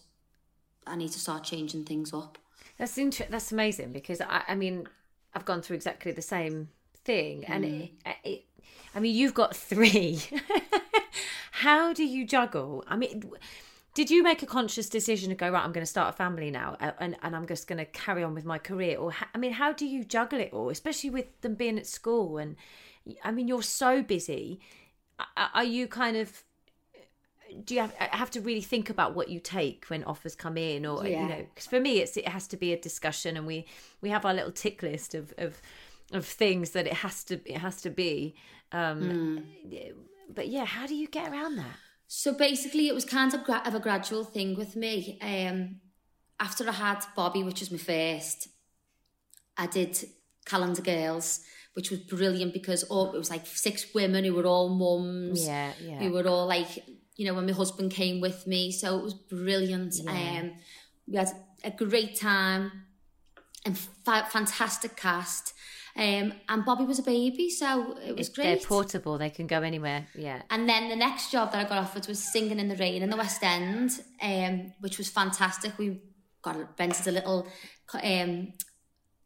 I 0.85 0.95
need 0.95 1.11
to 1.11 1.19
start 1.19 1.43
changing 1.43 1.83
things 1.83 2.13
up. 2.13 2.37
That's 2.77 2.97
inter- 2.97 3.27
That's 3.29 3.51
amazing 3.51 3.91
because 3.91 4.21
I, 4.21 4.43
I 4.47 4.55
mean, 4.55 4.87
I've 5.33 5.45
gone 5.45 5.61
through 5.61 5.75
exactly 5.75 6.11
the 6.11 6.21
same 6.21 6.69
thing, 7.03 7.45
and 7.45 7.63
mm. 7.63 7.91
it, 8.05 8.15
it, 8.23 8.45
I 8.95 8.99
mean, 8.99 9.15
you've 9.15 9.33
got 9.33 9.55
three. 9.55 10.21
How 11.51 11.93
do 11.93 12.03
you 12.03 12.25
juggle? 12.25 12.83
I 12.87 12.95
mean, 12.95 13.23
did 13.97 14.11
you 14.11 14.21
make 14.21 14.43
a 14.43 14.45
conscious 14.45 14.89
decision 14.89 15.29
to 15.29 15.35
go 15.35 15.49
right 15.49 15.63
i'm 15.63 15.71
going 15.71 15.83
to 15.83 15.89
start 15.89 16.13
a 16.13 16.15
family 16.15 16.51
now 16.51 16.77
and, 16.99 17.17
and 17.23 17.35
i'm 17.35 17.47
just 17.47 17.67
going 17.67 17.79
to 17.79 17.85
carry 17.85 18.23
on 18.23 18.35
with 18.35 18.45
my 18.45 18.59
career 18.59 18.95
or 18.95 19.11
i 19.33 19.37
mean 19.39 19.51
how 19.51 19.73
do 19.73 19.87
you 19.87 20.03
juggle 20.03 20.39
it 20.39 20.53
all 20.53 20.69
especially 20.69 21.09
with 21.09 21.25
them 21.41 21.55
being 21.55 21.79
at 21.79 21.87
school 21.87 22.37
and 22.37 22.55
i 23.23 23.31
mean 23.31 23.47
you're 23.47 23.63
so 23.63 24.03
busy 24.03 24.59
are 25.55 25.63
you 25.63 25.87
kind 25.87 26.15
of 26.15 26.43
do 27.63 27.73
you 27.73 27.81
have, 27.81 27.93
have 27.93 28.29
to 28.29 28.39
really 28.39 28.61
think 28.61 28.91
about 28.91 29.15
what 29.15 29.29
you 29.29 29.39
take 29.39 29.85
when 29.87 30.03
offers 30.03 30.35
come 30.35 30.57
in 30.57 30.85
or 30.85 31.03
yeah. 31.07 31.23
you 31.23 31.29
know 31.29 31.45
because 31.49 31.65
for 31.65 31.79
me 31.79 31.97
it's 31.99 32.15
it 32.17 32.27
has 32.27 32.47
to 32.47 32.55
be 32.55 32.73
a 32.73 32.79
discussion 32.79 33.35
and 33.35 33.47
we 33.47 33.65
we 34.01 34.09
have 34.09 34.25
our 34.25 34.33
little 34.33 34.51
tick 34.51 34.83
list 34.83 35.15
of 35.15 35.33
of 35.39 35.59
of 36.11 36.23
things 36.23 36.69
that 36.71 36.85
it 36.85 36.93
has 36.93 37.23
to 37.23 37.39
it 37.51 37.57
has 37.57 37.81
to 37.81 37.89
be 37.89 38.35
um 38.73 39.43
mm. 39.65 39.93
but 40.29 40.49
yeah 40.49 40.65
how 40.65 40.85
do 40.85 40.93
you 40.93 41.07
get 41.07 41.31
around 41.31 41.55
that 41.55 41.77
so 42.07 42.33
basically, 42.33 42.87
it 42.87 42.95
was 42.95 43.05
kind 43.05 43.33
of, 43.33 43.43
gra- 43.43 43.63
of 43.65 43.75
a 43.75 43.79
gradual 43.79 44.23
thing 44.23 44.55
with 44.55 44.75
me. 44.75 45.19
Um, 45.21 45.81
after 46.39 46.67
I 46.67 46.71
had 46.73 47.03
Bobby, 47.15 47.43
which 47.43 47.59
was 47.59 47.71
my 47.71 47.77
first, 47.77 48.47
I 49.57 49.67
did 49.67 49.97
Calendar 50.45 50.81
Girls, 50.81 51.41
which 51.73 51.89
was 51.91 51.99
brilliant 51.99 52.53
because 52.53 52.83
all, 52.83 53.13
it 53.13 53.17
was 53.17 53.29
like 53.29 53.45
six 53.45 53.93
women 53.93 54.23
who 54.23 54.33
were 54.33 54.45
all 54.45 54.69
mums. 54.69 55.45
Yeah, 55.45 55.73
yeah. 55.81 55.99
Who 55.99 56.11
were 56.11 56.27
all 56.27 56.47
like, 56.47 56.85
you 57.15 57.25
know, 57.25 57.33
when 57.33 57.45
my 57.45 57.51
husband 57.51 57.91
came 57.91 58.21
with 58.21 58.47
me. 58.47 58.71
So 58.71 58.97
it 58.99 59.03
was 59.03 59.13
brilliant. 59.13 59.95
Yeah. 60.03 60.39
Um, 60.41 60.51
we 61.07 61.17
had 61.17 61.29
a 61.63 61.71
great 61.71 62.19
time 62.19 62.71
and 63.65 63.77
fa- 63.77 64.27
fantastic 64.29 64.95
cast. 64.95 65.53
Um, 65.97 66.33
and 66.47 66.63
Bobby 66.63 66.83
was 66.83 66.99
a 66.99 67.03
baby, 67.03 67.49
so 67.49 67.97
it 67.97 68.15
was 68.15 68.29
great. 68.29 68.43
They're 68.43 68.67
portable; 68.67 69.17
they 69.17 69.31
can 69.31 69.47
go 69.47 69.63
anywhere. 69.63 70.07
Yeah. 70.13 70.43
And 70.51 70.69
then 70.69 70.89
the 70.89 70.95
next 70.95 71.31
job 71.31 71.51
that 71.51 71.65
I 71.65 71.67
got 71.67 71.79
offered 71.79 72.07
was 72.07 72.23
singing 72.23 72.59
in 72.59 72.67
the 72.67 72.75
rain 72.75 73.01
in 73.01 73.09
the 73.09 73.17
West 73.17 73.43
End, 73.43 73.99
um, 74.21 74.73
which 74.79 74.99
was 74.99 75.09
fantastic. 75.09 75.75
We 75.79 75.99
got 76.43 76.57
rented 76.77 77.07
a 77.07 77.11
little 77.11 77.47
um, 78.03 78.53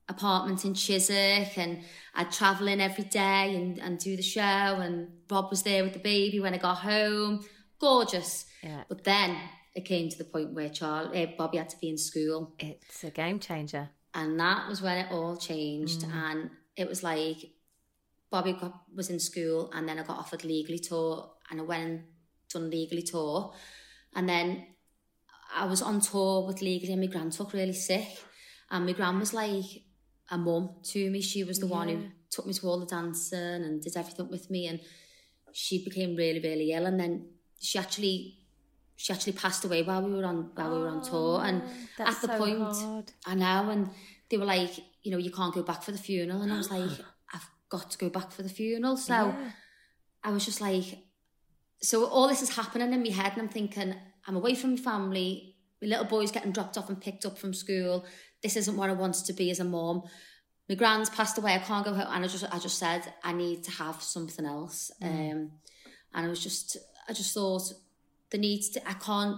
apartment 0.08 0.64
in 0.64 0.74
Chiswick, 0.74 1.58
and 1.58 1.84
I'd 2.16 2.32
travel 2.32 2.70
in 2.70 2.80
every 2.80 3.04
day 3.04 3.56
and, 3.56 3.78
and 3.80 4.00
do 4.00 4.16
the 4.16 4.22
show. 4.22 4.42
And 4.42 5.10
Rob 5.30 5.50
was 5.50 5.64
there 5.64 5.84
with 5.84 5.94
the 5.94 6.00
baby 6.00 6.40
when 6.40 6.54
I 6.54 6.58
got 6.58 6.78
home. 6.78 7.44
Gorgeous. 7.80 8.46
Yeah. 8.64 8.84
But 8.88 9.04
then 9.04 9.36
it 9.76 9.86
came 9.86 10.10
to 10.10 10.18
the 10.18 10.24
point 10.24 10.54
where 10.54 10.70
Charlie, 10.70 11.24
uh, 11.24 11.32
Bobby 11.38 11.58
had 11.58 11.70
to 11.70 11.78
be 11.80 11.90
in 11.90 11.98
school. 11.98 12.54
It's 12.60 13.04
a 13.04 13.10
game 13.10 13.40
changer. 13.40 13.90
And 14.14 14.40
that 14.40 14.68
was 14.68 14.82
when 14.82 14.98
it 14.98 15.12
all 15.12 15.38
changed. 15.38 16.02
Mm. 16.02 16.14
And 16.14 16.50
it 16.76 16.88
was 16.88 17.04
like 17.04 17.38
Bobby 18.30 18.54
got, 18.54 18.84
was 18.96 19.10
in 19.10 19.20
school 19.20 19.70
and 19.74 19.88
then 19.88 20.00
I 20.00 20.04
got 20.04 20.18
offered 20.18 20.44
legally 20.44 20.80
tour 20.80 21.32
and 21.50 21.60
I 21.60 21.64
went 21.64 21.84
and 21.84 22.04
done 22.52 22.70
legally 22.70 23.04
tour. 23.04 23.54
And 24.16 24.28
then 24.28 24.66
I 25.54 25.66
was 25.66 25.82
on 25.82 26.00
tour 26.00 26.48
with 26.48 26.62
legally 26.62 26.94
and 26.94 27.02
my 27.02 27.08
grand 27.08 27.34
took 27.34 27.54
really 27.54 27.74
sick. 27.74 28.08
And 28.70 28.86
my 28.86 28.94
gran 28.94 29.20
was 29.20 29.34
like 29.34 29.84
a 30.30 30.38
mum 30.38 30.76
to 30.84 31.10
me. 31.10 31.22
She 31.22 31.44
was 31.44 31.60
the 31.60 31.68
yeah. 31.68 31.74
one 31.74 31.90
who 31.90 32.04
took 32.30 32.48
me 32.48 32.54
to 32.54 32.68
all 32.68 32.80
the 32.80 32.86
dancing 32.86 33.40
and 33.40 33.82
did 33.82 33.98
everything 33.98 34.30
with 34.30 34.50
me. 34.50 34.68
And 34.68 34.80
she 35.52 35.84
became 35.84 36.16
really, 36.16 36.40
really 36.40 36.72
ill. 36.72 36.86
And 36.86 37.00
then 37.00 37.28
she 37.60 37.78
actually 37.78 38.38
she 38.96 39.12
actually 39.12 39.34
passed 39.34 39.66
away 39.66 39.82
while 39.82 40.04
we 40.04 40.14
were 40.14 40.26
on 40.26 40.52
while 40.54 40.72
oh, 40.72 40.78
we 40.78 40.84
were 40.84 40.90
on 40.90 41.02
tour. 41.02 41.42
And 41.44 41.64
oh, 42.00 42.04
at 42.04 42.22
the 42.22 42.28
so 42.28 42.38
point 42.38 42.60
hard. 42.60 43.12
I 43.26 43.36
know 43.36 43.70
and 43.72 43.90
they 44.30 44.38
were 44.38 44.46
like, 44.46 44.72
you 45.04 45.12
know, 45.12 45.18
you 45.18 45.32
can't 45.32 45.54
go 45.54 45.64
back 45.64 45.84
for 45.84 45.92
the 45.92 45.98
funeral. 45.98 46.42
And 46.42 46.54
I 46.54 46.58
was 46.58 46.72
like, 46.72 46.90
I've 47.34 47.50
got 47.70 47.92
to 47.92 47.98
go 47.98 48.10
back 48.10 48.32
for 48.32 48.44
the 48.44 48.50
funeral. 48.50 48.98
So 48.98 49.14
yeah. 49.14 49.52
I 50.24 50.32
was 50.32 50.46
just 50.46 50.62
like, 50.62 51.00
so 51.82 52.06
all 52.06 52.28
this 52.28 52.42
is 52.42 52.56
happening 52.56 52.94
in 52.94 53.02
my 53.02 53.10
head, 53.10 53.34
and 53.34 53.42
I'm 53.42 53.50
thinking, 53.50 53.96
I'm 54.28 54.36
away 54.36 54.56
from 54.56 54.72
my 54.72 54.78
family. 54.78 55.56
My 55.82 55.88
little 55.88 56.06
boy's 56.06 56.32
getting 56.32 56.52
dropped 56.52 56.78
off 56.78 56.90
and 56.90 57.02
picked 57.02 57.26
up 57.26 57.38
from 57.38 57.54
school. 57.54 58.06
This 58.44 58.56
isn't 58.56 58.78
what 58.78 58.90
I 58.90 58.94
wanted 58.94 59.26
to 59.26 59.34
be 59.34 59.50
as 59.50 59.60
a 59.60 59.64
mom. 59.64 60.04
My 60.70 60.76
grand's 60.76 61.10
passed 61.10 61.38
away. 61.38 61.56
I 61.56 61.60
can't 61.60 61.84
go 61.84 61.94
home. 61.94 62.08
And 62.10 62.24
I 62.24 62.28
just, 62.28 62.46
I 62.54 62.60
just 62.60 62.78
said, 62.78 63.02
I 63.24 63.34
need 63.34 63.64
to 63.64 63.72
have 63.72 64.02
something 64.02 64.46
else. 64.46 64.92
Mm. 65.02 65.32
Um, 65.32 65.52
and 66.14 66.26
I 66.26 66.30
was 66.30 66.42
just, 66.42 66.78
I 67.10 67.14
just 67.14 67.34
thought, 67.34 67.74
the 68.30 68.38
need 68.38 68.62
to, 68.74 68.88
I 68.88 68.94
can't, 68.94 69.38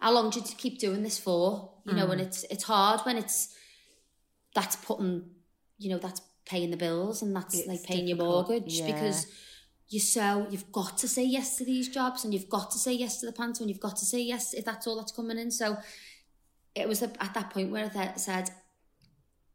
how 0.00 0.12
long 0.12 0.30
do 0.30 0.40
you 0.40 0.46
keep 0.58 0.80
doing 0.80 1.02
this 1.02 1.18
for? 1.18 1.72
You 1.86 1.92
mm. 1.92 1.96
know, 1.96 2.10
and 2.10 2.20
it's, 2.20 2.42
it's 2.50 2.64
hard 2.64 3.00
when 3.02 3.16
it's, 3.16 3.54
that's 4.54 4.76
putting, 4.76 5.24
you 5.78 5.90
know, 5.90 5.98
that's 5.98 6.20
paying 6.46 6.70
the 6.70 6.76
bills 6.76 7.22
and 7.22 7.34
that's 7.34 7.58
it's 7.58 7.68
like 7.68 7.82
paying 7.84 8.06
difficult. 8.06 8.48
your 8.48 8.58
mortgage 8.58 8.80
yeah. 8.80 8.86
because 8.86 9.26
you're 9.88 10.00
so 10.00 10.46
you've 10.50 10.70
got 10.72 10.96
to 10.98 11.08
say 11.08 11.24
yes 11.24 11.56
to 11.56 11.64
these 11.64 11.88
jobs 11.88 12.24
and 12.24 12.32
you've 12.32 12.48
got 12.48 12.70
to 12.70 12.78
say 12.78 12.92
yes 12.92 13.20
to 13.20 13.26
the 13.26 13.32
panto 13.32 13.62
and 13.62 13.70
you've 13.70 13.80
got 13.80 13.96
to 13.96 14.04
say 14.04 14.20
yes 14.20 14.54
if 14.54 14.64
that's 14.64 14.86
all 14.86 14.96
that's 14.96 15.12
coming 15.12 15.38
in. 15.38 15.50
So 15.50 15.76
it 16.74 16.88
was 16.88 17.02
at 17.02 17.34
that 17.34 17.50
point 17.50 17.70
where 17.70 17.90
I 17.94 18.16
said, 18.16 18.50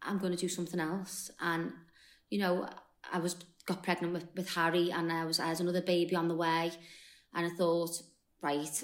I'm 0.02 0.18
going 0.18 0.32
to 0.32 0.38
do 0.38 0.48
something 0.48 0.80
else. 0.80 1.30
And, 1.42 1.74
you 2.30 2.40
know, 2.40 2.70
I 3.12 3.20
was 3.20 3.36
got 3.66 3.84
pregnant 3.84 4.14
with, 4.14 4.28
with 4.36 4.50
Harry 4.56 4.92
and 4.92 5.12
I 5.12 5.26
was 5.26 5.40
I 5.40 5.48
had 5.48 5.60
another 5.60 5.82
baby 5.82 6.16
on 6.16 6.28
the 6.28 6.36
way 6.36 6.72
and 7.34 7.46
I 7.46 7.50
thought 7.50 8.02
right, 8.42 8.84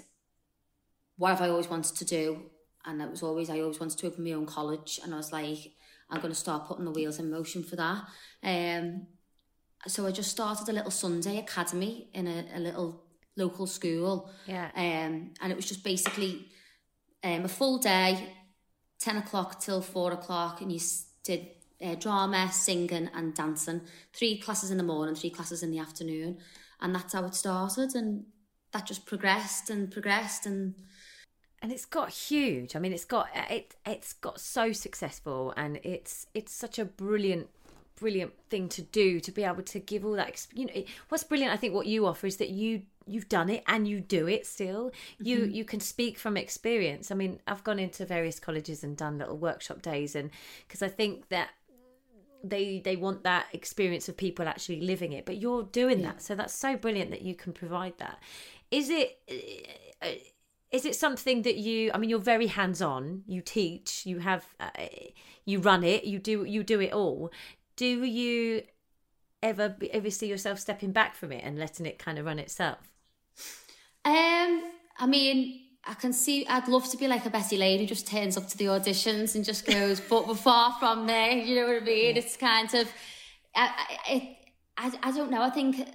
what 1.17 1.29
have 1.29 1.41
I 1.41 1.49
always 1.49 1.69
wanted 1.69 1.95
to 1.95 2.05
do? 2.05 2.43
And 2.85 3.01
it 3.01 3.09
was 3.09 3.23
always, 3.23 3.49
I 3.49 3.61
always 3.61 3.79
wanted 3.79 3.97
to 3.99 4.07
open 4.07 4.23
my 4.23 4.33
own 4.33 4.45
college. 4.45 4.99
And 5.03 5.13
I 5.13 5.17
was 5.17 5.31
like, 5.31 5.71
I'm 6.09 6.21
going 6.21 6.33
to 6.33 6.39
start 6.39 6.67
putting 6.67 6.85
the 6.85 6.91
wheels 6.91 7.19
in 7.19 7.29
motion 7.29 7.63
for 7.63 7.75
that. 7.75 8.03
Um, 8.43 9.07
so 9.87 10.05
I 10.07 10.11
just 10.11 10.31
started 10.31 10.69
a 10.69 10.73
little 10.73 10.91
Sunday 10.91 11.39
academy 11.39 12.09
in 12.13 12.27
a, 12.27 12.45
a 12.55 12.59
little 12.59 13.03
local 13.35 13.67
school. 13.67 14.29
Yeah. 14.45 14.69
Um, 14.75 15.33
and 15.41 15.51
it 15.51 15.55
was 15.55 15.65
just 15.65 15.83
basically 15.83 16.47
um, 17.23 17.45
a 17.45 17.49
full 17.49 17.79
day, 17.79 18.29
10 18.99 19.17
o'clock 19.17 19.59
till 19.59 19.81
4 19.81 20.13
o'clock, 20.13 20.61
and 20.61 20.71
you 20.71 20.79
did 21.23 21.47
uh, 21.83 21.95
drama, 21.95 22.49
singing, 22.51 23.09
and 23.13 23.33
dancing. 23.33 23.81
Three 24.13 24.39
classes 24.39 24.71
in 24.71 24.77
the 24.77 24.83
morning, 24.83 25.15
three 25.15 25.29
classes 25.29 25.63
in 25.63 25.71
the 25.71 25.79
afternoon. 25.79 26.37
And 26.81 26.93
that's 26.93 27.13
how 27.13 27.25
it 27.25 27.35
started. 27.35 27.95
And 27.95 28.25
that 28.71 28.85
just 28.85 29.05
progressed 29.05 29.69
and 29.69 29.91
progressed. 29.91 30.45
And 30.45 30.75
and 31.65 31.73
it's 31.73 31.85
got 31.85 32.11
huge. 32.11 32.75
I 32.75 32.79
mean, 32.79 32.93
it's 32.93 33.05
got 33.05 33.27
it. 33.49 33.73
It's 33.87 34.13
got 34.13 34.39
so 34.39 34.71
successful, 34.71 35.51
and 35.57 35.79
it's 35.81 36.27
it's 36.35 36.53
such 36.53 36.77
a 36.77 36.85
brilliant 36.85 37.49
brilliant 37.95 38.33
thing 38.51 38.69
to 38.69 38.83
do 38.83 39.19
to 39.19 39.31
be 39.31 39.43
able 39.43 39.63
to 39.63 39.79
give 39.79 40.05
all 40.05 40.11
that 40.11 40.45
you 40.53 40.65
know 40.65 40.83
what's 41.07 41.23
brilliant 41.23 41.53
i 41.53 41.55
think 41.55 41.73
what 41.73 41.87
you 41.87 42.05
offer 42.05 42.27
is 42.27 42.35
that 42.35 42.49
you 42.49 42.81
you've 43.07 43.29
done 43.29 43.49
it 43.49 43.63
and 43.67 43.87
you 43.87 44.01
do 44.01 44.27
it 44.27 44.45
still 44.45 44.91
you 45.17 45.39
mm-hmm. 45.39 45.51
you 45.51 45.63
can 45.63 45.79
speak 45.79 46.19
from 46.19 46.35
experience 46.35 47.09
i 47.09 47.15
mean 47.15 47.39
i've 47.47 47.63
gone 47.63 47.79
into 47.79 48.05
various 48.05 48.37
colleges 48.37 48.83
and 48.83 48.97
done 48.97 49.17
little 49.17 49.37
workshop 49.37 49.81
days 49.81 50.13
and 50.13 50.29
because 50.67 50.81
i 50.81 50.89
think 50.89 51.29
that 51.29 51.51
they 52.43 52.81
they 52.83 52.97
want 52.97 53.23
that 53.23 53.45
experience 53.53 54.09
of 54.09 54.17
people 54.17 54.45
actually 54.45 54.81
living 54.81 55.13
it 55.13 55.25
but 55.25 55.37
you're 55.37 55.63
doing 55.63 56.01
yeah. 56.01 56.07
that 56.07 56.21
so 56.21 56.35
that's 56.35 56.53
so 56.53 56.75
brilliant 56.75 57.11
that 57.11 57.21
you 57.21 57.33
can 57.33 57.53
provide 57.53 57.97
that 57.97 58.21
is 58.71 58.89
it 58.89 59.17
uh, 60.01 60.07
is 60.75 60.85
it 60.85 60.95
something 60.95 61.41
that 61.43 61.55
you 61.55 61.89
i 61.93 61.97
mean 61.97 62.09
you're 62.09 62.19
very 62.19 62.47
hands 62.47 62.81
on 62.81 63.23
you 63.27 63.41
teach 63.41 64.05
you 64.05 64.19
have 64.19 64.45
uh, 64.59 64.69
you 65.45 65.59
run 65.59 65.83
it 65.83 66.03
you 66.03 66.19
do 66.19 66.43
you 66.43 66.63
do 66.63 66.79
it 66.81 66.91
all 66.91 67.31
do 67.75 68.03
you 68.03 68.61
ever 69.41 69.75
ever 69.91 70.09
see 70.09 70.27
yourself 70.27 70.59
stepping 70.59 70.91
back 70.91 71.15
from 71.15 71.31
it 71.31 71.41
and 71.43 71.57
letting 71.57 71.85
it 71.85 71.97
kind 71.97 72.19
of 72.19 72.25
run 72.25 72.39
itself 72.39 72.93
um 74.03 74.63
i 74.99 75.07
mean 75.07 75.61
I 75.87 75.93
can 75.93 76.13
see. 76.13 76.47
I'd 76.47 76.67
love 76.67 76.89
to 76.89 76.97
be 76.97 77.07
like 77.07 77.27
a 77.27 77.29
Betty 77.29 77.57
Laine 77.57 77.79
who 77.79 77.85
just 77.85 78.07
turns 78.07 78.37
up 78.37 78.47
to 78.47 78.57
the 78.57 78.65
auditions 78.65 79.35
and 79.35 79.45
just 79.45 79.67
goes, 79.67 79.99
but 79.99 80.27
we're 80.27 80.33
far 80.33 80.75
from 80.79 81.05
there. 81.05 81.33
You 81.33 81.61
know 81.61 81.67
what 81.67 81.83
I 81.83 81.85
mean? 81.85 82.15
Yeah. 82.15 82.21
It's 82.23 82.35
kind 82.37 82.73
of, 82.73 82.91
I, 83.55 83.69
I, 84.07 84.37
I, 84.77 84.91
I 85.03 85.11
don't 85.11 85.29
know. 85.29 85.43
I 85.43 85.51
think 85.51 85.87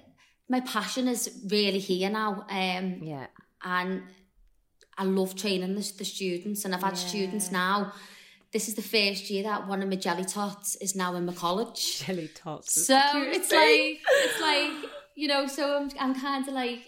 my 0.47 0.61
passion 0.61 1.09
is 1.09 1.41
really 1.49 1.79
here 1.79 2.09
now. 2.09 2.45
Um, 2.49 3.01
yeah. 3.03 3.27
And 3.65 4.03
I 5.01 5.03
love 5.03 5.35
training 5.35 5.73
the, 5.73 5.93
the 5.97 6.05
students, 6.05 6.63
and 6.63 6.75
I've 6.75 6.83
had 6.83 6.93
yeah. 6.93 7.07
students 7.07 7.51
now. 7.51 7.91
This 8.53 8.67
is 8.67 8.75
the 8.75 8.83
first 8.83 9.31
year 9.31 9.41
that 9.43 9.67
one 9.67 9.81
of 9.81 9.89
my 9.89 9.95
jelly 9.95 10.25
tots 10.25 10.75
is 10.75 10.95
now 10.95 11.15
in 11.15 11.25
my 11.25 11.33
college. 11.33 12.05
Jelly 12.05 12.29
tots. 12.35 12.85
So 12.85 13.01
it's 13.15 13.47
thing. 13.47 13.59
like 13.59 13.99
it's 14.25 14.41
like 14.41 14.91
you 15.15 15.27
know. 15.27 15.47
So 15.47 15.75
I'm 15.75 15.89
I'm 15.99 16.13
kind 16.13 16.47
of 16.47 16.53
like 16.53 16.83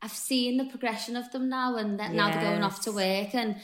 I've 0.00 0.12
seen 0.12 0.58
the 0.58 0.66
progression 0.66 1.16
of 1.16 1.32
them 1.32 1.48
now, 1.48 1.74
and 1.74 1.98
yes. 1.98 2.12
now 2.12 2.30
they're 2.30 2.48
going 2.48 2.62
off 2.62 2.80
to 2.82 2.92
work, 2.92 3.34
and 3.34 3.56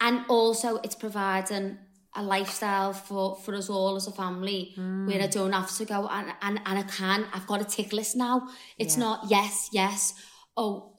and 0.00 0.24
also 0.28 0.76
it's 0.84 0.94
providing 0.94 1.78
a 2.14 2.22
lifestyle 2.22 2.92
for 2.92 3.34
for 3.34 3.56
us 3.56 3.68
all 3.68 3.96
as 3.96 4.06
a 4.06 4.12
family 4.12 4.72
mm. 4.78 5.08
where 5.08 5.20
I 5.20 5.26
don't 5.26 5.52
have 5.52 5.74
to 5.78 5.84
go 5.84 6.06
and 6.06 6.32
and 6.42 6.60
and 6.64 6.78
I 6.78 6.82
can. 6.82 7.24
I've 7.32 7.48
got 7.48 7.60
a 7.60 7.64
tick 7.64 7.92
list 7.92 8.14
now. 8.14 8.46
It's 8.78 8.96
yeah. 8.96 9.04
not 9.04 9.30
yes, 9.30 9.68
yes. 9.72 10.14
Oh, 10.56 10.91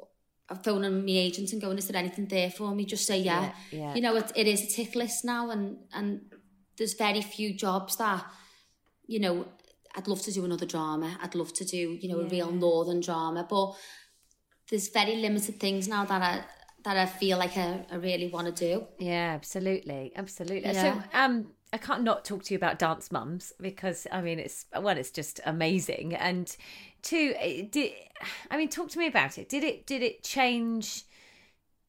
phoning 0.56 1.06
my 1.06 1.12
agent 1.12 1.52
and 1.52 1.62
going, 1.62 1.78
is 1.78 1.88
there 1.88 1.98
anything 2.00 2.28
there 2.28 2.50
for 2.50 2.74
me? 2.74 2.86
Just 2.86 3.08
say 3.08 3.20
yeah. 3.20 3.52
yeah, 3.72 3.80
yeah. 3.80 3.96
You 3.96 4.02
know, 4.02 4.16
it, 4.16 4.32
it 4.36 4.48
is 4.48 4.64
a 4.64 4.68
tick 4.68 4.96
list 4.96 5.26
now 5.26 5.50
and, 5.50 5.78
and 5.94 6.22
there's 6.78 6.94
very 6.94 7.22
few 7.22 7.54
jobs 7.54 7.98
that, 7.98 8.26
you 9.08 9.20
know, 9.20 9.48
I'd 9.96 10.08
love 10.08 10.22
to 10.24 10.32
do 10.32 10.44
another 10.44 10.66
drama. 10.66 11.18
I'd 11.22 11.36
love 11.36 11.54
to 11.54 11.66
do, 11.66 11.78
you 12.02 12.10
know, 12.10 12.20
yeah. 12.20 12.26
a 12.26 12.30
real 12.30 12.52
northern 12.52 13.00
drama. 13.00 13.46
But 13.48 13.76
there's 14.70 14.90
very 14.90 15.18
limited 15.18 15.60
things 15.60 15.88
now 15.88 16.06
that 16.06 16.22
I 16.22 16.44
that 16.84 16.98
I 16.98 17.06
feel 17.06 17.38
like 17.38 17.56
I, 17.58 17.86
I 17.92 17.96
really 17.96 18.28
want 18.28 18.54
to 18.54 18.70
do. 18.70 18.86
Yeah, 19.00 19.34
absolutely. 19.34 20.12
Absolutely. 20.16 20.74
Yeah. 20.74 20.96
So 20.96 21.04
um 21.14 21.52
I 21.72 21.78
can't 21.78 22.04
not 22.04 22.24
talk 22.24 22.44
to 22.44 22.54
you 22.54 22.58
about 22.58 22.78
Dance 22.80 23.12
Mums 23.12 23.54
because 23.60 24.08
I 24.12 24.22
mean 24.22 24.40
it's 24.40 24.66
well, 24.74 24.98
it's 24.98 25.12
just 25.12 25.40
amazing, 25.46 26.16
and 26.16 26.56
two, 27.04 27.36
did 27.70 27.92
I 28.50 28.58
mean 28.58 28.70
talk 28.70 28.90
to 28.90 29.00
me 29.00 29.08
about 29.08 29.38
it? 29.38 29.50
Did 29.50 29.64
it 29.64 29.86
did 29.86 30.02
it 30.02 30.24
change? 30.24 31.04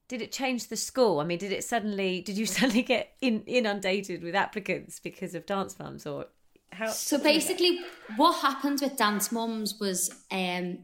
Did 0.06 0.20
it 0.20 0.32
change 0.32 0.68
the 0.68 0.76
school? 0.76 1.20
I 1.20 1.24
mean, 1.24 1.38
did 1.38 1.52
it 1.52 1.64
suddenly? 1.64 2.20
Did 2.20 2.36
you 2.36 2.46
suddenly 2.58 2.82
get 2.82 3.14
in, 3.20 3.42
inundated 3.46 4.22
with 4.22 4.34
applicants 4.34 5.00
because 5.00 5.34
of 5.34 5.46
Dance 5.46 5.78
Mums, 5.78 6.06
or 6.06 6.26
how? 6.72 6.88
So 6.88 7.18
basically, 7.18 7.80
what 8.16 8.40
happened 8.42 8.80
with 8.82 8.96
Dance 8.96 9.32
Mums 9.32 9.78
was 9.80 10.10
um, 10.30 10.78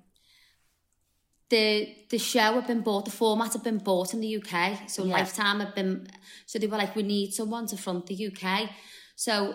the 1.51 1.95
the 2.09 2.19
show 2.19 2.55
had 2.55 2.67
been 2.67 2.81
bought, 2.81 3.05
the 3.05 3.11
format 3.11 3.53
had 3.53 3.63
been 3.63 3.79
bought 3.79 4.15
in 4.15 4.21
the 4.21 4.37
UK. 4.37 4.89
So 4.89 5.05
yeah. 5.05 5.15
Lifetime 5.15 5.61
had 5.61 5.75
been, 5.75 6.07
so 6.47 6.59
they 6.59 6.67
were 6.67 6.79
like, 6.79 6.97
we 6.97 7.03
need 7.03 7.35
someone 7.35 7.67
to 7.67 7.77
front 7.77 8.07
the 8.07 8.29
UK. 8.29 8.71
So 9.17 9.55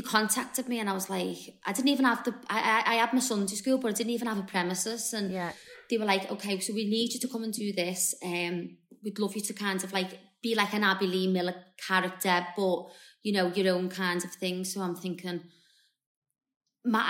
they 0.00 0.08
contacted 0.08 0.68
me 0.68 0.78
and 0.78 0.88
I 0.88 0.92
was 0.92 1.10
like, 1.10 1.36
I 1.66 1.72
didn't 1.72 1.88
even 1.88 2.04
have 2.04 2.24
the, 2.24 2.34
I, 2.48 2.82
I, 2.86 2.92
I 2.92 2.94
had 2.96 3.12
my 3.12 3.20
Sunday 3.20 3.54
school, 3.54 3.78
but 3.78 3.88
I 3.88 3.92
didn't 3.92 4.12
even 4.12 4.28
have 4.28 4.38
a 4.38 4.42
premises. 4.42 5.12
And 5.12 5.30
yeah. 5.30 5.52
they 5.88 5.98
were 5.98 6.04
like, 6.04 6.30
okay, 6.30 6.58
so 6.60 6.72
we 6.72 6.88
need 6.88 7.12
you 7.12 7.20
to 7.20 7.28
come 7.28 7.44
and 7.44 7.52
do 7.52 7.72
this. 7.72 8.14
Um, 8.24 8.76
we'd 9.04 9.18
love 9.18 9.34
you 9.34 9.42
to 9.42 9.52
kind 9.52 9.82
of 9.82 9.92
like 9.92 10.18
be 10.42 10.54
like 10.54 10.72
an 10.72 10.84
Abby 10.84 11.06
Lee 11.06 11.26
Miller 11.26 11.54
character, 11.86 12.46
but 12.56 12.86
you 13.22 13.32
know, 13.32 13.48
your 13.48 13.74
own 13.74 13.88
kinds 13.88 14.24
of 14.24 14.32
thing. 14.32 14.64
So 14.64 14.80
I'm 14.80 14.96
thinking, 14.96 15.42
my 16.84 17.00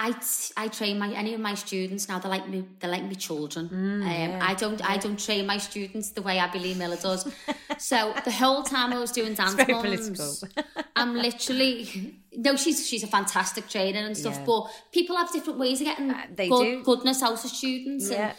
I, 0.56 0.64
I 0.64 0.68
train 0.68 0.98
my 0.98 1.12
any 1.12 1.32
of 1.32 1.40
my 1.40 1.54
students 1.54 2.08
now 2.08 2.18
they're 2.18 2.30
like 2.30 2.48
me 2.48 2.64
they're 2.80 2.90
like 2.90 3.04
me 3.04 3.14
children 3.14 3.68
mm, 3.68 4.02
um, 4.02 4.02
yeah, 4.02 4.38
I 4.42 4.54
don't 4.54 4.80
yeah. 4.80 4.86
I 4.88 4.96
don't 4.96 5.18
train 5.18 5.46
my 5.46 5.58
students 5.58 6.10
the 6.10 6.22
way 6.22 6.38
Abby 6.38 6.58
Lee 6.58 6.74
Miller 6.74 6.96
does 6.96 7.32
so 7.78 8.12
the 8.24 8.32
whole 8.32 8.64
time 8.64 8.92
I 8.92 8.98
was 8.98 9.12
doing 9.12 9.34
dance 9.34 9.56
moms 9.68 10.44
I'm 10.96 11.14
literally 11.14 12.16
no 12.36 12.56
she's 12.56 12.88
she's 12.88 13.04
a 13.04 13.06
fantastic 13.06 13.68
trainer 13.68 14.00
and 14.00 14.16
stuff 14.16 14.38
yeah. 14.38 14.44
but 14.44 14.70
people 14.90 15.16
have 15.16 15.32
different 15.32 15.60
ways 15.60 15.80
of 15.80 15.86
getting 15.86 16.10
uh, 16.10 16.26
they 16.34 16.48
good, 16.48 16.64
do. 16.64 16.82
goodness 16.82 17.22
out 17.22 17.44
of 17.44 17.50
students 17.50 18.10
yeah. 18.10 18.32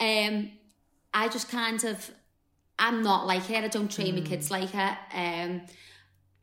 and 0.00 0.46
um 0.46 0.50
I 1.12 1.28
just 1.28 1.50
kind 1.50 1.84
of 1.84 2.10
I'm 2.78 3.02
not 3.02 3.26
like 3.26 3.44
her 3.44 3.56
I 3.56 3.68
don't 3.68 3.90
train 3.90 4.14
mm. 4.14 4.22
my 4.22 4.26
kids 4.26 4.50
like 4.50 4.70
her 4.70 4.98
um 5.12 5.62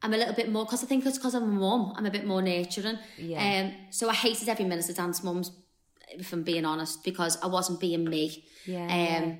I'm 0.06 0.14
a 0.14 0.18
little 0.18 0.36
bit 0.36 0.52
more 0.52 0.66
because 0.66 0.84
I 0.84 0.86
think 0.86 1.04
it's 1.08 1.18
because 1.18 1.34
I'm 1.34 1.44
a 1.44 1.48
mum. 1.48 1.94
I'm 1.96 2.06
a 2.06 2.12
bit 2.12 2.28
more 2.28 2.40
nurturing. 2.40 3.00
Yeah. 3.18 3.64
Um, 3.64 3.74
so 3.90 4.08
I 4.08 4.14
hated 4.14 4.48
every 4.48 4.64
minute 4.64 4.88
of 4.88 4.96
dance 4.96 5.24
mums, 5.24 5.52
if 6.10 6.32
I'm 6.32 6.44
being 6.44 6.64
honest, 6.64 7.04
because 7.04 7.40
I 7.42 7.48
wasn't 7.48 7.80
being 7.80 8.04
me. 8.04 8.46
Yeah. 8.68 9.24
Um, 9.24 9.40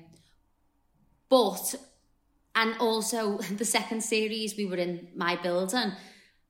but 1.28 1.76
and 2.56 2.74
also 2.80 3.38
the 3.56 3.64
second 3.64 4.02
series 4.02 4.56
we 4.56 4.66
were 4.66 4.76
in 4.76 5.06
my 5.14 5.36
building, 5.36 5.92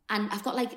and 0.08 0.30
I've 0.32 0.42
got 0.42 0.56
like 0.56 0.72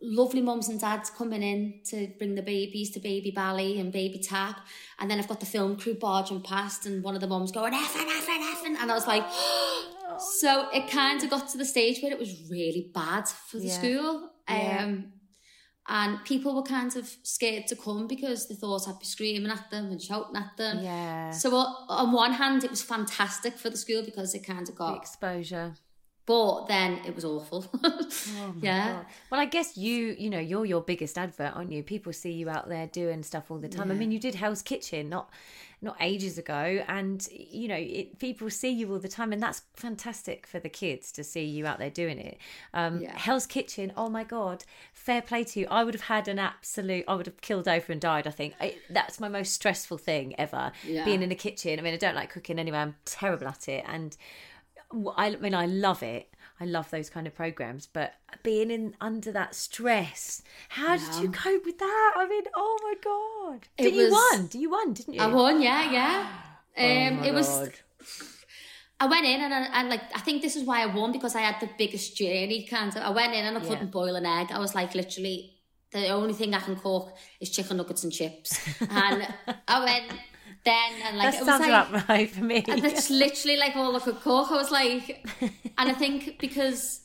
lovely 0.00 0.40
mums 0.40 0.68
and 0.68 0.80
dads 0.80 1.10
coming 1.10 1.42
in 1.42 1.80
to 1.84 2.08
bring 2.18 2.34
the 2.36 2.42
babies 2.42 2.90
to 2.92 3.00
baby 3.00 3.30
ballet 3.30 3.78
and 3.78 3.92
baby 3.92 4.18
tap. 4.18 4.60
And 4.98 5.10
then 5.10 5.18
I've 5.18 5.28
got 5.28 5.40
the 5.40 5.46
film 5.46 5.76
crew 5.76 5.94
barging 5.94 6.40
past 6.40 6.86
and 6.86 7.04
one 7.04 7.14
of 7.14 7.20
the 7.20 7.28
mums 7.28 7.52
going, 7.52 7.74
effing, 7.74 8.08
effing, 8.08 8.54
effing. 8.54 8.76
And 8.80 8.90
I 8.90 8.94
was 8.94 9.06
like, 9.06 9.22
so 10.22 10.68
it 10.70 10.90
kind 10.90 11.22
of 11.22 11.30
got 11.30 11.48
to 11.50 11.58
the 11.58 11.64
stage 11.64 12.02
where 12.02 12.12
it 12.12 12.18
was 12.18 12.48
really 12.50 12.90
bad 12.94 13.28
for 13.28 13.58
the 13.58 13.66
yeah. 13.66 13.78
school. 13.78 14.30
Yeah. 14.48 14.84
Um, 14.84 15.12
and 15.88 16.24
people 16.24 16.54
were 16.54 16.62
kind 16.62 16.94
of 16.96 17.12
scared 17.22 17.66
to 17.66 17.76
come 17.76 18.06
because 18.06 18.46
they 18.46 18.54
thought 18.54 18.88
I'd 18.88 19.00
be 19.00 19.04
screaming 19.04 19.50
at 19.50 19.70
them 19.70 19.86
and 19.90 20.00
shouting 20.00 20.36
at 20.36 20.56
them. 20.56 20.82
Yeah. 20.82 21.30
So 21.30 21.54
on 21.56 22.12
one 22.12 22.32
hand, 22.32 22.62
it 22.62 22.70
was 22.70 22.82
fantastic 22.82 23.58
for 23.58 23.68
the 23.68 23.76
school 23.76 24.04
because 24.04 24.34
it 24.34 24.46
kind 24.46 24.68
of 24.68 24.76
got 24.76 24.92
the 24.92 24.96
exposure. 24.96 25.74
But 26.24 26.66
then 26.68 27.00
it 27.04 27.16
was 27.16 27.24
awful. 27.24 27.66
oh 27.84 28.54
yeah. 28.60 28.92
God. 28.92 29.06
Well, 29.30 29.40
I 29.40 29.44
guess 29.44 29.76
you, 29.76 30.14
you 30.16 30.30
know, 30.30 30.38
you're 30.38 30.64
your 30.64 30.80
biggest 30.80 31.18
advert, 31.18 31.56
aren't 31.56 31.72
you? 31.72 31.82
People 31.82 32.12
see 32.12 32.30
you 32.30 32.48
out 32.48 32.68
there 32.68 32.86
doing 32.86 33.24
stuff 33.24 33.50
all 33.50 33.58
the 33.58 33.68
time. 33.68 33.88
Yeah. 33.88 33.94
I 33.94 33.98
mean, 33.98 34.12
you 34.12 34.20
did 34.20 34.36
Hell's 34.36 34.62
Kitchen, 34.62 35.08
not 35.08 35.30
not 35.82 35.96
ages 36.00 36.38
ago 36.38 36.82
and 36.86 37.28
you 37.32 37.66
know 37.66 37.76
it, 37.76 38.18
people 38.20 38.48
see 38.48 38.70
you 38.70 38.90
all 38.92 39.00
the 39.00 39.08
time 39.08 39.32
and 39.32 39.42
that's 39.42 39.62
fantastic 39.74 40.46
for 40.46 40.60
the 40.60 40.68
kids 40.68 41.10
to 41.10 41.24
see 41.24 41.44
you 41.44 41.66
out 41.66 41.78
there 41.78 41.90
doing 41.90 42.18
it 42.18 42.38
um, 42.72 43.00
yeah. 43.00 43.18
hell's 43.18 43.46
kitchen 43.46 43.92
oh 43.96 44.08
my 44.08 44.22
god 44.22 44.64
fair 44.92 45.20
play 45.20 45.42
to 45.42 45.60
you 45.60 45.66
i 45.70 45.82
would 45.82 45.94
have 45.94 46.04
had 46.04 46.28
an 46.28 46.38
absolute 46.38 47.04
i 47.08 47.14
would 47.14 47.26
have 47.26 47.40
killed 47.40 47.66
over 47.66 47.92
and 47.92 48.00
died 48.00 48.26
i 48.26 48.30
think 48.30 48.54
I, 48.60 48.76
that's 48.88 49.18
my 49.18 49.28
most 49.28 49.52
stressful 49.52 49.98
thing 49.98 50.38
ever 50.38 50.70
yeah. 50.86 51.04
being 51.04 51.22
in 51.22 51.32
a 51.32 51.36
kitchen 51.36 51.78
i 51.78 51.82
mean 51.82 51.94
i 51.94 51.98
don't 51.98 52.14
like 52.14 52.30
cooking 52.30 52.58
anyway 52.58 52.78
i'm 52.78 52.94
terrible 53.04 53.48
at 53.48 53.68
it 53.68 53.84
and 53.88 54.16
I 55.16 55.36
mean, 55.36 55.54
I 55.54 55.66
love 55.66 56.02
it. 56.02 56.28
I 56.62 56.64
love 56.64 56.90
those 56.90 57.10
kind 57.10 57.26
of 57.26 57.34
programs, 57.34 57.88
but 57.92 58.14
being 58.44 58.70
in 58.70 58.94
under 59.00 59.32
that 59.32 59.52
stress, 59.56 60.42
how 60.68 60.94
yeah. 60.94 60.98
did 61.12 61.22
you 61.22 61.30
cope 61.32 61.64
with 61.64 61.78
that? 61.78 62.12
I 62.14 62.28
mean, 62.28 62.44
oh 62.54 62.78
my 62.84 62.94
god! 63.02 63.66
Did 63.76 63.96
you 63.96 64.12
won? 64.12 64.46
Did 64.46 64.60
you 64.60 64.70
won? 64.70 64.92
Didn't 64.92 65.14
you? 65.14 65.20
I 65.20 65.26
won. 65.26 65.60
Yeah, 65.60 65.90
yeah. 65.90 66.26
Um, 66.74 66.86
oh 66.86 67.10
my 67.20 67.26
it 67.26 67.34
was. 67.34 67.48
God. 67.48 67.72
I 68.98 69.06
went 69.06 69.26
in 69.26 69.40
and 69.42 69.52
I, 69.52 69.58
and 69.78 69.90
like 69.90 70.00
I 70.14 70.20
think 70.20 70.40
this 70.40 70.56
is 70.56 70.64
why 70.64 70.82
I 70.82 70.86
won 70.86 71.12
because 71.12 71.34
I 71.34 71.40
had 71.40 71.60
the 71.60 71.68
biggest 71.76 72.16
journey. 72.16 72.66
Kind 72.70 72.96
of. 72.96 73.02
I 73.02 73.10
went 73.10 73.34
in 73.34 73.44
and 73.44 73.58
I 73.58 73.60
Yeah. 73.60 73.68
couldn't 73.68 73.90
boil 73.90 74.14
an 74.14 74.24
egg. 74.24 74.46
I 74.52 74.58
was 74.58 74.74
like 74.74 74.94
literally 74.94 75.52
the 75.90 76.08
only 76.08 76.32
thing 76.32 76.54
I 76.54 76.60
can 76.60 76.76
cook 76.76 77.14
is 77.40 77.50
chicken 77.50 77.76
nuggets 77.76 78.04
and 78.04 78.12
chips. 78.12 78.58
And 78.88 79.28
I 79.68 79.84
went 79.84 80.12
then 80.64 80.92
and 81.04 81.18
like 81.18 81.32
that 81.32 81.34
it 81.34 81.40
was 81.40 81.46
sounds 81.46 81.68
like 81.68 81.88
about 81.88 82.08
right 82.08 82.30
for 82.30 82.44
me. 82.44 82.64
and 82.68 82.82
that's 82.82 83.10
literally 83.24 83.56
like 83.56 83.76
all 83.76 83.96
I 83.96 84.00
could 84.00 84.20
cook. 84.20 84.50
I 84.50 84.54
was 84.54 84.70
like, 84.70 85.26
and 85.40 85.88
I 85.90 85.92
think 85.92 86.38
because 86.38 87.00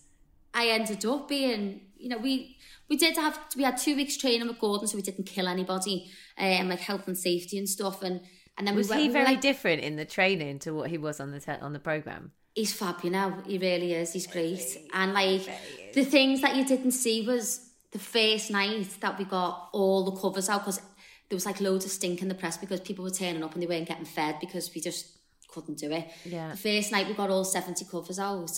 I 0.53 0.68
ended 0.70 1.05
up 1.05 1.28
being, 1.28 1.82
you 1.97 2.10
know, 2.10 2.18
we 2.18 2.58
we 2.89 2.97
did 2.97 3.18
have 3.18 3.39
we 3.55 3.64
had 3.64 3.78
two 3.78 3.95
weeks 3.95 4.18
training 4.18 4.47
with 4.47 4.60
Gordon, 4.60 4.88
so 4.88 4.95
we 4.95 5.01
didn't 5.01 5.26
kill 5.26 5.47
anybody, 5.47 6.10
um, 6.38 6.70
like 6.70 6.80
health 6.80 7.08
and 7.08 7.18
safety 7.18 7.58
and 7.58 7.68
stuff, 7.68 8.01
and 8.03 8.22
and 8.58 8.68
then 8.68 8.76
was 8.76 8.88
we 8.88 8.91
went. 8.91 9.01
he 9.01 9.08
we 9.10 9.14
very 9.14 9.26
like, 9.26 9.41
different 9.41 9.82
in 9.82 9.95
the 9.95 10.05
training 10.05 10.60
to 10.60 10.74
what 10.74 10.89
he 10.89 10.97
was 10.97 11.20
on 11.20 11.32
the 11.32 11.39
te- 11.39 11.62
on 11.62 11.74
the 11.74 11.80
program? 11.80 12.32
he's 12.58 12.74
fab, 12.74 12.95
you 13.03 13.12
know, 13.12 13.38
he 13.45 13.60
really 13.60 13.93
is. 13.93 14.14
He's 14.14 14.26
great, 14.26 14.78
and 14.93 15.14
like 15.14 15.47
the 15.93 16.03
things 16.03 16.41
that 16.41 16.55
you 16.55 16.66
didn't 16.66 16.91
see 16.91 17.26
was 17.26 17.70
the 17.91 17.99
first 17.99 18.49
night 18.51 18.88
that 18.99 19.18
we 19.18 19.26
got 19.26 19.70
all 19.74 20.03
the 20.05 20.20
covers 20.20 20.49
out 20.49 20.62
because 20.62 20.82
there 21.30 21.36
was 21.36 21.45
like 21.45 21.59
loads 21.61 21.86
of 21.86 21.91
stink 21.91 22.21
in 22.21 22.28
the 22.30 22.36
press 22.36 22.57
because 22.57 22.80
people 22.82 23.03
were 23.03 23.11
turning 23.11 23.43
up 23.43 23.53
and 23.53 23.61
they 23.61 23.67
weren't 23.67 23.88
getting 23.88 24.05
fed 24.05 24.38
because 24.39 24.73
we 24.73 24.82
just 24.82 25.07
couldn't 25.49 25.78
do 25.78 25.91
it. 25.91 26.07
Yeah. 26.25 26.51
The 26.51 26.57
first 26.57 26.91
night 26.91 27.07
we 27.07 27.13
got 27.13 27.30
all 27.30 27.43
70 27.43 27.86
covers 27.86 28.19
out. 28.19 28.51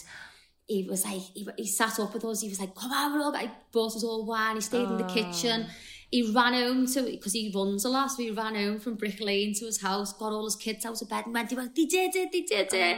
He 0.68 0.84
was 0.88 1.04
like, 1.04 1.20
he, 1.20 1.48
he 1.58 1.66
sat 1.68 2.00
up 2.00 2.14
with 2.14 2.24
us. 2.26 2.42
He 2.42 2.50
was 2.50 2.60
like, 2.60 2.76
come 2.76 2.92
on, 2.92 3.14
we're 3.14 3.24
all, 3.24 3.34
he 3.34 3.50
brought 3.72 3.96
us 3.96 4.04
all 4.04 4.26
wine. 4.26 4.56
He 4.56 4.62
stayed 4.62 4.88
in 4.88 4.98
the 4.98 5.04
kitchen. 5.06 5.66
He 6.12 6.32
ran 6.32 6.54
home 6.54 6.86
to, 6.88 7.04
because 7.04 7.34
he 7.34 7.52
runs 7.56 7.86
a 7.86 7.90
lot, 7.90 8.08
so 8.12 8.22
he 8.24 8.32
ran 8.32 8.56
home 8.56 8.80
from 8.80 8.96
Brick 8.96 9.20
Lane 9.20 9.54
to 9.56 9.66
his 9.66 9.82
house, 9.82 10.12
got 10.14 10.32
all 10.32 10.46
his 10.46 10.56
kids 10.56 10.84
out 10.86 11.00
of 11.02 11.08
bed 11.10 11.26
and 11.26 11.34
went, 11.36 11.50
he 11.52 11.56
went, 11.56 11.76
they 11.76 11.86
did 11.86 12.16
it, 12.16 12.32
they 12.32 12.42
did 12.42 12.74
it. 12.74 12.98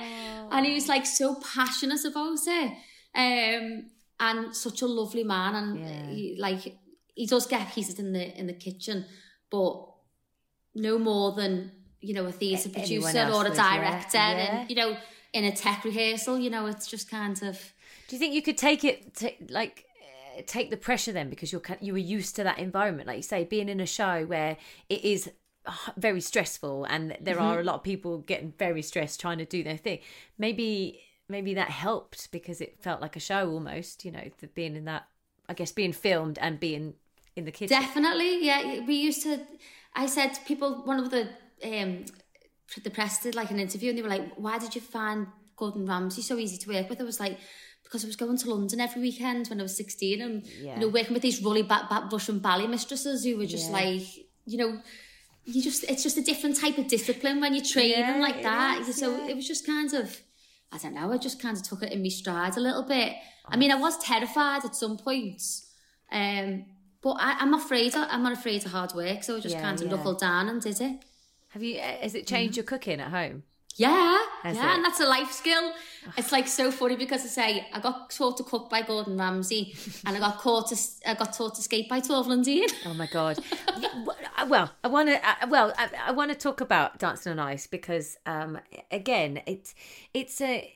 And 0.51 0.65
he 0.65 0.74
was 0.74 0.88
like 0.88 1.05
so 1.05 1.36
passionate 1.36 2.03
about 2.05 2.39
it. 2.47 2.72
Um, 3.13 3.86
and 4.19 4.55
such 4.55 4.82
a 4.82 4.86
lovely 4.88 5.24
man. 5.24 5.55
And 5.55 5.80
Yeah. 5.80 6.07
he, 6.09 6.36
like, 6.39 6.76
he 7.13 7.26
does 7.26 7.45
get 7.47 7.67
heated 7.69 7.99
in 7.99 8.13
the, 8.13 8.38
in 8.39 8.47
the 8.47 8.53
kitchen, 8.53 9.05
but 9.52 9.86
no 10.74 10.97
more 10.97 11.34
than, 11.34 11.72
you 11.99 12.14
know, 12.14 12.26
a 12.26 12.32
theatre 12.32 12.70
producer 12.70 13.20
or 13.32 13.45
a 13.45 13.49
would, 13.49 13.58
yeah, 13.58 13.78
director. 13.78 14.18
yeah. 14.18 14.62
And, 14.62 14.70
you 14.70 14.76
know, 14.76 14.97
in 15.34 15.43
a 15.43 15.52
tech 15.52 15.84
rehearsal, 15.84 16.39
you 16.39 16.49
know, 16.49 16.66
it's 16.66 16.88
just 16.88 17.10
kind 17.12 17.41
of, 17.43 17.74
Do 18.08 18.16
you 18.16 18.20
think 18.20 18.34
you 18.34 18.41
could 18.41 18.58
take 18.58 18.84
it, 18.84 19.14
ta 19.16 19.28
like, 19.49 19.86
uh, 20.38 20.41
take 20.47 20.70
the 20.72 20.78
pressure 20.78 21.12
then 21.12 21.30
because 21.30 21.52
you're 21.52 21.62
you 21.82 21.93
were 21.93 21.99
used 21.99 22.36
to 22.38 22.43
that 22.43 22.58
environment, 22.60 23.08
like 23.08 23.18
you 23.18 23.24
say, 23.24 23.43
being 23.43 23.70
in 23.70 23.80
a 23.80 23.86
show 23.86 24.26
where 24.26 24.58
it 24.89 25.04
is 25.04 25.30
very 25.95 26.22
stressful 26.22 26.86
and 26.86 27.16
there 27.22 27.36
Mm-hmm. 27.36 27.43
are 27.45 27.60
a 27.60 27.64
lot 27.64 27.76
of 27.76 27.84
people 27.84 28.18
getting 28.20 28.52
very 28.58 28.82
stressed 28.82 29.20
trying 29.20 29.38
to 29.38 29.45
do 29.45 29.62
their 29.64 29.78
thing. 29.78 29.99
Maybe 30.38 31.02
maybe 31.30 31.54
that 31.54 31.70
helped 31.70 32.32
because 32.32 32.60
it 32.62 32.82
felt 32.82 32.99
like 33.02 33.16
a 33.16 33.20
show 33.20 33.49
almost. 33.52 34.04
You 34.06 34.12
know, 34.12 34.24
the, 34.39 34.47
being 34.47 34.76
in 34.76 34.86
that, 34.86 35.08
I 35.47 35.54
guess, 35.54 35.72
being 35.72 35.93
filmed 35.93 36.39
and 36.39 36.60
being 36.60 36.95
in 37.36 37.46
the 37.46 37.52
kitchen. 37.52 37.80
Definitely, 37.80 38.46
yeah. 38.46 38.82
We 38.86 38.96
used 38.96 39.24
to. 39.24 39.40
I 39.96 40.06
said 40.08 40.34
to 40.36 40.42
people. 40.42 40.84
One 40.86 41.00
of 41.00 41.10
the 41.12 41.30
um, 41.64 42.06
the 42.84 42.90
press 42.90 43.22
did 43.24 43.36
like 43.36 43.52
an 43.52 43.60
interview, 43.60 43.90
and 43.90 43.98
they 43.98 44.02
were 44.04 44.10
like, 44.10 44.34
"Why 44.36 44.58
did 44.60 44.76
you 44.76 44.82
find 44.82 45.28
Gordon 45.56 45.86
Ramsay 45.86 46.22
so 46.22 46.38
easy 46.38 46.58
to 46.58 46.70
work 46.70 46.90
with?" 46.90 47.02
I 47.02 47.04
was 47.04 47.20
like, 47.20 47.38
"Because 47.84 48.04
I 48.04 48.08
was 48.08 48.16
going 48.16 48.38
to 48.38 48.50
London 48.54 48.80
every 48.80 49.02
weekend 49.02 49.48
when 49.48 49.60
I 49.60 49.64
was 49.64 49.76
sixteen, 49.76 50.22
and 50.22 50.46
Yeah. 50.46 50.76
you 50.76 50.82
know, 50.82 50.88
working 50.90 51.14
with 51.14 51.22
these 51.22 51.44
really 51.44 51.64
back, 51.64 51.90
back 51.90 52.12
Russian 52.12 52.40
ballet 52.40 52.68
mistresses 52.68 53.24
who 53.26 53.38
were 53.38 53.46
just 53.46 53.68
Yeah. 53.70 53.78
like, 53.80 54.08
you 54.46 54.58
know." 54.58 54.82
You 55.44 55.60
just, 55.64 55.84
it's 55.86 56.04
just 56.04 56.18
a 56.18 56.22
different 56.22 56.56
type 56.58 56.78
of 56.78 56.88
discipline 56.88 57.42
when 57.42 57.56
you're 57.56 57.66
training 57.66 57.98
Yeah, 57.98 58.20
like 58.20 58.44
that. 58.44 58.86
is, 58.88 58.96
so 58.98 59.26
it 59.28 59.36
was 59.36 59.48
just 59.48 59.66
kind 59.66 59.92
of, 59.92 60.22
I 60.72 60.78
don't 60.78 60.94
know, 60.94 61.12
I 61.12 61.18
just 61.18 61.42
kind 61.42 61.58
of 61.58 61.64
took 61.64 61.82
it 61.82 61.92
in 61.92 62.04
my 62.04 62.10
stride 62.10 62.58
a 62.58 62.60
little 62.60 62.84
bit. 62.84 63.16
I 63.48 63.58
mean, 63.58 63.72
I 63.72 63.76
was 63.76 63.98
terrified 63.98 64.64
at 64.66 64.76
some 64.76 64.98
points, 64.98 65.68
um, 66.12 66.66
but 67.02 67.12
I, 67.20 67.38
I'm 67.39 67.54
afraid. 67.54 67.95
I'm 67.95 68.24
not 68.24 68.34
afraid 68.34 68.66
of 68.66 68.72
hard 68.72 68.93
work, 68.93 69.24
so 69.24 69.38
I 69.38 69.39
just 69.39 69.56
Yeah, 69.56 69.62
kind 69.62 69.80
of 69.80 69.88
yeah. 69.88 69.95
knuckled 69.95 70.20
down 70.20 70.49
and 70.49 70.62
did 70.62 70.80
it. 70.82 71.04
Have 71.49 71.64
you? 71.64 71.78
uh, 71.80 71.97
Has 72.02 72.16
it 72.16 72.28
changed 72.28 72.56
your 72.58 72.64
cooking 72.64 72.99
at 73.02 73.10
home? 73.12 73.43
Yeah, 73.78 74.18
Has 74.43 74.58
yeah, 74.58 74.72
it? 74.72 74.76
and 74.76 74.86
that's 74.86 74.99
a 74.99 75.06
life 75.08 75.32
skill. 75.32 75.72
It's 76.18 76.32
like 76.34 76.47
so 76.47 76.72
funny 76.72 76.97
because 76.97 77.24
I 77.24 77.28
say 77.28 77.68
I 77.74 77.80
got 77.80 78.10
taught 78.10 78.36
to 78.38 78.43
cook 78.43 78.70
by 78.70 78.82
Gordon 78.82 79.18
Ramsay, 79.18 79.74
and 80.06 80.16
I 80.16 80.20
got 80.20 80.38
caught 80.39 80.68
to 80.70 80.78
I 81.08 81.14
got 81.14 81.34
taught 81.34 81.56
to 81.56 81.62
skate 81.62 81.88
by 81.89 82.02
Torvill 82.02 82.32
and 82.34 82.43
Dean. 82.43 82.68
Oh 82.86 82.93
my 82.93 83.08
god! 83.08 83.39
Well, 84.47 84.72
I 84.84 84.88
want 84.88 85.08
to. 85.10 85.22
Well, 85.49 85.72
I, 85.78 85.89
I 86.08 86.12
want 86.12 86.32
to 86.32 86.38
talk 86.38 86.62
about 86.62 86.97
Dancing 86.99 87.32
on 87.32 87.39
Ice 87.39 87.68
because, 87.68 88.18
um, 88.26 88.60
again, 88.91 89.41
it's 89.45 89.76
it's 90.14 90.41
a. 90.41 90.74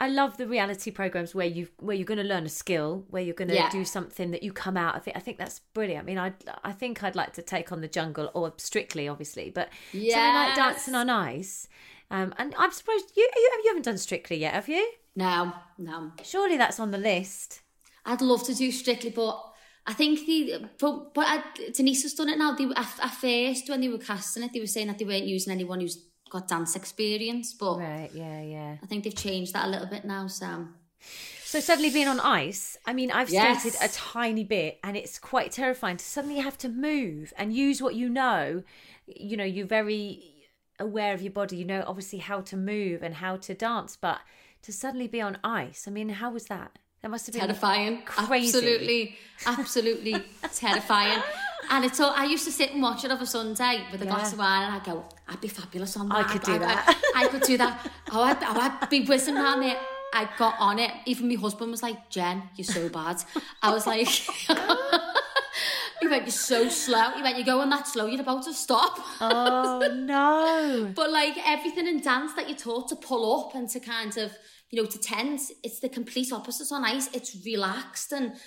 I 0.00 0.08
love 0.08 0.36
the 0.38 0.46
reality 0.46 0.90
programs 0.90 1.34
where 1.34 1.46
you 1.46 1.68
where 1.78 1.94
you're 1.94 2.06
going 2.06 2.18
to 2.18 2.24
learn 2.24 2.44
a 2.46 2.48
skill, 2.48 3.04
where 3.10 3.22
you're 3.22 3.34
going 3.34 3.48
to 3.48 3.54
Yeah. 3.54 3.70
do 3.70 3.84
something 3.84 4.30
that 4.30 4.42
you 4.42 4.52
come 4.52 4.76
out 4.76 4.96
of 4.96 5.06
it. 5.08 5.14
I 5.16 5.20
think 5.20 5.38
that's 5.38 5.60
brilliant. 5.74 6.04
I 6.04 6.06
mean, 6.06 6.18
I 6.18 6.32
I 6.64 6.72
think 6.72 7.02
I'd 7.02 7.14
like 7.16 7.32
to 7.34 7.42
take 7.42 7.70
on 7.72 7.80
the 7.80 7.88
jungle 7.88 8.30
or 8.34 8.54
strictly, 8.56 9.08
obviously, 9.08 9.50
but 9.50 9.68
something 9.92 10.10
like 10.34 10.54
Dancing 10.56 10.94
on 10.94 11.10
Ice. 11.10 11.68
Um, 12.10 12.34
and 12.38 12.54
I'm 12.56 12.72
surprised 12.72 13.12
you 13.16 13.28
you, 13.36 13.50
you 13.64 13.68
haven't 13.68 13.84
done 13.84 13.98
strictly 13.98 14.36
yet, 14.38 14.54
have 14.54 14.68
you? 14.68 14.90
No, 15.16 15.52
no, 15.76 16.12
Surely 16.22 16.56
that's 16.56 16.80
on 16.80 16.90
the 16.90 16.98
list. 16.98 17.60
I'd 18.06 18.22
love 18.22 18.44
to 18.46 18.54
do 18.54 18.70
Strictly, 18.72 19.10
but 19.10 19.38
I 19.86 19.92
think 19.92 20.24
the 20.26 20.68
but 20.78 21.12
but 21.12 21.26
I, 21.28 21.42
Denise 21.74 22.04
has 22.04 22.14
done 22.14 22.28
it 22.30 22.38
now. 22.38 22.52
They, 22.54 22.64
at, 22.64 22.88
at 23.02 23.10
first, 23.10 23.68
when 23.68 23.80
they 23.82 23.88
were 23.88 23.98
casting 23.98 24.44
it, 24.44 24.52
they 24.54 24.60
were 24.60 24.66
saying 24.66 24.86
that 24.86 24.98
they 24.98 25.04
weren't 25.04 25.26
using 25.26 25.52
anyone 25.52 25.80
who's 25.80 26.06
got 26.30 26.48
dance 26.48 26.76
experience, 26.76 27.52
but 27.54 27.78
Right? 27.78 28.10
Yeah, 28.14 28.42
yeah. 28.42 28.76
I 28.82 28.86
think 28.86 29.04
they've 29.04 29.14
changed 29.14 29.52
that 29.54 29.66
a 29.66 29.68
little 29.68 29.86
bit 29.86 30.04
now. 30.04 30.26
Sam. 30.26 30.74
So 31.44 31.60
suddenly 31.60 31.90
being 31.90 32.08
on 32.08 32.20
ice, 32.20 32.76
I 32.84 32.92
mean, 32.92 33.10
I've 33.10 33.30
Yes. 33.30 33.62
skated 33.62 33.80
a 33.80 33.88
tiny 33.88 34.44
bit, 34.44 34.78
and 34.84 34.96
it's 34.96 35.18
quite 35.18 35.52
terrifying 35.52 35.96
to 35.96 36.04
suddenly 36.04 36.40
have 36.40 36.58
to 36.58 36.68
move 36.68 37.32
and 37.38 37.54
use 37.54 37.80
what 37.80 37.94
you 37.94 38.08
know. 38.08 38.62
You 39.06 39.36
know, 39.36 39.44
you're 39.44 39.66
very 39.66 40.48
aware 40.78 41.14
of 41.14 41.22
your 41.22 41.32
body. 41.32 41.56
You 41.56 41.64
know, 41.64 41.84
obviously 41.86 42.18
how 42.18 42.40
to 42.42 42.56
move 42.56 43.02
and 43.02 43.14
how 43.14 43.36
to 43.36 43.54
dance, 43.54 43.96
but 43.96 44.20
to 44.62 44.72
suddenly 44.72 45.06
be 45.06 45.20
on 45.20 45.38
ice, 45.42 45.86
I 45.88 45.90
mean, 45.90 46.08
how 46.10 46.30
was 46.30 46.46
that? 46.46 46.78
That 47.00 47.10
must 47.10 47.26
have 47.26 47.34
been 47.34 47.42
terrifying. 47.46 48.02
crazy. 48.04 48.46
Absolutely, 48.58 49.16
absolutely 49.46 50.24
terrifying. 50.54 51.22
And 51.70 51.84
it's 51.84 52.00
all, 52.00 52.12
I 52.16 52.24
used 52.24 52.44
to 52.46 52.52
sit 52.52 52.72
and 52.72 52.82
watch 52.82 53.04
it 53.04 53.10
of 53.10 53.20
a 53.20 53.26
Sunday 53.26 53.82
with 53.92 54.00
a 54.02 54.04
Yeah. 54.04 54.12
glass 54.12 54.32
of 54.32 54.38
wine 54.38 54.62
and 54.64 54.74
I'd 54.74 54.84
go, 54.84 55.04
I'd 55.28 55.40
be 55.40 55.48
fabulous 55.48 55.96
on 55.96 56.08
that. 56.08 56.18
I 56.18 56.22
could 56.24 56.42
do 56.42 56.52
I, 56.54 56.58
that. 56.58 57.00
I, 57.14 57.24
I 57.24 57.28
could 57.28 57.42
do 57.42 57.56
that. 57.58 57.90
Oh, 58.12 58.22
I'd, 58.22 58.38
oh, 58.42 58.78
I'd 58.82 58.88
be 58.90 59.04
whizzing 59.04 59.36
around 59.36 59.62
it. 59.62 59.76
I 60.14 60.28
got 60.38 60.54
on 60.58 60.78
it. 60.78 60.90
Even 61.04 61.28
my 61.28 61.34
husband 61.34 61.70
was 61.70 61.82
like, 61.82 62.08
Jen, 62.08 62.42
you're 62.56 62.64
so 62.64 62.88
bad. 62.88 63.22
I 63.62 63.72
was 63.72 63.86
like, 63.86 64.08
he 66.00 66.08
went, 66.08 66.22
you're 66.24 66.30
so 66.30 66.68
slow. 66.68 67.10
He 67.10 67.22
went, 67.22 67.36
you're 67.36 67.44
going 67.44 67.68
that 67.70 67.86
slow, 67.86 68.06
you're 68.06 68.20
about 68.20 68.44
to 68.44 68.54
stop. 68.54 68.98
Oh 69.20 69.80
no! 69.94 70.92
But 70.96 71.10
like 71.12 71.36
everything 71.46 71.86
in 71.86 72.00
dance 72.00 72.32
that 72.34 72.48
you're 72.48 72.56
taught 72.56 72.88
to 72.88 72.96
pull 72.96 73.40
up 73.40 73.54
and 73.54 73.68
to 73.70 73.80
kind 73.80 74.16
of, 74.16 74.32
you 74.70 74.80
know, 74.80 74.88
to 74.88 74.98
tense, 74.98 75.52
it's 75.62 75.80
the 75.80 75.88
complete 75.88 76.32
opposite 76.32 76.72
on 76.74 76.84
ice. 76.84 77.10
It's 77.12 77.36
relaxed 77.44 78.12
and, 78.12 78.32
you 78.32 78.38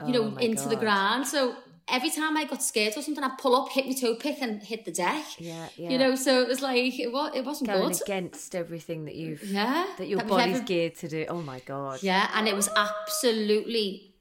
oh 0.00 0.10
know, 0.10 0.22
Oh 0.22 0.30
my 0.30 0.40
into 0.42 0.68
the 0.68 0.76
ground. 0.76 1.26
So 1.26 1.56
every 1.90 2.10
time 2.10 2.36
I 2.36 2.44
got 2.44 2.62
scared 2.62 2.96
or 2.96 3.02
something, 3.02 3.22
I'd 3.24 3.38
pull 3.38 3.54
up, 3.56 3.70
hit 3.70 3.86
my 3.86 3.92
toe 3.92 4.14
pick 4.16 4.40
and 4.40 4.62
hit 4.62 4.84
the 4.84 4.92
deck. 4.92 5.24
Yeah, 5.38 5.68
yeah. 5.76 5.90
You 5.90 5.98
know, 5.98 6.14
so 6.14 6.42
it 6.42 6.48
was 6.48 6.60
like, 6.62 6.98
it, 6.98 7.12
was, 7.12 7.32
it 7.34 7.44
wasn't 7.44 7.70
going 7.70 7.92
good. 7.92 8.02
against 8.02 8.54
everything 8.54 9.04
that 9.06 9.14
you've 9.14 9.42
Yeah. 9.44 9.86
that 9.98 10.06
your 10.08 10.18
we've 10.20 10.28
body's 10.28 10.56
ever- 10.56 10.64
geared 10.64 10.94
to 10.96 11.08
do. 11.08 11.26
Oh 11.28 11.42
my 11.42 11.60
god! 11.60 12.02
Yeah, 12.02 12.28
and 12.34 12.46
it 12.48 12.54
was 12.54 12.68
absolutely 12.76 14.14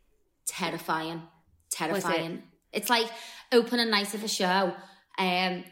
terrifying. 0.45 1.21
Terrifying. 1.69 2.43
It's 2.73 2.89
like 2.89 3.07
open 3.51 3.79
opening 3.79 3.89
night 3.89 4.13
of 4.13 4.23
a 4.23 4.27
show, 4.27 4.73
um, 5.17 5.63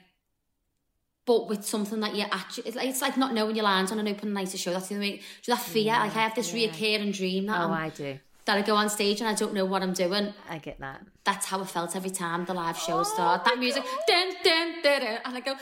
but 1.26 1.48
with 1.50 1.66
something 1.66 2.00
that 2.02 2.16
you 2.16 2.24
actually, 2.32 2.68
it's 2.68 2.76
like, 2.76 2.88
it's 2.88 3.02
like 3.02 3.18
not 3.18 3.34
knowing 3.34 3.56
your 3.56 3.66
lines 3.66 3.92
on 3.92 4.00
an 4.00 4.08
open 4.08 4.34
night 4.34 4.48
of 4.50 4.54
a 4.54 4.58
show. 4.58 4.72
That's 4.74 4.90
the 4.90 4.98
way, 5.00 5.22
that 5.48 5.60
fear. 5.60 5.86
like 5.94 6.16
I 6.16 6.22
have 6.22 6.36
this 6.36 6.54
yeah. 6.54 6.70
reoccurring 6.70 7.16
dream 7.16 7.48
that, 7.48 7.60
Oh, 7.62 7.66
I'm, 7.66 7.72
I 7.72 7.90
do. 7.90 8.20
That 8.46 8.58
I 8.58 8.62
go 8.62 8.76
on 8.76 8.90
stage 8.90 9.20
and 9.22 9.28
I 9.30 9.34
don't 9.34 9.54
know 9.54 9.66
what 9.66 9.82
I'm 9.82 9.94
doing. 9.94 10.34
I 10.50 10.58
get 10.60 10.80
that. 10.80 11.02
That's 11.24 11.46
how 11.48 11.62
it 11.62 11.70
felt 11.70 11.96
every 11.96 12.12
time 12.12 12.46
the 12.46 12.54
live 12.54 12.78
show 12.78 13.00
Oh 13.00 13.04
started. 13.04 13.46
That 13.46 13.58
music, 13.60 13.84
dun, 14.08 14.34
dun, 14.44 14.74
dun, 14.84 15.02
dun, 15.02 15.18
and 15.26 15.36
I 15.38 15.40
go, 15.40 15.56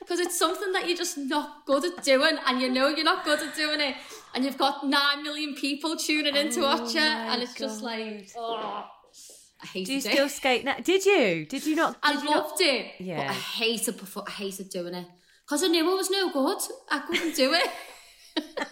because 0.00 0.18
it's 0.24 0.38
something 0.38 0.72
that 0.72 0.86
you're 0.88 0.96
just 0.96 1.16
not 1.18 1.64
good 1.66 1.84
at 1.84 2.02
doing, 2.04 2.36
and 2.46 2.60
you 2.60 2.70
know 2.70 2.88
you're 2.88 3.04
not 3.04 3.24
good 3.24 3.40
at 3.40 3.54
doing 3.54 3.80
it, 3.80 3.94
and 4.34 4.44
you've 4.44 4.58
got 4.58 4.86
nine 4.86 5.22
million 5.22 5.54
people 5.54 5.96
tuning 5.96 6.34
in 6.36 6.50
to 6.52 6.60
oh 6.60 6.64
watch 6.82 6.94
it, 6.94 6.98
and 7.02 7.42
it's 7.42 7.54
just 7.54 7.82
like, 7.82 8.30
oh, 8.36 8.84
I 9.62 9.66
hated 9.66 9.86
Do 9.86 9.92
you 9.92 9.98
it. 9.98 10.02
still 10.02 10.28
skate 10.28 10.64
now? 10.64 10.76
Did 10.82 11.04
you? 11.06 11.46
Did 11.46 11.64
you 11.66 11.76
not? 11.76 11.96
I 12.02 12.14
Did 12.14 12.24
you 12.24 12.30
not? 12.30 12.48
loved 12.48 12.60
it, 12.60 12.86
but 12.98 13.06
Yeah. 13.06 13.30
I 13.30 13.32
hated 13.32 13.96
perfor- 13.98 14.24
I 14.28 14.32
hated 14.32 14.68
doing 14.70 14.94
it 14.94 15.06
because 15.46 15.62
I 15.62 15.68
knew 15.68 15.88
I 15.88 15.94
was 15.94 16.10
no 16.10 16.30
good. 16.32 16.58
I 16.90 16.98
couldn't 17.00 17.36
do 17.36 17.54
it. 17.54 17.70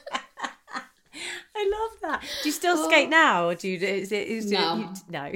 I 1.57 1.71
love 1.71 2.01
that. 2.03 2.23
Do 2.43 2.49
you 2.49 2.53
still 2.53 2.77
skate 2.77 3.09
now, 3.09 3.49
or 3.49 3.55
do 3.55 3.69
you? 3.69 3.79
Is 3.79 4.13
it? 4.13 4.27
Is 4.29 4.51
No. 4.51 4.75
It, 4.75 4.79
you, 4.79 4.89
no. 5.11 5.33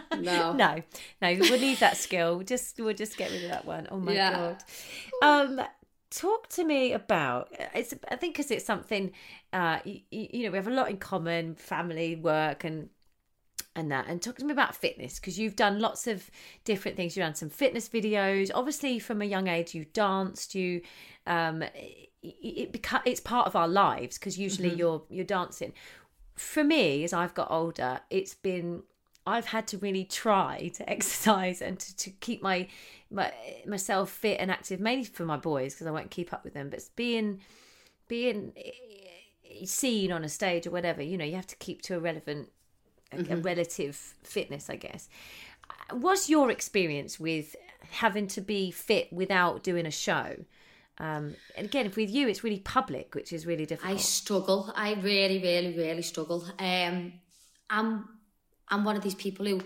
No. 0.20 0.52
no, 0.52 0.82
no. 1.22 1.36
We'll 1.38 1.60
leave 1.60 1.80
that 1.80 1.96
skill. 1.96 2.36
We'll 2.36 2.44
just 2.46 2.78
we'll 2.78 2.94
just 2.94 3.16
get 3.16 3.30
rid 3.30 3.44
of 3.44 3.50
that 3.50 3.64
one. 3.64 3.86
Oh 3.90 3.98
my 3.98 4.14
Yeah. 4.14 4.36
god. 4.36 4.64
Um, 5.22 5.60
talk 6.10 6.48
to 6.50 6.64
me 6.64 6.92
about 6.92 7.48
it's. 7.74 7.94
I 8.10 8.16
think 8.16 8.34
because 8.34 8.50
it's 8.50 8.64
something. 8.64 9.12
Uh, 9.52 9.78
you, 9.84 10.00
you 10.10 10.44
know, 10.44 10.50
we 10.50 10.56
have 10.56 10.68
a 10.68 10.72
lot 10.72 10.90
in 10.90 10.98
common: 10.98 11.54
family, 11.54 12.16
work, 12.16 12.64
and 12.64 12.90
and 13.76 13.90
that. 13.92 14.06
And 14.08 14.20
talk 14.20 14.36
to 14.38 14.44
me 14.44 14.52
about 14.52 14.74
fitness 14.74 15.18
because 15.18 15.38
you've 15.38 15.56
done 15.56 15.78
lots 15.78 16.06
of 16.06 16.28
different 16.64 16.96
things. 16.96 17.16
You've 17.16 17.24
done 17.24 17.34
some 17.34 17.50
fitness 17.50 17.88
videos. 17.88 18.50
Obviously, 18.54 18.98
from 18.98 19.22
a 19.22 19.26
young 19.26 19.48
age, 19.48 19.74
you 19.74 19.84
danced. 19.86 20.54
You, 20.54 20.82
um, 21.26 21.64
it, 22.22 22.28
it 22.28 22.72
beca- 22.72 23.02
it's 23.04 23.20
part 23.20 23.46
of 23.46 23.56
our 23.56 23.68
lives 23.68 24.18
because 24.18 24.38
usually 24.38 24.74
you're 24.74 25.02
you're 25.08 25.24
dancing. 25.24 25.72
For 26.34 26.64
me, 26.64 27.04
as 27.04 27.12
I've 27.12 27.34
got 27.34 27.50
older, 27.50 28.00
it's 28.10 28.34
been 28.34 28.82
I've 29.26 29.46
had 29.46 29.66
to 29.68 29.78
really 29.78 30.04
try 30.04 30.68
to 30.74 30.88
exercise 30.88 31.62
and 31.62 31.78
to, 31.78 31.96
to 31.96 32.10
keep 32.10 32.42
my, 32.42 32.68
my 33.10 33.32
myself 33.66 34.10
fit 34.10 34.38
and 34.40 34.50
active, 34.50 34.80
mainly 34.80 35.04
for 35.04 35.24
my 35.24 35.36
boys 35.36 35.74
because 35.74 35.86
I 35.86 35.90
won't 35.90 36.10
keep 36.10 36.32
up 36.32 36.44
with 36.44 36.54
them. 36.54 36.70
But 36.70 36.80
it's 36.80 36.88
being 36.90 37.40
being 38.08 38.52
eh, 38.56 39.64
seen 39.64 40.12
on 40.12 40.24
a 40.24 40.28
stage 40.28 40.66
or 40.66 40.70
whatever, 40.70 41.02
you 41.02 41.16
know, 41.16 41.24
you 41.24 41.36
have 41.36 41.46
to 41.46 41.56
keep 41.56 41.82
to 41.82 41.96
a 41.96 42.00
relevant, 42.00 42.50
a, 43.12 43.34
a 43.34 43.36
relative 43.36 43.96
fitness, 44.22 44.68
I 44.68 44.76
guess. 44.76 45.08
What's 45.92 46.28
your 46.28 46.50
experience 46.50 47.20
with 47.20 47.54
having 47.90 48.26
to 48.28 48.40
be 48.40 48.70
fit 48.70 49.12
without 49.12 49.62
doing 49.62 49.86
a 49.86 49.90
show? 49.90 50.44
Um, 51.00 51.34
and 51.56 51.66
again, 51.66 51.90
with 51.96 52.10
you, 52.10 52.28
it's 52.28 52.44
really 52.44 52.58
public, 52.60 53.14
which 53.14 53.32
is 53.32 53.46
really 53.46 53.64
difficult. 53.64 53.94
I 53.94 53.96
struggle. 53.96 54.70
I 54.76 54.92
really, 54.94 55.38
really, 55.40 55.74
really 55.74 56.02
struggle. 56.02 56.44
Um, 56.58 57.14
I'm, 57.70 58.06
I'm 58.68 58.84
one 58.84 58.96
of 58.96 59.02
these 59.02 59.14
people 59.14 59.46
who, 59.46 59.62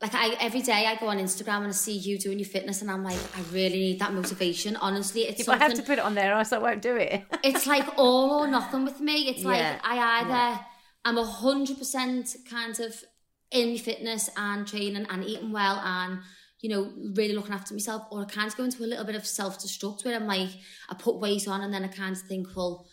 like, 0.00 0.14
I 0.14 0.36
every 0.40 0.62
day 0.62 0.86
I 0.86 0.94
go 0.94 1.08
on 1.08 1.18
Instagram 1.18 1.58
and 1.58 1.66
I 1.66 1.70
see 1.72 1.96
you 1.96 2.18
doing 2.18 2.38
your 2.38 2.48
fitness, 2.48 2.82
and 2.82 2.90
I'm 2.90 3.02
like, 3.02 3.18
I 3.36 3.40
really 3.52 3.80
need 3.80 3.98
that 3.98 4.14
motivation. 4.14 4.76
Honestly, 4.76 5.22
it's 5.22 5.40
if 5.40 5.48
I 5.48 5.56
have 5.56 5.74
to 5.74 5.82
put 5.82 5.98
it 5.98 6.04
on 6.04 6.14
there, 6.14 6.32
or 6.34 6.38
else 6.38 6.52
I 6.52 6.58
won't 6.58 6.82
do 6.82 6.94
it. 6.94 7.24
it's 7.42 7.66
like 7.66 7.86
all 7.98 8.44
or 8.44 8.46
nothing 8.48 8.84
with 8.84 9.00
me. 9.00 9.28
It's 9.28 9.44
like 9.44 9.58
Yeah. 9.58 9.80
I 9.82 10.20
either 10.20 10.60
I'm 11.04 11.18
a 11.18 11.24
hundred 11.24 11.78
percent 11.78 12.36
kind 12.48 12.78
of 12.78 13.04
in 13.50 13.76
fitness 13.76 14.30
and 14.36 14.66
training 14.66 15.06
and 15.10 15.24
eating 15.24 15.50
well 15.50 15.80
and 15.84 16.20
you 16.60 16.68
know 16.70 16.92
really 17.14 17.34
looking 17.34 17.52
after 17.54 17.74
myself, 17.74 18.02
or 18.10 18.22
I 18.22 18.24
kind 18.26 18.46
of 18.48 18.56
go 18.56 18.64
into 18.64 18.82
a 18.84 18.86
little 18.86 19.04
bit 19.04 19.14
of 19.16 19.26
self 19.26 19.58
destruct 19.58 20.04
where 20.04 20.14
I'm 20.14 20.26
like 20.26 20.50
I 20.88 20.94
put 20.94 21.18
weight 21.18 21.48
on 21.48 21.60
and 21.62 21.72
then 21.72 21.84
I 21.84 21.88
kind 21.88 22.14
of 22.16 22.22
think, 22.22 22.48
well, 22.56 22.86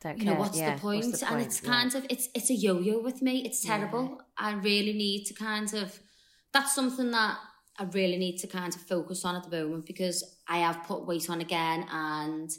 Don't 0.00 0.18
you 0.18 0.24
know 0.24 0.32
care. 0.32 0.40
what's, 0.40 0.58
Yeah, 0.58 0.74
the 0.74 0.80
point? 0.80 1.06
what's 1.06 1.20
the 1.20 1.26
And 1.26 1.34
point? 1.36 1.46
it's 1.46 1.62
Yeah. 1.62 1.70
kind 1.70 1.94
of 1.96 2.06
it's 2.10 2.28
it's 2.34 2.50
a 2.50 2.54
yo 2.54 2.78
yo 2.78 3.00
with 3.02 3.20
me. 3.22 3.44
It's 3.44 3.60
terrible. 3.60 4.20
I 4.36 4.52
really 4.52 4.92
need 4.92 5.24
to 5.26 5.34
kind 5.34 5.72
of 5.74 5.98
that's 6.52 6.74
something 6.74 7.10
that 7.10 7.36
I 7.80 7.84
really 7.84 8.16
need 8.18 8.38
to 8.38 8.46
kind 8.46 8.74
of 8.74 8.80
focus 8.80 9.24
on 9.24 9.36
at 9.36 9.44
the 9.48 9.56
moment 9.62 9.86
because 9.86 10.24
I 10.48 10.58
have 10.58 10.82
put 10.84 11.06
weight 11.06 11.28
on 11.30 11.40
again 11.40 11.86
and 11.90 12.50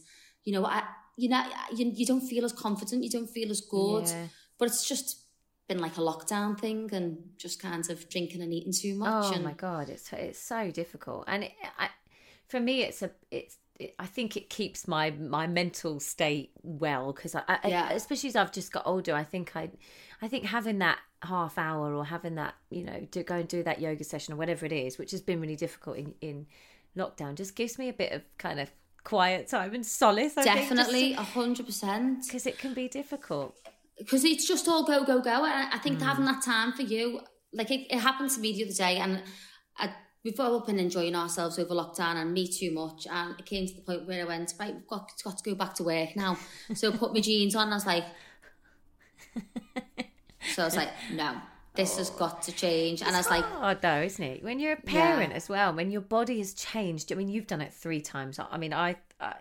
you 0.46 0.54
know 0.54 0.66
I 0.66 0.84
you 1.18 1.28
know 1.30 1.44
you, 1.76 1.92
you 1.96 2.06
don't 2.06 2.22
feel 2.34 2.46
as 2.46 2.54
confident, 2.54 3.04
you 3.04 3.10
don't 3.10 3.30
feel 3.30 3.50
as 3.52 3.62
good, 3.62 4.06
Yeah. 4.08 4.28
but 4.58 4.68
it's 4.70 4.88
just 4.88 5.26
been 5.70 5.80
like 5.80 5.98
a 5.98 6.02
lockdown 6.02 6.60
thing 6.60 6.90
and 6.92 7.18
just 7.38 7.62
kind 7.62 7.90
of 7.90 8.10
drinking 8.10 8.42
and 8.42 8.54
eating 8.54 8.74
too 8.74 8.96
much. 8.96 9.26
Oh 9.28 9.34
and 9.34 9.46
my 9.46 9.54
god, 9.54 9.88
it's 9.88 10.12
it's 10.12 10.40
so 10.40 10.70
difficult, 10.72 11.24
and 11.28 11.46
it, 11.46 11.54
I, 11.78 11.88
for 12.50 12.60
me, 12.60 12.82
it's 12.84 13.02
a 13.02 13.12
it's. 13.32 13.56
It, 13.80 13.96
I 13.98 14.08
think 14.08 14.36
it 14.36 14.50
keeps 14.50 14.90
my 14.90 15.12
my 15.12 15.48
mental 15.48 16.02
state 16.02 16.52
well 16.64 17.14
because 17.14 17.34
I, 17.34 17.44
I 17.48 17.60
Yeah. 17.70 17.92
especially 17.92 18.28
as 18.28 18.36
I've 18.36 18.52
just 18.52 18.74
got 18.74 18.84
older. 18.86 19.16
I 19.16 19.24
think 19.24 19.56
I, 19.56 19.70
I 20.22 20.28
think 20.28 20.44
having 20.44 20.80
that 20.80 20.98
half 21.24 21.58
hour 21.58 21.94
or 21.96 22.04
having 22.04 22.36
that 22.36 22.56
you 22.70 22.84
know 22.84 23.08
to 23.12 23.24
go 23.24 23.36
and 23.36 23.48
do 23.48 23.64
that 23.64 23.80
yoga 23.80 24.04
session 24.04 24.34
or 24.34 24.38
whatever 24.38 24.66
it 24.66 24.74
is, 24.74 24.98
which 24.98 25.12
has 25.12 25.22
been 25.22 25.40
really 25.40 25.56
difficult 25.56 25.96
in 25.96 26.14
in 26.20 26.46
lockdown, 26.98 27.36
just 27.36 27.56
gives 27.56 27.80
me 27.80 27.88
a 27.88 27.94
bit 27.94 28.12
of 28.12 28.22
kind 28.38 28.60
of 28.60 28.70
quiet 29.06 29.48
time 29.48 29.74
and 29.74 29.86
solace. 29.86 30.38
I 30.38 30.44
Definitely, 30.44 31.14
a 31.14 31.24
hundred 31.24 31.66
percent. 31.66 32.26
because 32.26 32.46
it 32.46 32.58
can 32.58 32.74
be 32.74 32.90
difficult. 32.90 33.56
Because 34.00 34.24
it's 34.26 34.48
just 34.48 34.68
all 34.68 34.84
go 34.86 35.04
go 35.06 35.20
go 35.22 35.46
and 35.46 35.54
I- 35.54 35.70
I 35.76 35.78
Mm. 35.78 35.84
think 35.84 36.02
having 36.02 36.26
that 36.26 36.42
time 36.44 36.72
for 36.74 36.82
you 36.82 37.22
like 37.54 37.70
it, 37.72 37.88
it 37.92 38.00
happened 38.00 38.32
to 38.32 38.40
me 38.40 38.54
the 38.54 38.64
other 38.66 38.74
day 38.74 38.98
and 38.98 39.22
I, 39.78 39.94
we've 40.24 40.40
all 40.40 40.60
been 40.62 40.80
enjoying 40.80 41.16
ourselves 41.16 41.60
over 41.60 41.74
lockdown 41.74 42.16
and 42.16 42.34
me 42.34 42.48
too 42.48 42.72
much 42.72 43.08
and 43.10 43.40
it 43.40 43.46
came 43.46 43.68
to 43.68 43.74
the 43.76 43.82
point 43.82 44.08
where 44.08 44.22
I 44.24 44.28
went 44.28 44.54
right 44.60 44.74
we've 44.74 44.88
got, 44.88 45.12
got 45.24 45.38
to 45.38 45.44
go 45.50 45.56
back 45.56 45.74
to 45.76 45.84
work 45.84 46.16
now 46.16 46.38
so 46.74 46.92
I 46.92 46.98
put 46.98 47.14
my 47.14 47.20
jeans 47.22 47.56
on 47.56 47.64
and 47.64 47.74
I 47.74 47.78
was 47.78 47.86
like 47.86 48.06
so 50.54 50.62
I 50.64 50.66
was 50.66 50.76
like 50.76 50.90
no 51.12 51.36
this 51.76 51.98
has 51.98 52.10
got 52.10 52.42
to 52.44 52.52
change 52.52 53.02
and 53.02 53.16
I 53.16 53.20
was 53.20 53.30
like 53.30 53.44
hard 53.46 53.82
though, 53.82 54.02
isn't 54.02 54.24
it? 54.24 54.44
When 54.44 54.60
you're 54.60 54.74
a 54.74 54.82
parent 54.82 55.32
as 55.32 55.48
well, 55.48 55.74
when 55.74 55.92
your 55.92 56.02
body 56.02 56.40
has 56.40 56.54
changed. 56.54 57.10
I 57.12 57.16
mean, 57.16 57.30
you've 57.30 57.48
done 57.48 57.62
it 57.62 57.74
three 57.74 58.02
times. 58.02 58.38
I 58.38 58.58
mean, 58.58 58.74
I, 58.74 58.98
I 59.22 59.36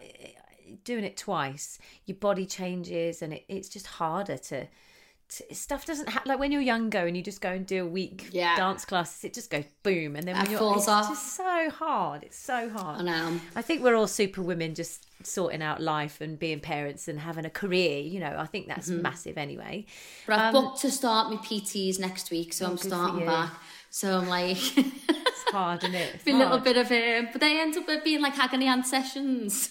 doing 0.85 1.05
it 1.05 1.17
twice. 1.17 1.79
Your 2.07 2.17
body 2.17 2.47
changes, 2.47 3.23
and 3.23 3.33
it, 3.33 3.45
it's 3.49 3.69
just 3.69 3.87
harder 3.87 4.37
to. 4.37 4.67
to 4.67 5.55
stuff 5.55 5.85
doesn't 5.85 6.09
happen 6.09 6.27
like 6.31 6.39
when 6.39 6.51
you're 6.51 6.63
younger 6.63 7.07
and 7.07 7.15
you 7.17 7.23
just 7.23 7.43
go 7.43 7.51
and 7.51 7.67
do 7.67 7.85
a 7.85 7.87
week 7.87 8.29
Yeah. 8.33 8.57
dance 8.57 8.85
classes. 8.87 9.25
It 9.25 9.35
just 9.35 9.51
goes 9.51 9.65
boom, 9.83 10.17
and 10.17 10.27
then 10.27 10.37
It 10.37 10.43
when 10.43 10.51
you're 10.51 10.59
falls 10.59 10.79
it's 10.85 10.89
off. 10.89 11.09
just 11.09 11.37
so 11.37 11.69
hard. 11.71 12.23
It's 12.23 12.39
so 12.39 12.71
hard. 12.71 13.01
I 13.01 13.03
know 13.05 13.41
I 13.55 13.61
think 13.63 13.83
we're 13.83 13.95
all 13.95 14.07
super 14.07 14.41
women 14.43 14.75
just 14.75 15.05
sorting 15.25 15.61
out 15.63 15.83
life 15.83 16.21
and 16.23 16.39
being 16.39 16.61
parents 16.61 17.09
and 17.09 17.19
having 17.21 17.45
a 17.45 17.51
career. 17.51 17.99
You 18.01 18.21
know, 18.21 18.37
I 18.39 18.47
think 18.47 18.69
that's 18.69 18.89
Mm-hmm. 18.89 19.03
massive 19.03 19.37
anyway. 19.37 19.85
but 20.27 20.39
I've 20.39 20.53
booked 20.55 20.81
to 20.83 20.91
start 20.91 21.31
my 21.31 21.37
PTs 21.39 21.99
next 21.99 22.31
week 22.31 22.53
so 22.55 22.65
I'm 22.65 22.71
Um, 22.71 22.77
good 22.77 22.83
for 22.85 22.89
starting 22.89 23.27
back 23.27 23.53
so 23.91 24.19
I'm 24.19 24.29
like 24.29 24.57
It's 24.77 25.51
hard, 25.53 25.83
isn't 25.85 25.95
it? 25.95 26.15
It's 26.15 26.27
a 26.27 26.33
little 26.33 26.59
bit 26.59 26.77
of 26.77 26.91
um, 26.91 27.29
but 27.33 27.41
they 27.41 27.61
end 27.61 27.77
up 27.77 28.05
being 28.05 28.21
like 28.21 28.39
agony 28.39 28.67
aunt 28.67 28.87
sessions 28.87 29.69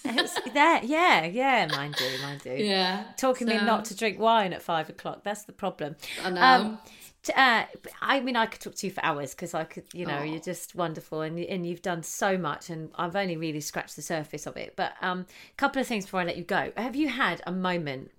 there, 0.53 0.81
yeah, 0.83 1.25
yeah, 1.25 1.67
mine 1.69 1.93
do, 1.97 2.05
mine 2.21 2.39
do. 2.43 2.51
yeah 2.51 3.03
Talking 3.17 3.47
me 3.47 3.55
not 3.57 3.85
to 3.85 3.95
drink 3.95 4.19
wine 4.19 4.53
at 4.53 4.61
five 4.61 4.89
o'clock, 4.89 5.23
that's 5.23 5.43
the 5.43 5.53
problem. 5.53 5.95
I 6.23 6.29
know. 6.29 6.41
Um, 6.41 6.79
uh, 7.35 7.63
I 8.01 8.21
mean, 8.21 8.37
I 8.37 8.45
could 8.45 8.61
talk 8.61 8.75
to 8.75 8.87
you 8.87 8.93
for 8.93 9.03
hours 9.03 9.31
because 9.31 9.53
I 9.53 9.65
could, 9.65 9.83
you 9.93 10.05
know, 10.05 10.19
Oh. 10.19 10.23
you're 10.23 10.39
just 10.39 10.75
wonderful 10.75 11.21
and 11.21 11.37
and 11.39 11.65
you've 11.65 11.81
done 11.81 12.01
so 12.03 12.37
much, 12.37 12.69
and 12.69 12.89
I've 12.95 13.15
only 13.17 13.35
really 13.35 13.59
scratched 13.59 13.97
the 13.97 14.01
surface 14.01 14.45
of 14.47 14.55
it. 14.55 14.75
But 14.77 14.93
um, 15.01 15.25
a 15.51 15.55
couple 15.57 15.81
of 15.81 15.87
things 15.87 16.05
before 16.05 16.21
I 16.21 16.23
let 16.23 16.37
you 16.37 16.43
go. 16.45 16.71
Have 16.77 16.95
you 16.95 17.09
had 17.09 17.41
a 17.45 17.51
moment 17.51 18.11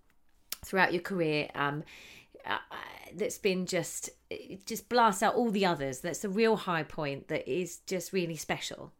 throughout 0.64 0.92
your 0.92 1.00
career 1.02 1.48
um, 1.54 1.84
uh, 2.44 2.58
that's 3.14 3.38
been 3.38 3.64
just 3.64 4.10
it 4.30 4.66
just 4.66 4.88
blasts 4.88 5.22
out 5.22 5.34
all 5.34 5.50
the 5.50 5.66
others? 5.66 6.00
That's 6.00 6.24
a 6.24 6.28
real 6.28 6.56
high 6.56 6.82
point 6.82 7.28
that 7.28 7.48
is 7.50 7.78
just 7.86 8.12
really 8.12 8.36
special. 8.36 8.92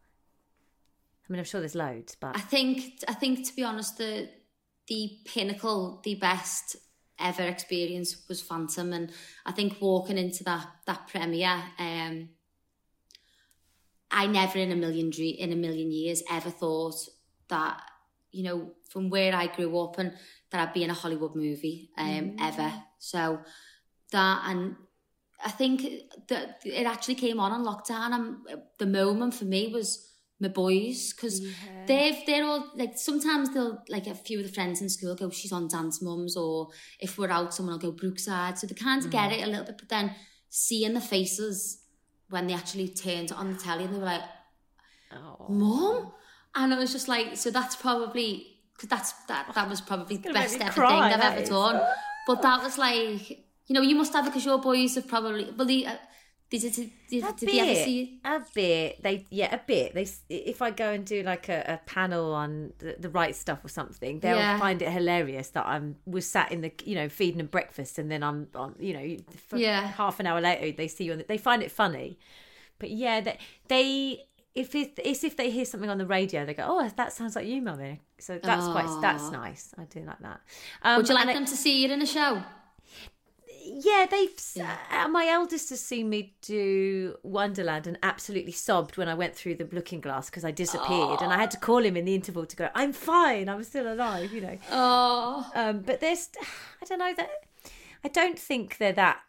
I 1.29 1.33
mean, 1.33 1.39
I'm 1.39 1.45
sure 1.45 1.61
there's 1.61 1.75
loads, 1.75 2.17
but 2.19 2.37
I 2.37 2.41
think 2.41 3.05
I 3.07 3.15
think 3.15 3.47
to 3.47 3.55
be 3.55 3.63
honest, 3.63 3.99
the 3.99 4.31
the 4.89 5.19
pinnacle, 5.27 6.01
the 6.03 6.15
best 6.15 6.77
ever 7.19 7.43
experience 7.43 8.25
was 8.29 8.41
Phantom, 8.41 8.93
and 8.93 9.13
I 9.45 9.53
think 9.53 9.81
walking 9.81 10.17
into 10.17 10.45
that 10.45 10.67
that 10.87 11.07
premiere, 11.09 11.63
um, 11.79 12.31
I 14.11 14.27
never 14.27 14.59
in 14.59 14.73
a 14.73 14.77
million 14.77 15.11
dre- 15.11 15.29
in 15.29 15.53
a 15.53 15.57
million 15.57 15.93
years 15.93 16.23
ever 16.31 16.51
thought 16.51 16.97
that 17.49 17.83
you 18.31 18.45
know 18.45 18.73
from 18.89 19.11
where 19.11 19.35
I 19.35 19.49
grew 19.49 19.79
up 19.81 19.99
and 19.99 20.13
that 20.51 20.67
I'd 20.67 20.75
be 20.75 20.85
in 20.85 20.91
a 20.91 20.95
Hollywood 20.95 21.37
movie 21.37 21.91
um, 21.99 22.37
ever. 22.41 22.73
So 22.99 23.41
that 24.13 24.43
and 24.47 24.77
I 25.45 25.51
think 25.51 25.87
that 26.29 26.61
it 26.65 26.87
actually 26.87 27.15
came 27.15 27.39
on 27.39 27.53
in 27.53 27.67
lockdown, 27.67 28.13
and 28.13 28.37
uh, 28.53 28.57
the 28.79 28.87
moment 28.87 29.35
for 29.35 29.45
me 29.45 29.69
was 29.69 30.09
my 30.41 30.49
boys 30.49 31.13
because 31.13 31.43
they've 31.87 32.25
they're 32.27 32.45
all 32.45 32.71
like 32.77 32.97
sometimes 32.97 33.51
they'll 33.51 33.83
like 33.89 34.07
a 34.07 34.15
few 34.15 34.39
of 34.39 34.47
the 34.47 34.53
friends 34.53 34.81
in 34.81 34.89
school 34.89 35.17
go 35.17 35.31
she's 35.31 35.53
on 35.53 35.67
dance 35.67 36.01
mums 36.01 36.37
or 36.37 36.69
if 37.01 37.19
we're 37.19 37.31
out 37.31 37.53
someone 37.53 37.75
will 37.75 37.91
go 37.91 37.97
Brookside. 37.97 38.59
So 38.59 38.67
they 38.67 38.75
kind 38.75 39.05
of 39.05 39.11
get 39.11 39.33
it 39.33 39.43
a 39.43 39.47
little 39.47 39.65
bit 39.65 39.79
but 39.79 39.89
then 39.89 40.15
seeing 40.49 40.95
the 40.95 41.01
faces 41.01 41.83
when 42.31 42.47
they 42.47 42.55
actually 42.55 42.89
turned 42.89 43.33
on 43.33 43.53
the 43.53 43.59
telly 43.59 43.85
and 43.85 43.95
they 43.95 43.99
were 43.99 44.05
like 44.05 44.23
oh. 45.13 45.47
mum? 45.49 46.13
And 46.55 46.73
it 46.73 46.79
was 46.79 46.93
just 46.93 47.09
like 47.09 47.37
so 47.37 47.51
that's 47.51 47.75
probably 47.75 48.47
because 48.75 48.89
that's 48.89 49.13
that 49.27 49.53
that 49.55 49.69
was 49.69 49.81
probably 49.81 50.19
the 50.19 50.33
best 50.33 50.61
ever 50.61 50.71
cry, 50.71 51.11
thing 51.11 51.21
I've 51.21 51.33
ever 51.33 51.43
is. 51.43 51.49
done. 51.49 51.81
but 52.29 52.43
that 52.43 52.63
was 52.63 52.79
like 52.79 53.45
you 53.69 53.75
know 53.75 53.83
you 53.83 53.95
must 53.95 54.13
have 54.13 54.25
because 54.25 54.45
your 54.45 54.59
boys 54.59 54.95
have 54.97 55.07
probably 55.07 55.45
well 55.57 55.67
they, 55.67 55.85
uh, 55.87 55.95
did, 56.51 56.63
did, 56.63 56.73
did, 56.75 56.91
did, 57.11 57.25
A 57.25 57.33
did 57.35 57.49
they 57.49 57.61
ever 57.61 57.75
bit, 57.75 57.85
see 57.85 58.21
a 58.25 58.41
bit. 58.55 59.03
They 59.03 59.27
yeah, 59.31 59.55
a 59.55 59.59
bit. 59.59 59.95
They 59.95 60.07
if 60.31 60.63
I 60.63 60.71
go 60.71 60.91
and 60.93 61.05
do 61.05 61.23
like 61.23 61.49
a, 61.51 61.63
a 61.69 61.81
panel 61.87 62.33
on 62.35 62.73
the, 62.79 62.97
the 62.99 63.11
right 63.11 63.37
stuff 63.37 63.63
or 63.65 63.69
something, 63.69 64.21
they'll 64.21 64.39
Yeah. 64.39 64.59
find 64.59 64.81
it 64.81 64.91
hilarious 64.91 65.49
that 65.51 65.67
I'm 65.67 65.97
was 66.07 66.27
sat 66.27 66.51
in 66.51 66.63
the 66.63 66.73
you 66.85 66.95
know 66.95 67.09
feeding 67.11 67.39
them 67.39 67.49
breakfast 67.49 67.99
and 67.99 68.11
then 68.11 68.23
I'm 68.23 68.49
on 68.55 68.77
you 68.81 68.95
know 68.95 69.17
for 69.49 69.59
Yeah. 69.59 69.87
half 69.89 70.21
an 70.21 70.27
hour 70.27 70.41
later 70.41 70.75
they 70.75 70.89
see 70.89 71.05
you 71.05 71.13
and 71.13 71.25
they 71.29 71.39
find 71.39 71.63
it 71.63 71.71
funny, 71.71 72.19
but 72.79 72.91
yeah, 72.91 73.21
they, 73.21 73.39
they 73.69 74.25
if 74.55 74.75
it, 74.75 74.99
it's 75.05 75.23
if 75.25 75.37
they 75.37 75.51
hear 75.51 75.67
something 75.67 75.91
on 75.91 75.99
the 75.99 76.07
radio, 76.07 76.47
they 76.47 76.55
go, 76.55 76.65
"Oh, 76.67 76.89
that 76.97 77.13
sounds 77.13 77.37
like 77.37 77.47
you, 77.47 77.61
mummy." 77.61 78.01
So 78.19 78.41
that's 78.43 78.67
quite 78.69 78.89
that's 79.03 79.31
nice. 79.31 79.75
I 79.79 79.85
do 79.85 80.01
like 80.01 80.19
that. 80.21 80.41
Um, 80.83 80.97
Would 80.97 81.09
you 81.11 81.15
like 81.15 81.27
them 81.27 81.45
to 81.45 81.57
see 81.57 81.83
you 81.85 81.93
in 81.93 82.01
a 82.03 82.07
show? 82.07 82.43
Yeah, 83.71 84.07
they've. 84.11 84.35
Uh, 84.91 85.09
my 85.09 85.27
eldest 85.27 85.71
has 85.71 85.81
seen 85.81 86.09
me 86.09 86.35
do 86.43 87.17
Wonderland 87.23 87.87
and 87.87 87.99
absolutely 88.03 88.53
sobbed 88.53 88.97
when 88.97 89.09
I 89.09 89.15
went 89.15 89.35
through 89.35 89.57
the 89.57 89.69
looking 89.73 90.01
glass 90.01 90.31
because 90.31 90.45
I 90.45 90.51
disappeared, 90.51 91.21
and 91.23 91.33
I 91.33 91.37
had 91.37 91.51
to 91.53 91.59
call 91.59 91.85
him 91.85 91.97
in 91.97 92.05
the 92.05 92.15
interval 92.15 92.47
to 92.47 92.57
go. 92.57 92.69
I'm 92.75 92.93
fine. 92.93 93.49
I'm 93.49 93.63
still 93.65 93.93
alive. 93.93 94.33
You 94.33 94.41
know. 94.41 94.59
Oh, 94.71 95.51
Um, 95.55 95.81
but 95.81 96.01
there's, 96.01 96.31
I 96.83 96.85
don't 96.87 96.99
know 96.99 97.15
that. 97.17 97.31
I 98.05 98.09
don't 98.09 98.39
think 98.39 98.79
they're 98.79 98.93
that. 98.93 99.21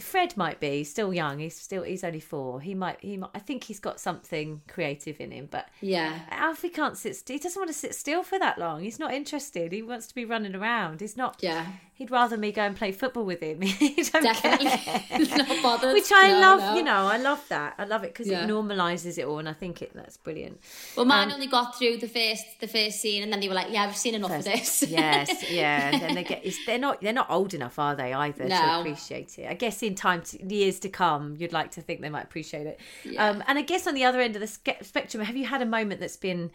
Fred 0.00 0.36
might 0.36 0.60
be 0.60 0.78
he's 0.78 0.90
still 0.90 1.12
young. 1.12 1.40
He's 1.40 1.56
still 1.60 1.82
he's 1.82 2.04
only 2.04 2.20
four. 2.20 2.60
He 2.60 2.72
might 2.74 2.98
he 3.00 3.16
might. 3.16 3.30
I 3.34 3.40
think 3.40 3.64
he's 3.64 3.80
got 3.80 3.98
something 3.98 4.62
creative 4.68 5.20
in 5.20 5.32
him, 5.32 5.48
but 5.50 5.68
yeah. 5.80 6.20
Alfie 6.30 6.68
can't 6.68 6.96
sit. 6.96 7.16
Still. 7.16 7.34
He 7.34 7.40
doesn't 7.40 7.58
want 7.60 7.68
to 7.70 7.74
sit 7.74 7.96
still 7.96 8.22
for 8.22 8.38
that 8.38 8.58
long. 8.58 8.82
He's 8.82 9.00
not 9.00 9.12
interested. 9.12 9.72
He 9.72 9.82
wants 9.82 10.06
to 10.06 10.14
be 10.14 10.24
running 10.24 10.54
around. 10.54 11.00
He's 11.00 11.16
not. 11.16 11.38
Yeah. 11.40 11.66
He'd 11.98 12.12
rather 12.12 12.36
me 12.36 12.52
go 12.52 12.62
and 12.62 12.76
play 12.76 12.92
football 12.92 13.24
with 13.24 13.40
him. 13.40 13.60
he 13.60 13.94
don't 14.04 14.22
Definitely 14.22 14.66
care. 14.68 15.02
not 15.44 15.62
bothered. 15.64 15.92
Which 15.94 16.12
I 16.14 16.28
No, 16.30 16.38
love. 16.40 16.60
no. 16.60 16.76
You 16.76 16.84
know, 16.84 17.06
I 17.08 17.16
love 17.18 17.44
that. 17.48 17.74
I 17.76 17.86
love 17.86 18.04
it 18.04 18.12
because 18.14 18.28
Yeah. 18.28 18.44
it 18.44 18.48
normalizes 18.48 19.18
it 19.18 19.24
all, 19.24 19.40
and 19.40 19.48
I 19.48 19.52
think 19.52 19.82
it 19.82 19.90
that's 19.94 20.16
brilliant. 20.16 20.60
Well, 20.96 21.06
mine 21.06 21.26
Um, 21.26 21.34
only 21.34 21.48
got 21.48 21.76
through 21.76 21.96
the 21.96 22.06
first 22.06 22.44
the 22.60 22.68
first 22.68 23.00
scene, 23.00 23.24
and 23.24 23.32
then 23.32 23.40
they 23.40 23.48
were 23.48 23.54
like, 23.56 23.72
"Yeah, 23.72 23.82
I've 23.82 23.96
seen 23.96 24.14
enough 24.14 24.30
of 24.30 24.44
this." 24.44 24.82
yes, 24.88 25.50
yeah. 25.50 25.90
And 25.92 26.00
then 26.00 26.14
they 26.14 26.22
get. 26.22 26.46
It's, 26.46 26.64
they're 26.66 26.78
not. 26.78 27.00
They're 27.00 27.12
not 27.12 27.28
old 27.30 27.52
enough, 27.52 27.80
are 27.80 27.96
they? 27.96 28.12
Either 28.12 28.48
to 28.48 28.78
appreciate 28.78 29.36
it. 29.36 29.48
I 29.50 29.54
guess 29.54 29.82
in 29.82 29.96
time, 29.96 30.22
to, 30.22 30.54
years 30.54 30.78
to 30.80 30.88
come, 30.88 31.34
you'd 31.36 31.52
like 31.52 31.72
to 31.72 31.80
think 31.82 32.00
they 32.00 32.10
might 32.10 32.24
appreciate 32.24 32.68
it. 32.68 32.78
Yeah. 33.04 33.28
Um, 33.28 33.42
and 33.48 33.58
I 33.58 33.62
guess 33.62 33.88
on 33.88 33.94
the 33.94 34.04
other 34.04 34.20
end 34.20 34.36
of 34.36 34.40
the 34.40 34.46
spectrum, 34.84 35.24
have 35.24 35.36
you 35.36 35.46
had 35.46 35.62
a 35.62 35.66
moment 35.66 35.98
that's 35.98 36.16
been 36.16 36.52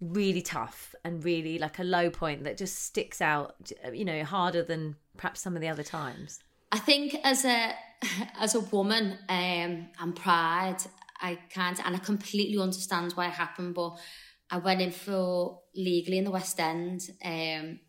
really 0.00 0.42
tough 0.42 0.94
and 1.04 1.24
really 1.24 1.58
like 1.58 1.78
a 1.78 1.84
low 1.84 2.10
point 2.10 2.44
that 2.44 2.56
just 2.56 2.78
sticks 2.84 3.20
out? 3.20 3.72
You 3.92 4.04
know, 4.04 4.24
harder 4.24 4.62
than 4.62 4.96
perhaps 5.16 5.40
some 5.40 5.54
of 5.56 5.62
the 5.62 5.68
other 5.68 5.82
times. 5.82 6.40
I 6.72 6.78
think 6.78 7.14
as 7.24 7.44
a 7.44 7.74
as 8.38 8.54
a 8.54 8.60
woman, 8.60 9.18
um, 9.28 9.88
and 10.00 10.16
pride, 10.16 10.78
I 11.20 11.38
can't, 11.50 11.84
and 11.86 11.94
I 11.94 11.98
completely 12.00 12.60
understand 12.60 13.12
why 13.12 13.28
it 13.28 13.32
happened. 13.32 13.74
But 13.74 13.96
I 14.50 14.58
went 14.58 14.80
in 14.80 14.90
for 14.90 15.60
legally 15.74 16.18
in 16.18 16.24
the 16.24 16.30
West 16.30 16.58
End. 16.58 17.02
Um, 17.24 17.80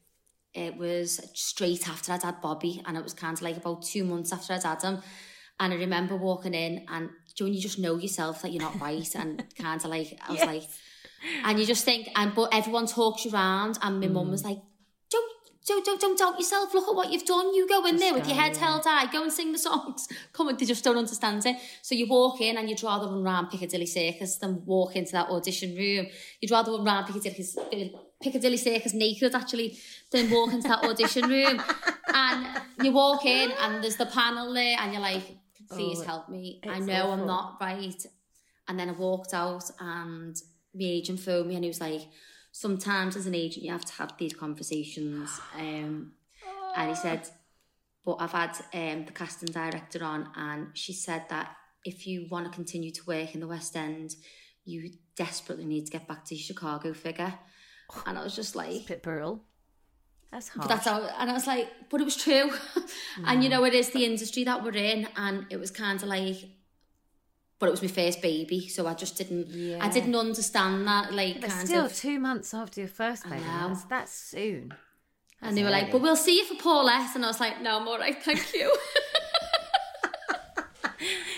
it 0.53 0.77
was 0.77 1.19
straight 1.33 1.89
after 1.89 2.13
I'd 2.13 2.23
had 2.23 2.41
Bobby, 2.41 2.81
and 2.85 2.95
it 2.95 3.03
was 3.03 3.13
kind 3.13 3.37
of 3.37 3.41
like 3.41 3.57
about 3.57 3.83
two 3.83 4.05
months 4.05 4.31
after 4.31 4.53
I'd 4.53 4.63
had 4.63 4.81
him. 4.81 5.01
And 5.59 5.73
I 5.73 5.77
remember 5.77 6.15
walking 6.15 6.53
in, 6.53 6.85
and 6.87 7.09
when 7.39 7.53
you 7.53 7.61
just 7.61 7.79
know 7.79 7.97
yourself 7.97 8.41
that 8.41 8.51
you're 8.53 8.61
not 8.61 8.79
right, 8.79 9.15
and 9.15 9.43
kind 9.59 9.83
of 9.83 9.89
like 9.89 10.17
I 10.25 10.31
was 10.31 10.39
Yes. 10.41 10.47
like, 10.47 10.63
and 11.43 11.59
you 11.59 11.65
just 11.65 11.83
think, 11.85 12.09
and 12.15 12.33
but 12.35 12.49
everyone 12.53 12.87
talks 12.87 13.25
you 13.25 13.31
around, 13.31 13.77
and 13.81 13.99
my 13.99 14.07
mum 14.07 14.31
was 14.31 14.43
like, 14.43 14.59
don't. 15.09 15.31
Don't, 15.67 15.83
don't, 15.83 15.99
don't 15.99 16.15
doubt 16.19 16.37
yourself. 16.37 16.75
Look 16.75 16.87
at 16.87 16.93
what 16.93 17.11
you've 17.11 17.25
done. 17.25 17.55
You 17.55 17.67
go 17.67 17.83
in 17.87 17.97
there 17.97 18.13
with 18.13 18.27
your 18.27 18.35
head 18.35 18.55
held 18.55 18.83
high. 18.83 19.11
Go 19.11 19.23
and 19.23 19.33
sing 19.33 19.51
the 19.51 19.57
songs. 19.57 20.07
Come 20.33 20.47
on, 20.47 20.57
they 20.57 20.65
just 20.67 20.83
don't 20.83 20.95
understand 20.95 21.43
it. 21.43 21.55
So 21.81 21.95
you 21.95 22.05
walk 22.07 22.39
in 22.39 22.55
and 22.55 22.69
you'd 22.69 22.83
rather 22.83 23.07
run 23.07 23.23
around 23.25 23.49
Piccadilly 23.49 23.87
Circus 23.87 24.35
than 24.35 24.63
walk 24.67 24.95
into 24.95 25.13
that 25.13 25.29
audition 25.29 25.75
room. 25.75 26.05
You'd 26.39 26.51
rather 26.51 26.71
run 26.71 26.85
around 26.85 27.05
Piccadilly, 27.07 27.47
uh, 27.57 27.97
Piccadilly 28.21 28.57
Circus 28.57 28.93
naked, 28.93 29.33
actually, 29.33 29.79
than 30.11 30.29
walk 30.29 30.53
into 30.53 30.67
that 30.67 30.83
audition 30.83 31.27
room. 31.27 31.59
And 32.13 32.61
you 32.83 32.91
walk 32.91 33.25
in 33.25 33.51
and 33.59 33.83
there's 33.83 33.97
the 33.97 34.05
panel 34.05 34.53
there 34.53 34.77
and 34.79 34.93
you're 34.93 35.01
like, 35.01 35.23
please 35.69 35.99
Oh, 36.01 36.05
help 36.05 36.29
me. 36.29 36.61
I 36.69 36.77
know 36.77 37.09
I'm 37.09 37.25
not 37.25 37.57
right. 37.59 38.05
And 38.67 38.79
then 38.79 38.89
I 38.89 38.93
walked 38.93 39.33
out 39.33 39.63
and 39.79 40.35
my 40.75 40.85
agent 40.85 41.19
phoned 41.19 41.47
me 41.47 41.55
and 41.55 41.63
he 41.63 41.69
was 41.69 41.81
like, 41.81 42.07
sometimes 42.51 43.15
as 43.15 43.25
an 43.25 43.35
agent 43.35 43.65
you 43.65 43.71
have 43.71 43.85
to 43.85 43.93
have 43.93 44.13
these 44.17 44.33
conversations. 44.33 45.29
Um, 45.57 46.13
and 46.75 46.89
he 46.89 46.95
said, 46.95 47.27
but 48.05 48.17
I've 48.19 48.31
had 48.31 48.55
um, 48.73 49.05
the 49.05 49.11
casting 49.13 49.51
director 49.51 50.03
on 50.03 50.29
and 50.35 50.67
she 50.73 50.93
said 50.93 51.23
that 51.29 51.55
if 51.83 52.07
you 52.07 52.27
want 52.29 52.45
to 52.45 52.51
continue 52.51 52.91
to 52.91 53.01
work 53.05 53.33
in 53.33 53.39
the 53.39 53.47
West 53.47 53.75
End, 53.75 54.15
you 54.65 54.91
desperately 55.15 55.65
need 55.65 55.85
to 55.85 55.91
get 55.91 56.07
back 56.07 56.25
to 56.25 56.35
your 56.35 56.43
Chicago 56.43 56.93
figure. 56.93 57.33
And 58.05 58.17
I 58.17 58.23
was 58.23 58.35
just 58.35 58.55
like, 58.55 58.87
bit 58.87 59.03
brutal. 59.03 59.43
That's 60.31 60.49
hard. 60.49 60.69
that's 60.69 60.85
how, 60.85 61.01
and 61.19 61.29
I 61.29 61.33
was 61.33 61.47
like, 61.47 61.69
but 61.89 62.01
it 62.01 62.03
was 62.03 62.17
true. 62.17 62.51
and 63.25 63.43
you 63.43 63.49
know, 63.49 63.63
it 63.63 63.73
is 63.73 63.91
the 63.91 64.03
industry 64.03 64.43
that 64.43 64.63
we're 64.63 64.71
in, 64.71 65.07
and 65.15 65.45
it 65.49 65.57
was 65.57 65.71
kind 65.71 66.01
of 66.01 66.09
like, 66.09 66.37
but 67.65 67.69
it 67.69 67.81
was 67.81 67.81
my 67.81 68.03
first 68.03 68.21
baby, 68.21 68.67
so 68.67 68.85
I 68.85 68.93
just 68.93 69.17
didn't, 69.17 69.47
Yeah. 69.47 69.79
I 69.81 69.89
didn't 69.89 70.15
understand 70.15 70.87
that, 70.87 71.11
like, 71.13 71.49
still, 71.49 71.85
of. 71.85 71.95
two 71.95 72.19
months 72.19 72.53
after 72.53 72.81
your 72.81 72.87
first 72.87 73.23
baby, 73.27 73.41
that's, 73.43 73.83
that's 73.85 74.11
soon. 74.11 74.73
And 75.41 75.57
they 75.57 75.63
were 75.63 75.71
like, 75.71 75.91
but 75.91 76.01
we'll 76.01 76.15
see 76.15 76.37
you 76.37 76.45
for 76.45 76.55
Paulette, 76.61 77.15
and 77.15 77.25
I 77.25 77.27
was 77.27 77.39
like, 77.39 77.61
no, 77.61 77.79
I'm 77.79 77.87
all 77.87 77.97
right, 77.97 78.21
thank 78.23 78.53
you. 78.53 78.75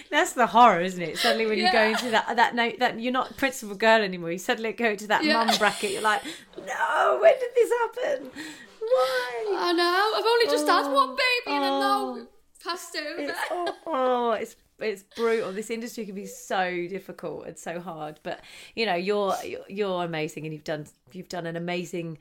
That's 0.09 0.31
the 0.33 0.47
horror, 0.47 0.79
isn't 0.81 1.01
it? 1.01 1.17
Suddenly, 1.17 1.47
when 1.47 1.57
you 1.57 1.69
go 1.69 1.83
into 1.83 2.09
that 2.11 2.33
that 2.37 2.55
note 2.55 2.79
that 2.79 2.97
you're 2.97 3.11
not 3.11 3.35
principal 3.35 3.75
girl 3.75 4.01
anymore, 4.01 4.31
you 4.31 4.37
suddenly 4.37 4.71
go 4.71 4.95
to 4.95 5.07
that 5.07 5.25
Yeah. 5.25 5.43
mum 5.43 5.57
bracket. 5.57 5.91
You're 5.91 6.01
like, 6.01 6.23
no, 6.57 7.19
when 7.21 7.33
did 7.37 7.51
this 7.53 7.69
happen? 7.69 8.31
Why? 8.79 9.55
I 9.57 9.73
know, 9.73 10.13
I've 10.15 10.25
only 10.25 10.45
just 10.45 10.65
had 10.65 10.89
one 10.89 11.09
baby, 11.09 11.55
and 11.57 11.65
I'm 11.65 11.73
oh. 11.73 12.15
now 12.15 12.27
passed 12.67 12.95
over. 12.95 13.21
It's, 13.21 13.39
oh, 13.51 13.75
oh, 13.85 14.31
it's 14.31 14.55
it's 14.79 15.03
brutal. 15.03 15.51
This 15.51 15.69
industry 15.69 16.05
can 16.05 16.15
be 16.15 16.25
so 16.25 16.87
difficult 16.87 17.47
and 17.47 17.57
so 17.57 17.79
hard. 17.79 18.19
But 18.23 18.41
you 18.75 18.85
know, 18.85 18.95
you're 18.95 19.35
you're, 19.43 19.65
you're 19.67 20.03
amazing, 20.03 20.45
and 20.45 20.53
you've 20.53 20.63
done 20.63 20.85
you've 21.11 21.29
done 21.29 21.45
an 21.45 21.55
amazing. 21.55 22.17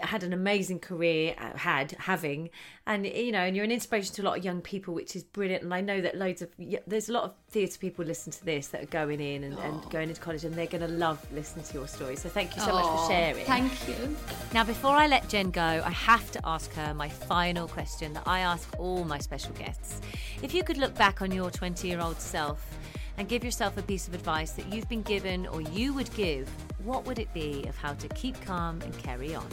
Had 0.00 0.22
an 0.22 0.32
amazing 0.32 0.80
career 0.80 1.34
uh, 1.38 1.56
had 1.56 1.92
having 1.98 2.50
and 2.88 3.06
you 3.06 3.30
know 3.30 3.40
and 3.40 3.54
you're 3.54 3.66
an 3.66 3.70
inspiration 3.70 4.14
to 4.14 4.22
a 4.22 4.24
lot 4.24 4.38
of 4.38 4.44
young 4.44 4.62
people 4.62 4.94
which 4.94 5.14
is 5.14 5.22
brilliant 5.22 5.62
and 5.62 5.74
i 5.74 5.80
know 5.80 6.00
that 6.00 6.16
loads 6.16 6.40
of 6.40 6.48
there's 6.86 7.10
a 7.10 7.12
lot 7.12 7.24
of 7.24 7.34
theatre 7.50 7.78
people 7.78 8.04
listen 8.04 8.32
to 8.32 8.42
this 8.44 8.68
that 8.68 8.82
are 8.82 8.86
going 8.86 9.20
in 9.20 9.44
and, 9.44 9.58
and 9.58 9.90
going 9.90 10.08
into 10.08 10.20
college 10.20 10.42
and 10.44 10.54
they're 10.54 10.66
going 10.66 10.80
to 10.80 10.88
love 10.88 11.24
listening 11.32 11.64
to 11.66 11.74
your 11.74 11.86
story 11.86 12.16
so 12.16 12.28
thank 12.30 12.56
you 12.56 12.62
so 12.62 12.72
much 12.72 12.84
for 12.84 13.12
sharing 13.12 13.44
Thank 13.44 13.88
you. 13.88 14.16
now, 14.54 14.64
before 14.64 14.92
I 14.92 15.06
let 15.06 15.28
Jen 15.28 15.50
go, 15.50 15.60
I 15.62 15.90
have 15.90 16.30
to 16.32 16.40
ask 16.44 16.72
her 16.72 16.94
my 16.94 17.08
final 17.08 17.68
question 17.68 18.14
that 18.14 18.22
I 18.26 18.40
ask 18.40 18.68
all 18.78 19.04
my 19.04 19.18
special 19.18 19.52
guests. 19.52 20.00
If 20.42 20.54
you 20.54 20.64
could 20.64 20.78
look 20.78 20.94
back 20.94 21.20
on 21.22 21.30
your 21.30 21.50
20 21.50 21.86
year 21.86 22.00
old 22.00 22.20
self 22.20 22.78
and 23.18 23.28
give 23.28 23.44
yourself 23.44 23.76
a 23.76 23.82
piece 23.82 24.08
of 24.08 24.14
advice 24.14 24.52
that 24.52 24.72
you've 24.72 24.88
been 24.88 25.02
given 25.02 25.46
or 25.48 25.60
you 25.60 25.92
would 25.92 26.12
give, 26.14 26.48
what 26.84 27.04
would 27.04 27.18
it 27.18 27.32
be 27.34 27.64
of 27.68 27.76
how 27.76 27.92
to 27.94 28.08
keep 28.10 28.40
calm 28.42 28.80
and 28.82 28.96
carry 28.98 29.34
on? 29.34 29.46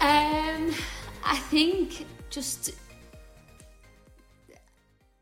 Um, 0.00 0.74
I 1.24 1.36
think 1.48 2.04
just 2.30 2.72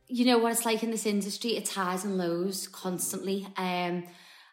you 0.08 0.24
know 0.24 0.38
what 0.38 0.52
it's 0.52 0.64
like 0.64 0.82
in 0.82 0.90
this 0.90 1.06
industry. 1.06 1.50
It's 1.56 1.74
highs 1.74 2.04
and 2.04 2.16
lows 2.16 2.68
constantly. 2.68 3.46
Um, 3.56 4.04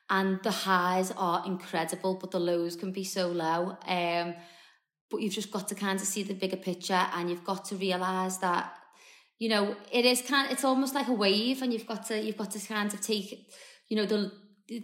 and 0.10 0.42
the 0.44 0.52
highs 0.52 1.12
are 1.12 1.44
incredible, 1.46 2.16
but 2.16 2.32
the 2.32 2.40
lows 2.40 2.76
can 2.76 2.92
be 2.92 3.04
so 3.04 3.28
low. 3.28 3.78
Um, 3.88 4.36
but 5.10 5.22
you've 5.22 5.34
just 5.34 5.52
got 5.52 5.68
to 5.68 5.76
kind 5.76 6.00
of 6.00 6.06
see 6.06 6.24
the 6.24 6.34
bigger 6.34 6.58
picture, 6.58 7.08
and 7.14 7.30
you've 7.30 7.44
got 7.44 7.66
to 7.66 7.76
realize 7.76 8.40
that 8.40 8.76
you 9.40 9.50
know 9.50 9.76
it 9.92 10.06
is 10.06 10.22
kind. 10.22 10.48
Of, 10.48 10.54
It's 10.54 10.64
almost 10.64 10.96
like 10.96 11.08
a 11.08 11.14
wave, 11.14 11.62
and 11.62 11.74
you've 11.74 11.88
got 11.88 12.06
to 12.08 12.20
you've 12.20 12.38
got 12.38 12.52
to 12.52 12.60
kind 12.60 12.94
of 12.94 13.02
take 13.02 13.48
you 13.90 13.98
know 13.98 14.06
the 14.06 14.32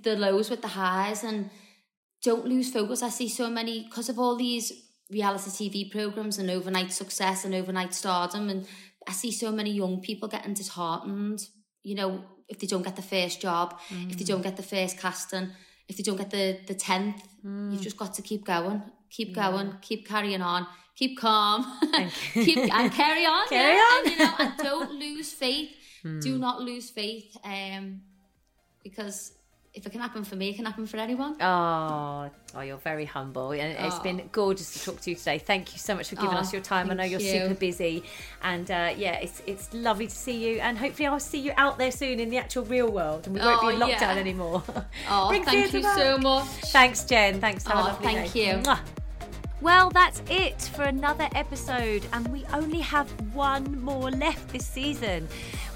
the 0.03 0.15
lows 0.15 0.49
with 0.49 0.61
the 0.61 0.69
highs, 0.69 1.23
and 1.23 1.49
don't 2.23 2.45
lose 2.45 2.71
focus. 2.71 3.03
I 3.03 3.09
see 3.09 3.29
so 3.29 3.49
many 3.49 3.83
because 3.83 4.09
of 4.09 4.19
all 4.19 4.35
these 4.35 4.71
reality 5.09 5.49
TV 5.69 5.91
programs 5.91 6.37
and 6.37 6.49
overnight 6.49 6.91
success 6.91 7.45
and 7.45 7.55
overnight 7.55 7.93
stardom, 7.93 8.49
and 8.49 8.67
I 9.07 9.11
see 9.13 9.31
so 9.31 9.51
many 9.51 9.71
young 9.71 10.01
people 10.01 10.27
getting 10.27 10.53
disheartened. 10.53 11.41
You 11.83 11.95
know, 11.95 12.23
if 12.47 12.59
they 12.59 12.67
don't 12.67 12.83
get 12.83 12.95
the 12.95 13.01
first 13.01 13.41
job, 13.41 13.79
if 13.89 14.17
they 14.17 14.25
don't 14.25 14.41
mm. 14.41 14.43
get 14.43 14.57
the 14.57 14.63
first 14.63 14.97
casting, 14.99 15.51
if 15.87 15.97
they 15.97 16.03
don't 16.03 16.17
get 16.17 16.31
the 16.31 16.59
the 16.67 16.75
tenth, 16.75 17.21
you've 17.43 17.79
mm. 17.79 17.81
just 17.81 17.97
got 17.97 18.13
to 18.15 18.21
keep 18.21 18.45
going, 18.45 18.81
keep 19.09 19.33
going, 19.33 19.75
keep 19.81 20.07
carrying 20.07 20.41
on, 20.41 20.67
keep 20.99 21.17
calm, 21.17 21.59
keep 22.33 22.57
and 22.77 22.91
carry 22.91 23.25
on, 23.25 23.47
Carry 23.47 23.75
yeah, 23.75 23.93
on. 23.93 23.97
and, 24.05 24.11
you 24.11 24.17
know, 24.25 24.33
and 24.39 24.51
don't 24.57 24.91
lose 25.05 25.31
faith. 25.43 25.71
Do 26.27 26.37
not 26.37 26.61
lose 26.61 26.89
faith, 26.89 27.29
um, 27.43 28.01
because 28.83 29.33
if 29.73 29.85
it 29.85 29.91
can 29.91 30.01
happen 30.01 30.23
for 30.23 30.35
me, 30.35 30.49
it 30.49 30.55
can 30.55 30.65
happen 30.65 30.85
for 30.87 30.97
anyone. 30.97 31.33
Oh, 31.41 32.29
oh, 32.55 32.61
you're 32.61 32.77
very 32.77 33.05
humble, 33.05 33.51
and 33.51 33.77
it's 33.85 33.99
Oh. 33.99 34.01
been 34.03 34.19
gorgeous 34.31 34.73
to 34.73 34.79
talk 34.85 35.01
to 35.01 35.09
you 35.11 35.15
today. 35.15 35.37
Thank 35.39 35.73
you 35.73 35.79
so 35.79 35.93
much 35.95 36.07
for 36.09 36.15
giving 36.15 36.37
Oh, 36.37 36.39
us 36.43 36.51
your 36.53 36.61
time. 36.61 36.89
I 36.89 36.93
know 36.95 37.03
you're 37.03 37.19
you. 37.19 37.31
super 37.41 37.53
busy, 37.53 38.03
and 38.41 38.69
uh, 38.71 38.93
yeah, 38.97 39.15
it's 39.25 39.41
it's 39.45 39.67
lovely 39.73 40.07
to 40.07 40.15
see 40.25 40.37
you. 40.45 40.59
And 40.59 40.77
hopefully, 40.77 41.07
I'll 41.07 41.19
see 41.33 41.39
you 41.39 41.51
out 41.57 41.77
there 41.77 41.91
soon 41.91 42.19
in 42.19 42.29
the 42.29 42.37
actual 42.37 42.63
real 42.65 42.89
world, 42.91 43.21
and 43.27 43.35
we 43.35 43.41
won't 43.41 43.61
be 43.61 43.67
in 43.75 43.81
Oh, 43.81 43.85
lockdown 43.85 44.15
yeah. 44.15 44.25
anymore. 44.25 44.63
Oh, 45.09 45.29
thank 45.45 45.73
you 45.73 45.81
back. 45.83 45.97
so 45.97 46.17
much. 46.17 46.47
Thanks, 46.77 47.03
Jen. 47.03 47.39
Thanks. 47.39 47.65
Have 47.67 47.77
a 47.77 47.81
Oh, 47.81 47.85
lovely 47.91 48.05
thank 48.07 48.33
day. 48.33 48.39
you. 48.47 48.53
Mwah. 48.63 48.79
Well, 49.61 49.89
that's 49.89 50.21
it 50.29 50.61
for 50.61 50.83
another 50.83 51.27
episode, 51.35 52.05
and 52.13 52.25
we 52.29 52.45
only 52.53 52.79
have 52.79 53.09
one 53.33 53.81
more 53.81 54.09
left 54.09 54.53
this 54.53 54.65
season. 54.65 55.27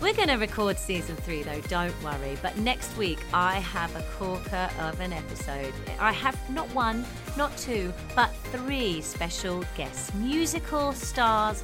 We're 0.03 0.13
going 0.13 0.27
to 0.27 0.35
record 0.35 0.77
season 0.77 1.15
three, 1.15 1.43
though, 1.43 1.61
don't 1.69 2.03
worry. 2.03 2.37
But 2.41 2.57
next 2.57 2.97
week, 2.97 3.19
I 3.33 3.59
have 3.59 3.95
a 3.95 4.03
corker 4.17 4.69
of 4.81 4.99
an 4.99 5.13
episode. 5.13 5.73
I 5.97 6.11
have 6.11 6.37
not 6.49 6.67
one, 6.75 7.05
not 7.37 7.55
two, 7.55 7.93
but 8.13 8.29
three 8.51 8.99
special 8.99 9.63
guests, 9.77 10.13
musical 10.15 10.91
stars. 10.91 11.63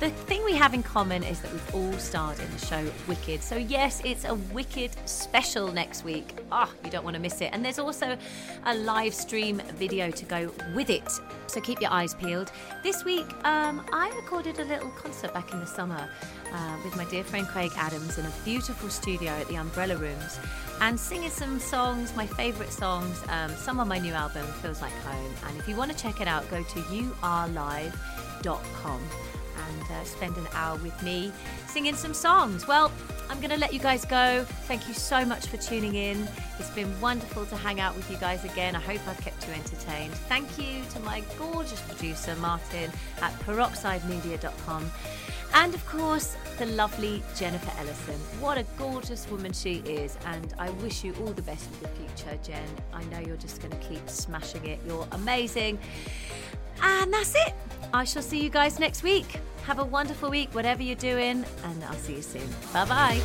The 0.00 0.10
thing 0.10 0.44
we 0.44 0.52
have 0.52 0.74
in 0.74 0.82
common 0.82 1.24
is 1.24 1.40
that 1.40 1.50
we've 1.50 1.74
all 1.74 1.92
starred 1.94 2.38
in 2.38 2.48
the 2.52 2.66
show 2.66 2.88
Wicked. 3.08 3.42
So, 3.42 3.56
yes, 3.56 4.02
it's 4.04 4.24
a 4.26 4.34
Wicked 4.34 4.90
special 5.08 5.72
next 5.72 6.04
week. 6.04 6.38
Ah, 6.52 6.70
oh, 6.70 6.74
you 6.84 6.90
don't 6.90 7.04
want 7.04 7.14
to 7.14 7.20
miss 7.20 7.40
it. 7.40 7.50
And 7.52 7.64
there's 7.64 7.80
also 7.80 8.16
a 8.66 8.74
live 8.76 9.14
stream 9.14 9.62
video 9.74 10.10
to 10.10 10.24
go 10.26 10.52
with 10.74 10.90
it. 10.90 11.10
So, 11.46 11.60
keep 11.60 11.80
your 11.80 11.90
eyes 11.90 12.14
peeled. 12.14 12.52
This 12.84 13.04
week, 13.04 13.26
um, 13.44 13.84
I 13.92 14.12
recorded 14.14 14.60
a 14.60 14.64
little 14.66 14.90
concert 14.90 15.32
back 15.34 15.52
in 15.52 15.58
the 15.58 15.66
summer 15.66 16.08
uh, 16.52 16.76
with 16.84 16.96
my 16.96 17.04
dear 17.06 17.24
friend 17.24 17.48
Craig 17.48 17.72
Adams 17.78 18.18
in 18.18 18.26
a 18.26 18.32
beautiful 18.44 18.90
studio 18.90 19.30
at 19.30 19.48
the 19.48 19.56
Umbrella 19.56 19.96
Rooms 19.96 20.38
and 20.80 20.98
singing 20.98 21.30
some 21.30 21.58
songs, 21.58 22.14
my 22.14 22.26
favourite 22.26 22.72
songs, 22.72 23.22
um, 23.28 23.50
some 23.56 23.80
on 23.80 23.88
my 23.88 23.98
new 23.98 24.12
album, 24.12 24.44
Feels 24.62 24.82
Like 24.82 24.92
Home. 25.04 25.32
And 25.46 25.58
if 25.58 25.68
you 25.68 25.76
want 25.76 25.90
to 25.90 25.96
check 25.96 26.20
it 26.20 26.28
out, 26.28 26.48
go 26.50 26.62
to 26.62 26.80
urlive.com 26.80 27.92
and 29.68 29.90
uh, 29.90 30.04
spend 30.04 30.36
an 30.36 30.46
hour 30.52 30.76
with 30.78 31.02
me 31.02 31.32
singing 31.66 31.94
some 31.94 32.14
songs. 32.14 32.66
Well, 32.66 32.92
I'm 33.28 33.38
going 33.38 33.50
to 33.50 33.58
let 33.58 33.72
you 33.72 33.80
guys 33.80 34.04
go. 34.04 34.44
Thank 34.66 34.88
you 34.88 34.94
so 34.94 35.24
much 35.24 35.46
for 35.46 35.56
tuning 35.56 35.94
in. 35.94 36.28
It's 36.58 36.70
been 36.70 36.98
wonderful 37.00 37.46
to 37.46 37.56
hang 37.56 37.80
out 37.80 37.94
with 37.94 38.10
you 38.10 38.16
guys 38.16 38.44
again. 38.44 38.74
I 38.74 38.80
hope 38.80 39.06
I've 39.06 39.20
kept 39.20 39.46
you 39.46 39.54
entertained. 39.54 40.14
Thank 40.14 40.58
you 40.58 40.82
to 40.90 41.00
my 41.00 41.22
gorgeous 41.38 41.80
producer, 41.82 42.34
Martin, 42.36 42.90
at 43.20 43.32
peroxidemedia.com. 43.40 44.90
And 45.54 45.74
of 45.74 45.84
course, 45.86 46.36
the 46.58 46.66
lovely 46.66 47.22
Jennifer 47.36 47.72
Ellison. 47.78 48.14
What 48.40 48.58
a 48.58 48.64
gorgeous 48.76 49.28
woman 49.30 49.52
she 49.52 49.76
is, 49.86 50.16
and 50.26 50.54
I 50.58 50.70
wish 50.70 51.04
you 51.04 51.14
all 51.20 51.32
the 51.32 51.42
best 51.42 51.68
for 51.70 51.84
the 51.84 51.88
future, 51.88 52.38
Jen. 52.42 52.68
I 52.92 53.02
know 53.04 53.18
you're 53.20 53.36
just 53.36 53.60
going 53.60 53.70
to 53.70 53.88
keep 53.88 54.08
smashing 54.08 54.64
it. 54.66 54.78
You're 54.86 55.06
amazing. 55.12 55.78
And 56.82 57.12
that's 57.12 57.34
it. 57.34 57.54
I 57.92 58.04
shall 58.04 58.22
see 58.22 58.42
you 58.42 58.50
guys 58.50 58.78
next 58.78 59.02
week. 59.02 59.40
Have 59.64 59.78
a 59.78 59.84
wonderful 59.84 60.30
week, 60.30 60.54
whatever 60.54 60.82
you're 60.82 60.96
doing, 60.96 61.44
and 61.64 61.84
I'll 61.84 61.94
see 61.94 62.16
you 62.16 62.22
soon. 62.22 62.48
Bye 62.72 62.84
bye. 62.84 63.20